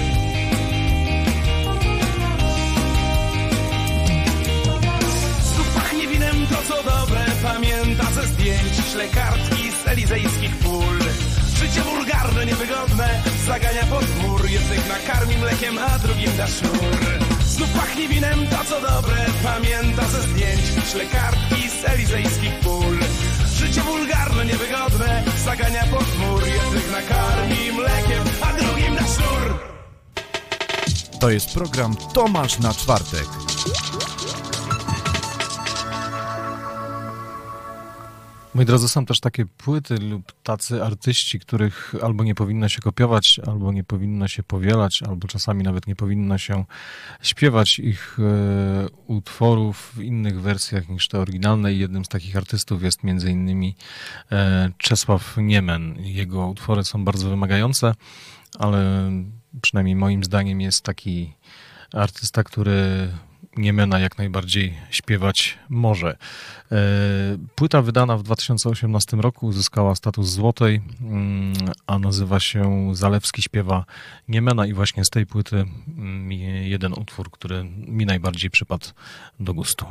To 6.49 6.57
co 6.68 6.84
dobre. 6.84 7.26
Pamięta 7.44 8.03
ze 8.03 8.28
zdjęć 8.28 8.73
Szle 8.91 9.07
kartki 9.07 9.72
z 9.72 9.88
elizejskich 9.88 10.57
pól 10.57 10.98
Życie 11.61 11.81
wulgarne, 11.81 12.45
niewygodne 12.45 13.21
Zagania 13.45 13.85
pod 13.85 14.05
mur 14.21 14.49
Jednych 14.49 14.88
nakarmi 14.89 15.38
mlekiem, 15.38 15.77
a 15.77 15.99
drugim 15.99 16.38
da 16.38 16.47
sznur. 16.47 16.97
Znów 17.45 17.69
pachnie 17.69 18.07
winem 18.07 18.47
to 18.47 18.63
co 18.69 18.81
dobre 18.81 19.25
Pamięta 19.43 20.07
ze 20.07 20.21
zdjęć. 20.21 20.61
Kartki 21.11 21.69
z 21.69 21.85
elizejskich 21.85 22.59
pól. 22.59 22.97
Życie 23.53 23.81
wulgarne, 23.81 24.45
niewygodne. 24.45 25.23
Zagania 25.45 25.83
pod 25.83 26.19
mur 26.19 26.43
Jednych 26.47 26.91
nakarmi 26.91 27.71
mlekiem, 27.71 28.23
a 28.41 28.53
drugim 28.53 28.95
da 28.95 29.07
sznur. 29.07 29.59
To 31.19 31.29
jest 31.29 31.53
program 31.53 31.95
Tomasz 32.13 32.59
na 32.59 32.73
czwartek. 32.73 33.27
Moi 38.53 38.65
drodzy, 38.65 38.88
są 38.88 39.06
też 39.06 39.19
takie 39.19 39.45
płyty 39.45 39.98
lub 39.98 40.32
tacy 40.44 40.84
artyści, 40.84 41.40
których 41.40 41.95
albo 42.03 42.23
nie 42.23 42.36
powinno 42.36 42.69
się 42.69 42.82
kopiować, 42.82 43.40
albo 43.48 43.72
nie 43.72 43.84
powinno 43.84 44.28
się 44.28 44.44
powielać, 44.44 45.03
albo 45.03 45.28
czasami 45.28 45.64
nawet 45.64 45.88
nie 45.88 45.95
powinno 45.95 46.38
się 46.38 46.65
śpiewać 47.22 47.80
ich 47.80 48.18
e, 48.19 48.88
utworów 49.07 49.94
w 49.95 50.02
innych 50.02 50.41
wersjach 50.41 50.90
niż 50.90 51.07
te 51.07 51.19
oryginalne. 51.19 51.73
I 51.73 51.80
jednym 51.80 52.06
z 52.06 52.07
takich 52.07 52.38
artystów 52.38 52.84
jest 52.84 53.03
między 53.03 53.32
innymi 53.32 53.76
e, 54.32 54.72
Czesław 54.78 55.38
Niemen. 55.38 55.95
Jego 55.99 56.48
utwory 56.48 56.84
są 56.84 57.06
bardzo 57.06 57.30
wymagające, 57.30 57.95
ale 58.60 59.11
przynajmniej 59.61 59.95
moim 59.95 60.23
zdaniem 60.23 60.61
jest 60.61 60.84
taki 60.84 61.34
artysta, 61.94 62.44
który 62.44 63.10
Niemena 63.57 63.99
jak 63.99 64.18
najbardziej 64.18 64.73
śpiewać 64.90 65.60
może. 65.69 66.18
E, 66.72 66.78
Płyta 67.56 67.82
wydana 67.82 68.18
w 68.18 68.23
2018 68.23 69.18
roku 69.18 69.48
uzyskała 69.48 69.95
status 69.95 70.30
złotej, 70.30 70.82
mm, 71.02 71.53
a 71.88 71.99
nazywa 71.99 72.40
się 72.40 72.91
Zalewski 72.95 73.41
śpiewa 73.41 73.86
Niemena 74.28 74.65
i 74.65 74.73
właśnie 74.73 75.06
z 75.06 75.10
tej 75.10 75.26
płyty 75.26 75.65
mm, 75.88 76.32
jeden 76.64 76.94
utwór, 76.94 77.32
który 77.32 77.64
mi 77.88 78.06
najbardziej 78.06 78.49
przypadł 78.49 78.88
do 79.40 79.53
gustu. 79.53 79.86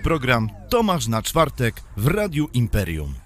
program 0.00 0.48
Tomasz 0.68 1.08
na 1.08 1.22
czwartek 1.22 1.82
w 1.96 2.06
Radiu 2.06 2.48
Imperium. 2.52 3.19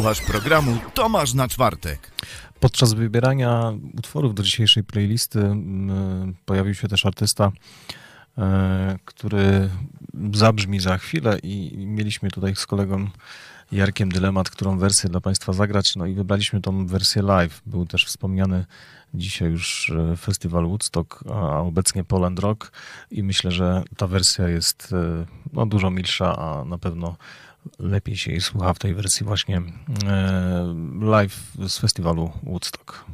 Słuchasz 0.00 0.20
programu 0.20 0.78
Tomasz 0.94 1.34
na 1.34 1.48
czwartek. 1.48 2.10
Podczas 2.60 2.92
wybierania 2.92 3.72
utworów 3.98 4.34
do 4.34 4.42
dzisiejszej 4.42 4.84
playlisty 4.84 5.40
mm, 5.40 6.34
pojawił 6.44 6.74
się 6.74 6.88
też 6.88 7.06
artysta, 7.06 7.52
e, 8.38 8.98
który 9.04 9.70
zabrzmi 10.32 10.80
za 10.80 10.98
chwilę 10.98 11.38
i 11.42 11.86
mieliśmy 11.86 12.30
tutaj 12.30 12.56
z 12.56 12.66
kolegą 12.66 13.08
Jarkiem 13.72 14.08
dylemat, 14.08 14.50
którą 14.50 14.78
wersję 14.78 15.10
dla 15.10 15.20
Państwa 15.20 15.52
zagrać. 15.52 15.96
No 15.96 16.06
i 16.06 16.14
wybraliśmy 16.14 16.60
tą 16.60 16.86
wersję 16.86 17.22
live. 17.22 17.62
Był 17.66 17.86
też 17.86 18.06
wspomniany 18.06 18.66
dzisiaj 19.14 19.50
już 19.50 19.90
e, 19.90 20.16
festiwal 20.16 20.66
Woodstock, 20.66 21.24
a 21.32 21.58
obecnie 21.58 22.04
Poland 22.04 22.38
Rock 22.38 22.72
i 23.10 23.22
myślę, 23.22 23.50
że 23.50 23.82
ta 23.96 24.06
wersja 24.06 24.48
jest 24.48 24.92
e, 24.92 25.26
no, 25.52 25.66
dużo 25.66 25.90
milsza, 25.90 26.36
a 26.38 26.64
na 26.64 26.78
pewno 26.78 27.16
lepiej 27.78 28.16
się 28.16 28.30
jej 28.30 28.40
słucha 28.40 28.74
w 28.74 28.78
tej 28.78 28.94
wersji 28.94 29.26
właśnie 29.26 29.62
e, 30.06 30.74
live 31.00 31.52
z 31.58 31.78
festiwalu 31.78 32.30
Woodstock. 32.42 33.04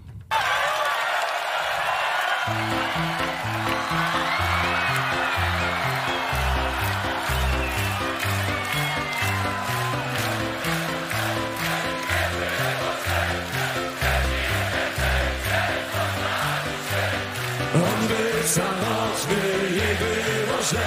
Za 18.46 18.62
noc 18.62 19.26
by 19.26 19.70
jej 19.70 19.96
było 19.96 20.62
źle 20.62 20.80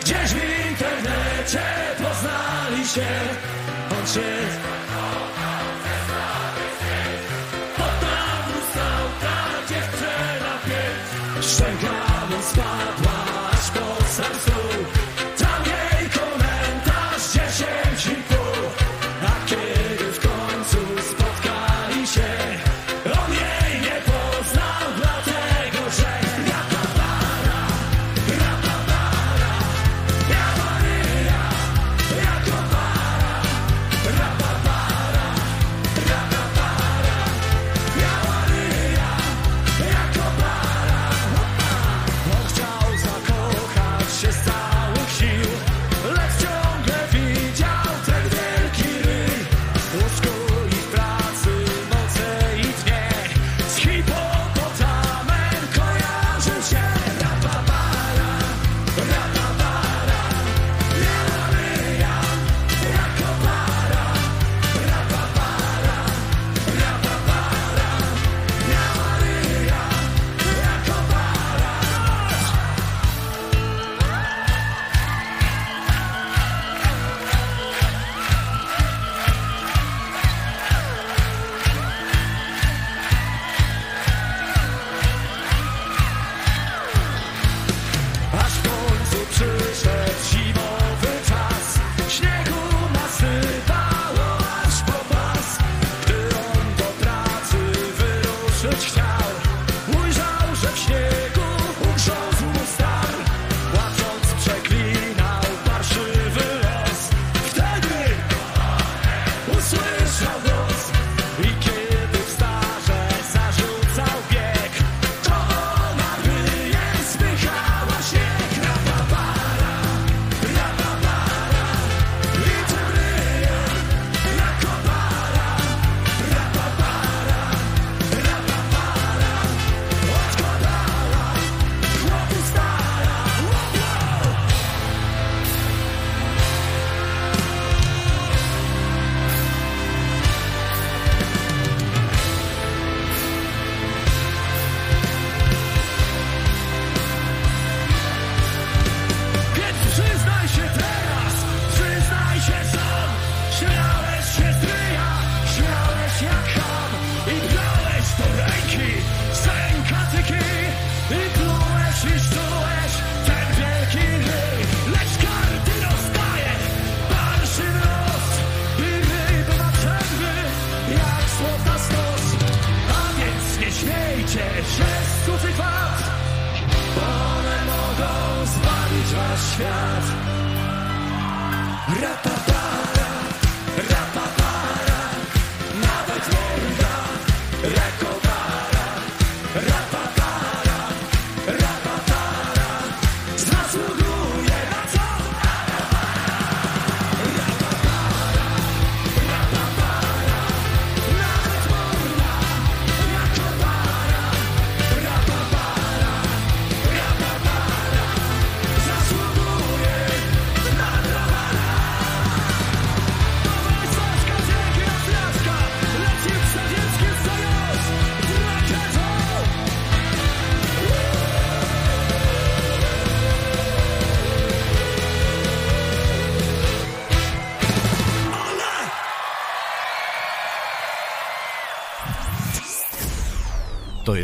Gdzieś 0.00 0.32
w 0.32 0.70
internecie 0.70 1.62
Odszedł, 2.96 4.00
odszedł. 4.02 4.75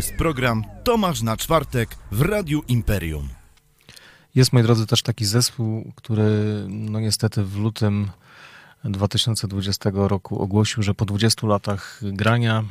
jest 0.02 0.16
program 0.16 0.64
Tomasz 0.84 1.22
na 1.22 1.36
czwartek 1.36 1.96
w 2.10 2.20
Radiu 2.20 2.62
Imperium. 2.68 3.28
Jest, 4.34 4.52
moi 4.52 4.62
drodzy, 4.62 4.86
też 4.86 5.02
taki 5.02 5.24
zespół, 5.24 5.92
który 5.94 6.24
no 6.68 7.00
niestety 7.00 7.44
w 7.44 7.56
lutym 7.58 8.10
2020 8.84 9.90
roku 9.94 10.42
ogłosił, 10.42 10.82
że 10.82 10.94
po 10.94 11.04
20 11.04 11.46
latach 11.46 12.00
grania 12.02 12.64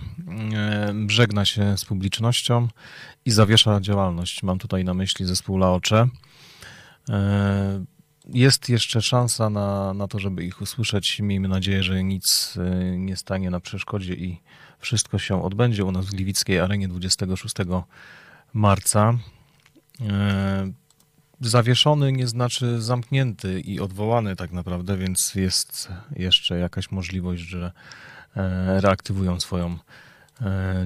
e, 0.54 0.94
żegna 1.08 1.46
się 1.46 1.78
z 1.78 1.86
publicznością 1.86 2.68
i 3.26 3.32
zawiesza 3.32 3.82
działalność. 3.82 4.44
Mam 4.44 4.60
tutaj 4.60 4.84
na 4.84 4.94
myśli 4.94 5.26
zespół 5.26 5.58
Laocze. 5.58 6.08
E, 7.10 7.86
jest 8.26 8.70
jeszcze 8.70 9.02
szansa 9.02 9.50
na, 9.50 9.94
na 9.94 10.08
to, 10.08 10.20
żeby 10.20 10.44
ich 10.44 10.62
usłyszeć. 10.62 11.20
Miejmy 11.20 11.48
nadzieję, 11.48 11.84
że 11.84 12.04
nic 12.04 12.58
e, 12.58 12.98
nie 12.98 13.18
stanie 13.18 13.50
na 13.50 13.60
przeszkodzie 13.60 14.14
i 14.14 14.42
wszystko 14.80 15.20
się 15.20 15.44
odbędzie 15.44 15.86
u 15.86 15.92
nas 15.92 16.06
w 16.06 16.12
Gliwickiej 16.12 16.60
Arenie 16.60 16.88
26 16.88 17.56
marca. 18.54 19.14
E, 20.02 20.72
zawieszony 21.42 22.12
nie 22.12 22.28
znaczy 22.28 22.82
zamknięty 22.82 23.60
i 23.60 23.80
odwołany 23.80 24.36
tak 24.36 24.52
naprawdę, 24.52 24.98
więc 24.98 25.36
jest 25.36 25.90
jeszcze 26.16 26.60
jakaś 26.60 26.92
możliwość, 26.92 27.42
że 27.42 27.72
e, 28.36 28.82
reaktywują 28.82 29.40
swoją 29.40 29.78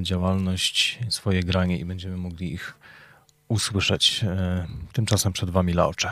działalność, 0.01 0.99
swoje 1.09 1.43
granie 1.43 1.77
i 1.77 1.85
będziemy 1.85 2.17
mogli 2.17 2.53
ich 2.53 2.73
usłyszeć. 3.47 4.25
Tymczasem 4.93 5.33
przed 5.33 5.49
Wami 5.49 5.73
Laocze. 5.73 6.11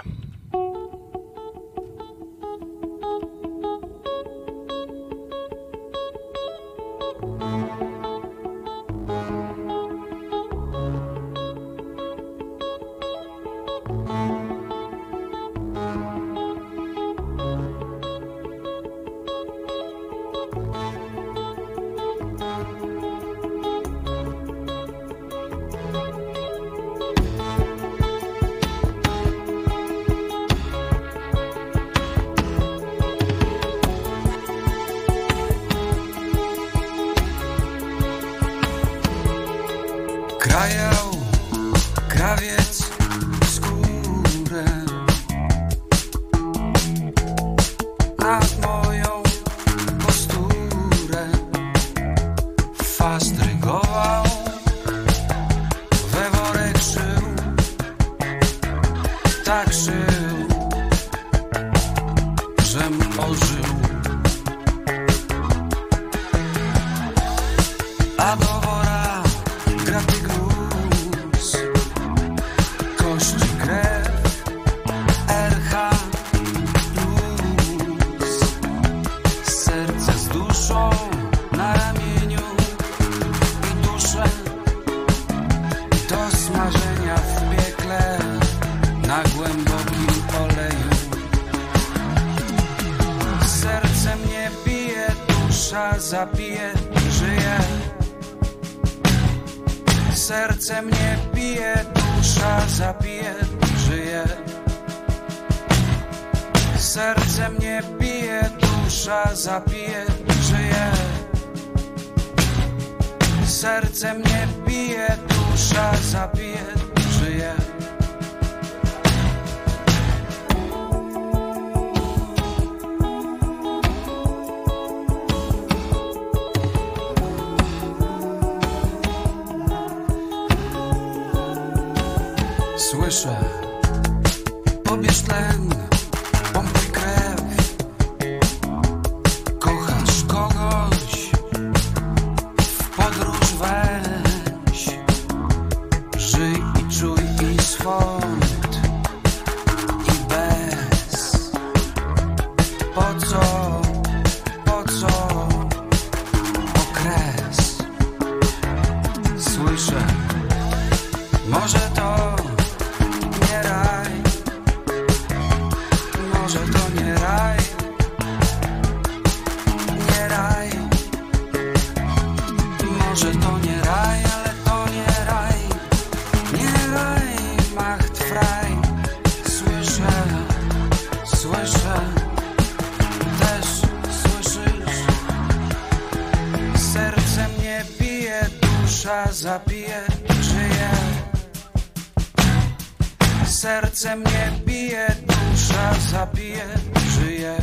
Serce 193.64 194.16
mnie 194.16 194.52
bije, 194.66 195.08
dusza 195.28 195.94
zabije, 196.12 196.66
żyje. 197.10 197.56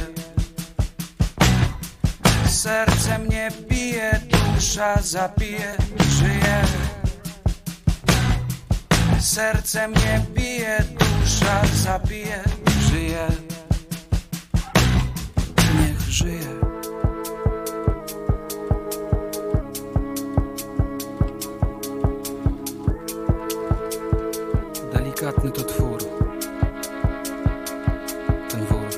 Serce 2.49 3.19
mnie 3.19 3.49
bije, 3.69 4.21
dusza 4.29 4.95
zabije, 5.03 5.77
żyje. 5.99 6.63
Serce 9.21 9.89
mnie 9.89 10.25
bije, 10.35 10.79
dusza 10.99 11.63
zabije, 11.75 12.43
żyje. 12.91 13.27
Niech 15.75 16.01
żyje. 16.01 16.70
Delikatny 25.43 25.65
to 25.65 25.73
twór. 25.73 25.99
Ten 28.49 28.65
wór. 28.65 28.89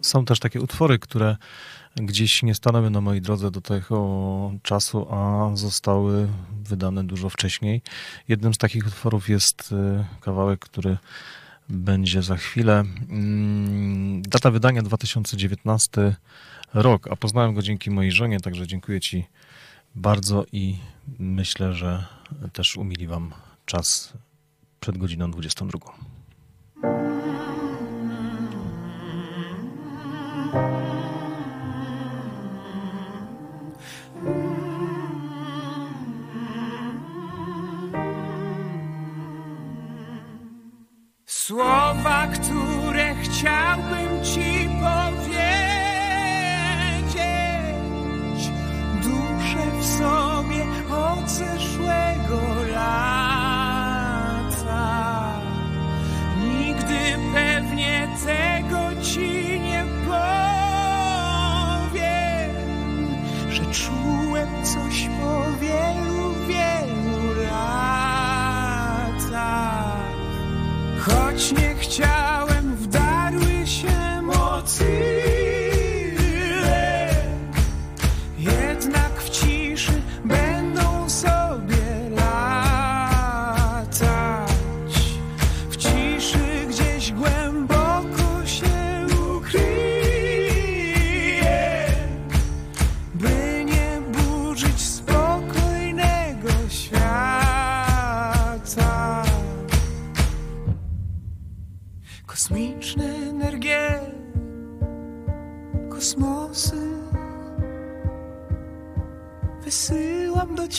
Są 0.00 0.24
też 0.24 0.40
takie 0.40 0.60
utwory, 0.60 0.98
które 0.98 1.36
gdzieś 1.96 2.42
nie 2.42 2.54
stanęły 2.54 2.90
na 2.90 3.00
mojej 3.00 3.22
drodze 3.22 3.50
do 3.50 3.60
tego 3.60 4.52
czasu, 4.62 5.06
a 5.14 5.50
zostały 5.54 6.28
wydane 6.64 7.04
dużo 7.04 7.28
wcześniej. 7.28 7.82
Jednym 8.28 8.54
z 8.54 8.58
takich 8.58 8.86
utworów 8.86 9.28
jest 9.28 9.72
y, 9.72 10.04
kawałek, 10.20 10.60
który 10.60 10.98
będzie 11.68 12.22
za 12.22 12.36
chwilę. 12.36 12.84
Mm, 13.10 14.22
Data 14.22 14.50
wydania 14.50 14.82
2019 14.82 16.16
rok, 16.74 17.08
a 17.10 17.16
poznałem 17.16 17.54
go 17.54 17.62
dzięki 17.62 17.90
mojej 17.90 18.12
żonie, 18.12 18.40
także 18.40 18.66
dziękuję 18.66 19.00
Ci 19.00 19.24
bardzo 19.94 20.44
i 20.52 20.78
myślę, 21.18 21.74
że 21.74 22.06
też 22.52 22.76
umili 22.76 23.06
Wam 23.06 23.32
czas 23.66 24.12
przed 24.80 24.98
godziną 24.98 25.30
22. 25.30 27.11
Słowa, 41.46 42.26
które 42.26 43.14
chciałbym 43.14 44.24
ci 44.24 44.61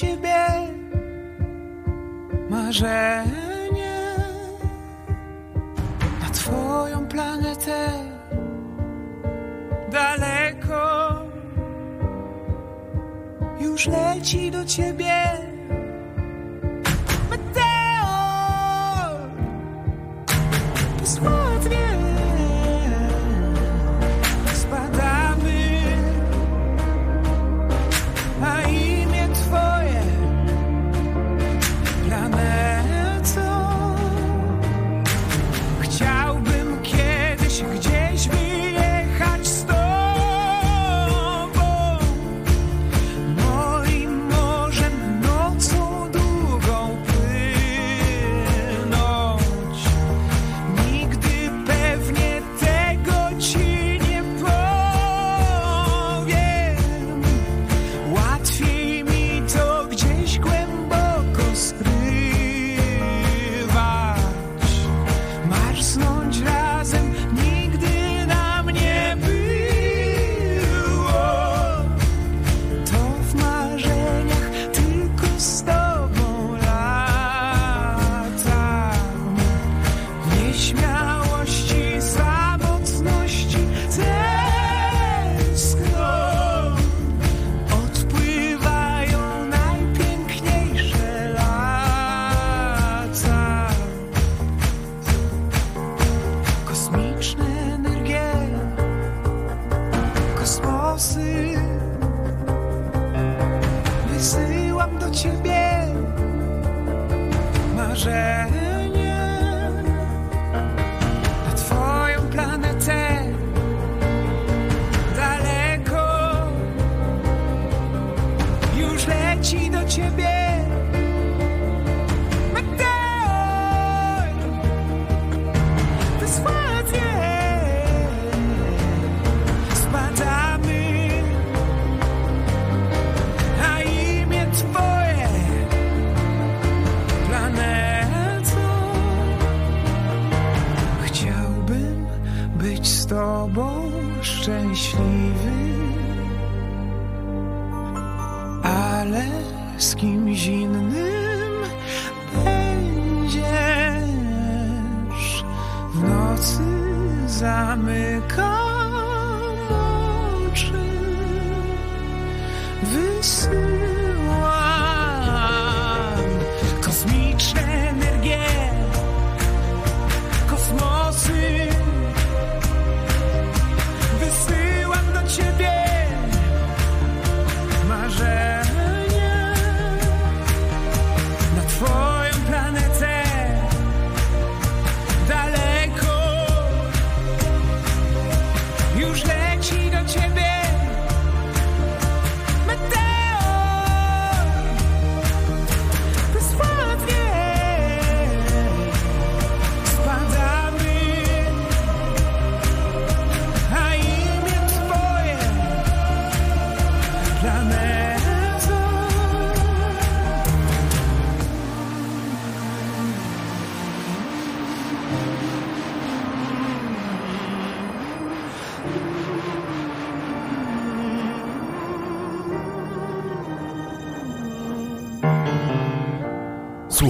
ciebie 0.04 0.46
marzenie 2.50 4.16
na 6.22 6.30
twoją 6.30 7.08
planetę. 7.08 7.90
Daleko 9.92 11.14
już 13.60 13.88
leci 13.88 14.52
do 14.52 14.66
ciebie. 14.66 15.53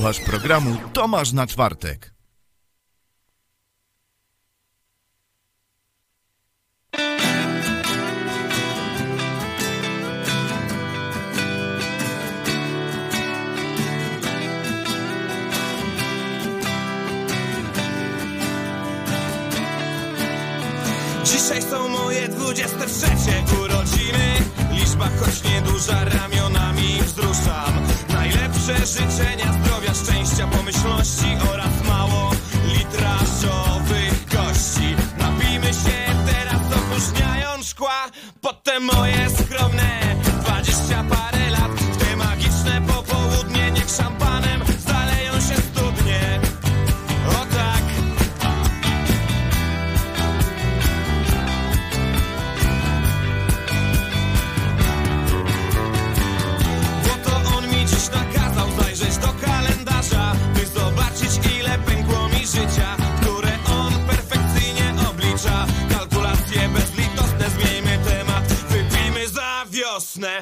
Słuchasz 0.03 0.19
programu 0.19 0.77
Tomasz 0.93 1.31
na 1.31 1.47
czwartek. 1.47 2.12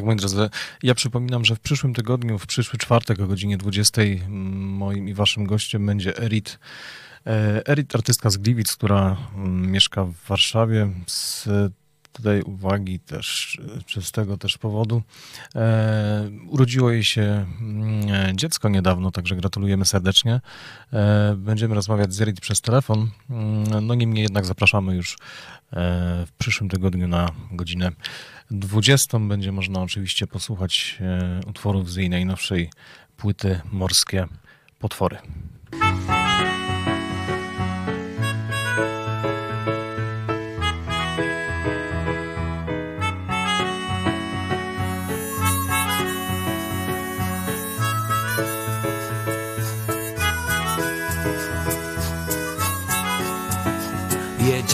Tak, 0.00 0.06
moi 0.06 0.16
drodzy, 0.16 0.50
ja 0.82 0.94
przypominam, 0.94 1.44
że 1.44 1.56
w 1.56 1.60
przyszłym 1.60 1.94
tygodniu, 1.94 2.38
w 2.38 2.46
przyszły 2.46 2.78
czwartek 2.78 3.20
o 3.20 3.26
godzinie 3.26 3.58
20 3.58 4.02
mm, 4.02 4.28
moim 4.68 5.08
i 5.08 5.14
waszym 5.14 5.44
gościem 5.44 5.86
będzie 5.86 6.18
Erit. 6.18 6.58
E, 7.26 7.66
Erit, 7.68 7.94
artystka 7.94 8.30
z 8.30 8.36
Gliwic, 8.36 8.72
która 8.76 9.16
mm, 9.34 9.70
mieszka 9.70 10.04
w 10.04 10.14
Warszawie. 10.28 10.90
Z 11.06 11.48
tutaj 12.12 12.42
uwagi 12.42 13.00
też, 13.00 13.58
z 14.00 14.12
tego 14.12 14.36
też 14.36 14.58
powodu. 14.58 15.02
E, 15.54 16.30
urodziło 16.48 16.90
jej 16.90 17.04
się 17.04 17.46
mm, 17.60 18.36
dziecko 18.36 18.68
niedawno, 18.68 19.10
także 19.10 19.36
gratulujemy 19.36 19.84
serdecznie. 19.84 20.40
E, 20.92 21.34
będziemy 21.36 21.74
rozmawiać 21.74 22.14
z 22.14 22.20
Erit 22.20 22.40
przez 22.40 22.60
telefon. 22.60 23.10
Mm, 23.30 23.86
No 23.86 23.94
niemniej 23.94 24.22
jednak 24.22 24.46
zapraszamy 24.46 24.96
już 24.96 25.18
w 26.26 26.32
przyszłym 26.38 26.70
tygodniu 26.70 27.08
na 27.08 27.30
godzinę 27.52 27.92
20 28.50 29.18
będzie 29.18 29.52
można 29.52 29.82
oczywiście 29.82 30.26
posłuchać 30.26 30.98
e, 31.00 31.40
utworów 31.46 31.90
z 31.90 31.96
jej 31.96 32.10
najnowszej 32.10 32.70
płyty 33.16 33.60
Morskie 33.72 34.26
Potwory. 34.78 35.18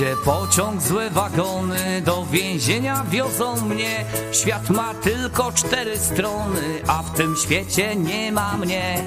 Jedzie 0.00 0.16
pociąg, 0.24 0.82
złe 0.82 1.10
wagony, 1.10 2.02
do 2.04 2.26
więzienia 2.26 3.04
wiozą 3.10 3.60
mnie. 3.60 4.04
Świat 4.32 4.70
ma 4.70 4.94
tylko 4.94 5.52
cztery 5.52 5.98
strony, 5.98 6.82
a 6.86 7.02
w 7.02 7.16
tym 7.16 7.36
świecie 7.36 7.96
nie 7.96 8.32
ma 8.32 8.56
mnie. 8.56 9.02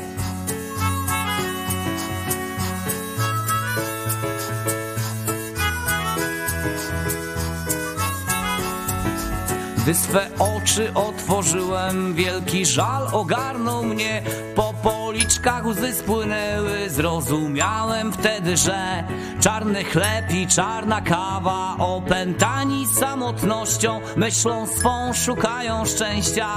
Gdy 9.78 9.96
swe 9.96 10.30
oczy 10.40 10.94
otworzyłem, 10.94 12.14
wielki 12.14 12.66
żal 12.66 13.08
ogarnął 13.12 13.84
mnie. 13.84 14.24
Po 14.56 14.69
policzkach 14.82 15.66
łzy 15.66 15.94
spłynęły, 15.94 16.90
zrozumiałem 16.90 18.14
wtedy, 18.14 18.58
że 18.58 19.04
czarny 19.40 19.84
chleb 19.84 20.34
i 20.34 20.48
czarna 20.48 21.02
kawa, 21.02 21.76
opętani 21.80 22.88
samotnością, 22.88 24.02
myślą 24.16 24.68
swą 24.68 25.14
szukają 25.14 25.86
szczęścia. 25.86 26.48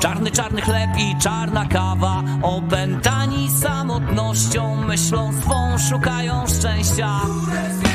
Czarny, 0.00 0.30
czarny 0.30 0.62
chleb 0.62 0.90
i 0.98 1.18
czarna 1.18 1.66
kawa, 1.66 2.22
opętani 2.42 3.50
samotnością, 3.50 4.76
myślą 4.76 5.32
swą 5.32 5.78
szukają 5.78 6.46
szczęścia. 6.46 7.20
Młodsza 7.24 7.93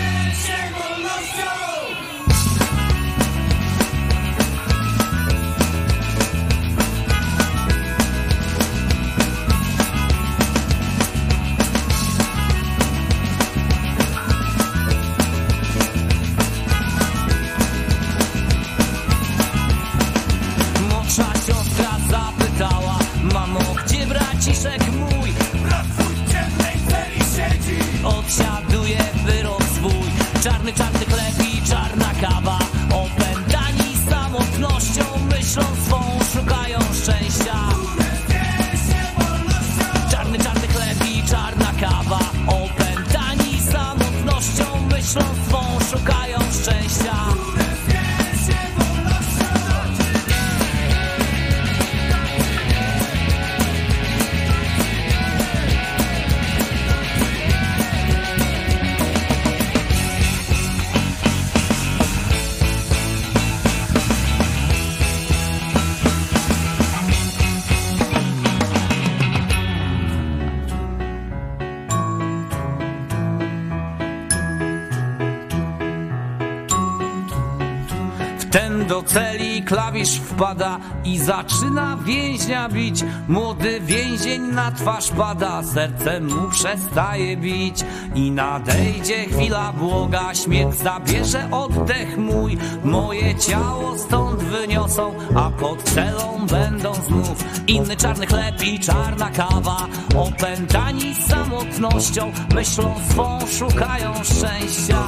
wpada 80.40 80.80
i 81.04 81.18
zaczyna 81.18 81.98
więźnia 82.06 82.70
bić. 82.70 83.04
Młody 83.28 83.80
więzień 83.80 84.42
na 84.42 84.72
twarz 84.72 85.12
pada, 85.12 85.64
serce 85.64 86.20
mu 86.20 86.50
przestaje 86.50 87.38
bić. 87.38 87.86
I 88.16 88.32
nadejdzie 88.32 89.26
chwila 89.26 89.74
błoga, 89.74 90.34
śmierć 90.36 90.78
zabierze 90.78 91.48
oddech 91.52 92.18
mój. 92.18 92.58
Moje 92.84 93.36
ciało 93.36 93.98
stąd 93.98 94.44
wyniosą, 94.44 95.14
a 95.36 95.50
pod 95.50 95.84
celą 95.84 96.46
będą 96.52 96.94
znów 96.94 97.44
inny 97.68 97.96
czarny 97.96 98.28
chleb 98.28 98.64
i 98.64 98.80
czarna 98.80 99.30
kawa. 99.30 99.88
Opętani 100.16 101.16
samotnością, 101.16 102.32
myślą 102.56 102.96
swą 103.10 103.40
szukają 103.60 104.14
szczęścia. 104.24 105.04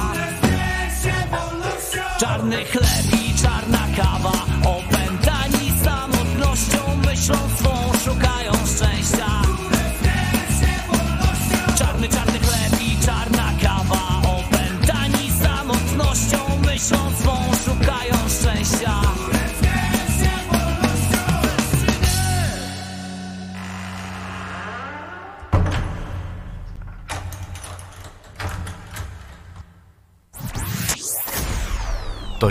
Czarny 2.20 2.64
chleb 2.64 3.20
i 3.22 3.42
czarna 3.42 3.78
kawa 3.96 4.52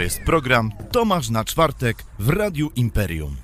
jest 0.02 0.22
program 0.22 0.72
Tomasz 0.92 1.30
na 1.30 1.46
czwartek 1.46 2.04
w 2.20 2.30
Radiu 2.30 2.72
Imperium. 2.76 3.36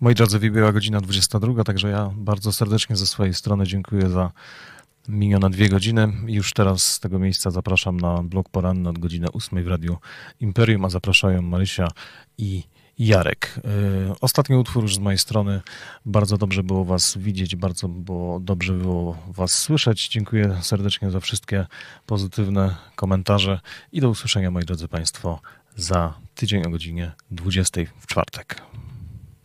Moi 0.00 0.14
drodzy, 0.14 0.38
wybiła 0.38 0.72
godzina 0.72 1.00
22, 1.00 1.64
także 1.64 1.90
ja 1.90 2.10
bardzo 2.16 2.52
serdecznie 2.52 2.96
ze 2.96 3.06
swojej 3.06 3.34
strony 3.34 3.66
dziękuję 3.66 4.10
za 4.10 4.30
minione 5.08 5.50
dwie 5.50 5.68
godziny. 5.68 6.12
Już 6.26 6.52
teraz 6.52 6.84
z 6.84 7.00
tego 7.00 7.18
miejsca 7.18 7.50
zapraszam 7.50 8.00
na 8.00 8.22
blok 8.22 8.48
poranny 8.48 8.88
od 8.88 8.98
godziny 8.98 9.32
8 9.32 9.64
w 9.64 9.68
Radiu 9.68 9.96
Imperium, 10.40 10.84
a 10.84 10.90
zapraszają 10.90 11.42
Marysia 11.42 11.88
i 12.38 12.62
Jarek. 12.98 13.60
Yy, 14.08 14.14
Ostatni 14.20 14.56
utwór 14.56 14.82
już 14.82 14.94
z 14.94 14.98
mojej 14.98 15.18
strony. 15.18 15.60
Bardzo 16.06 16.38
dobrze 16.38 16.62
było 16.62 16.84
Was 16.84 17.18
widzieć, 17.18 17.56
bardzo 17.56 17.88
było 17.88 18.40
dobrze 18.40 18.72
było 18.72 19.18
Was 19.28 19.52
słyszeć. 19.52 20.08
Dziękuję 20.08 20.58
serdecznie 20.62 21.10
za 21.10 21.20
wszystkie 21.20 21.66
pozytywne 22.06 22.76
komentarze 22.96 23.60
i 23.92 24.00
do 24.00 24.10
usłyszenia, 24.10 24.50
moi 24.50 24.64
drodzy 24.64 24.88
Państwo, 24.88 25.40
za 25.76 26.14
tydzień 26.34 26.66
o 26.66 26.70
godzinie 26.70 27.12
20 27.30 27.80
w 28.00 28.06
czwartek. 28.06 28.62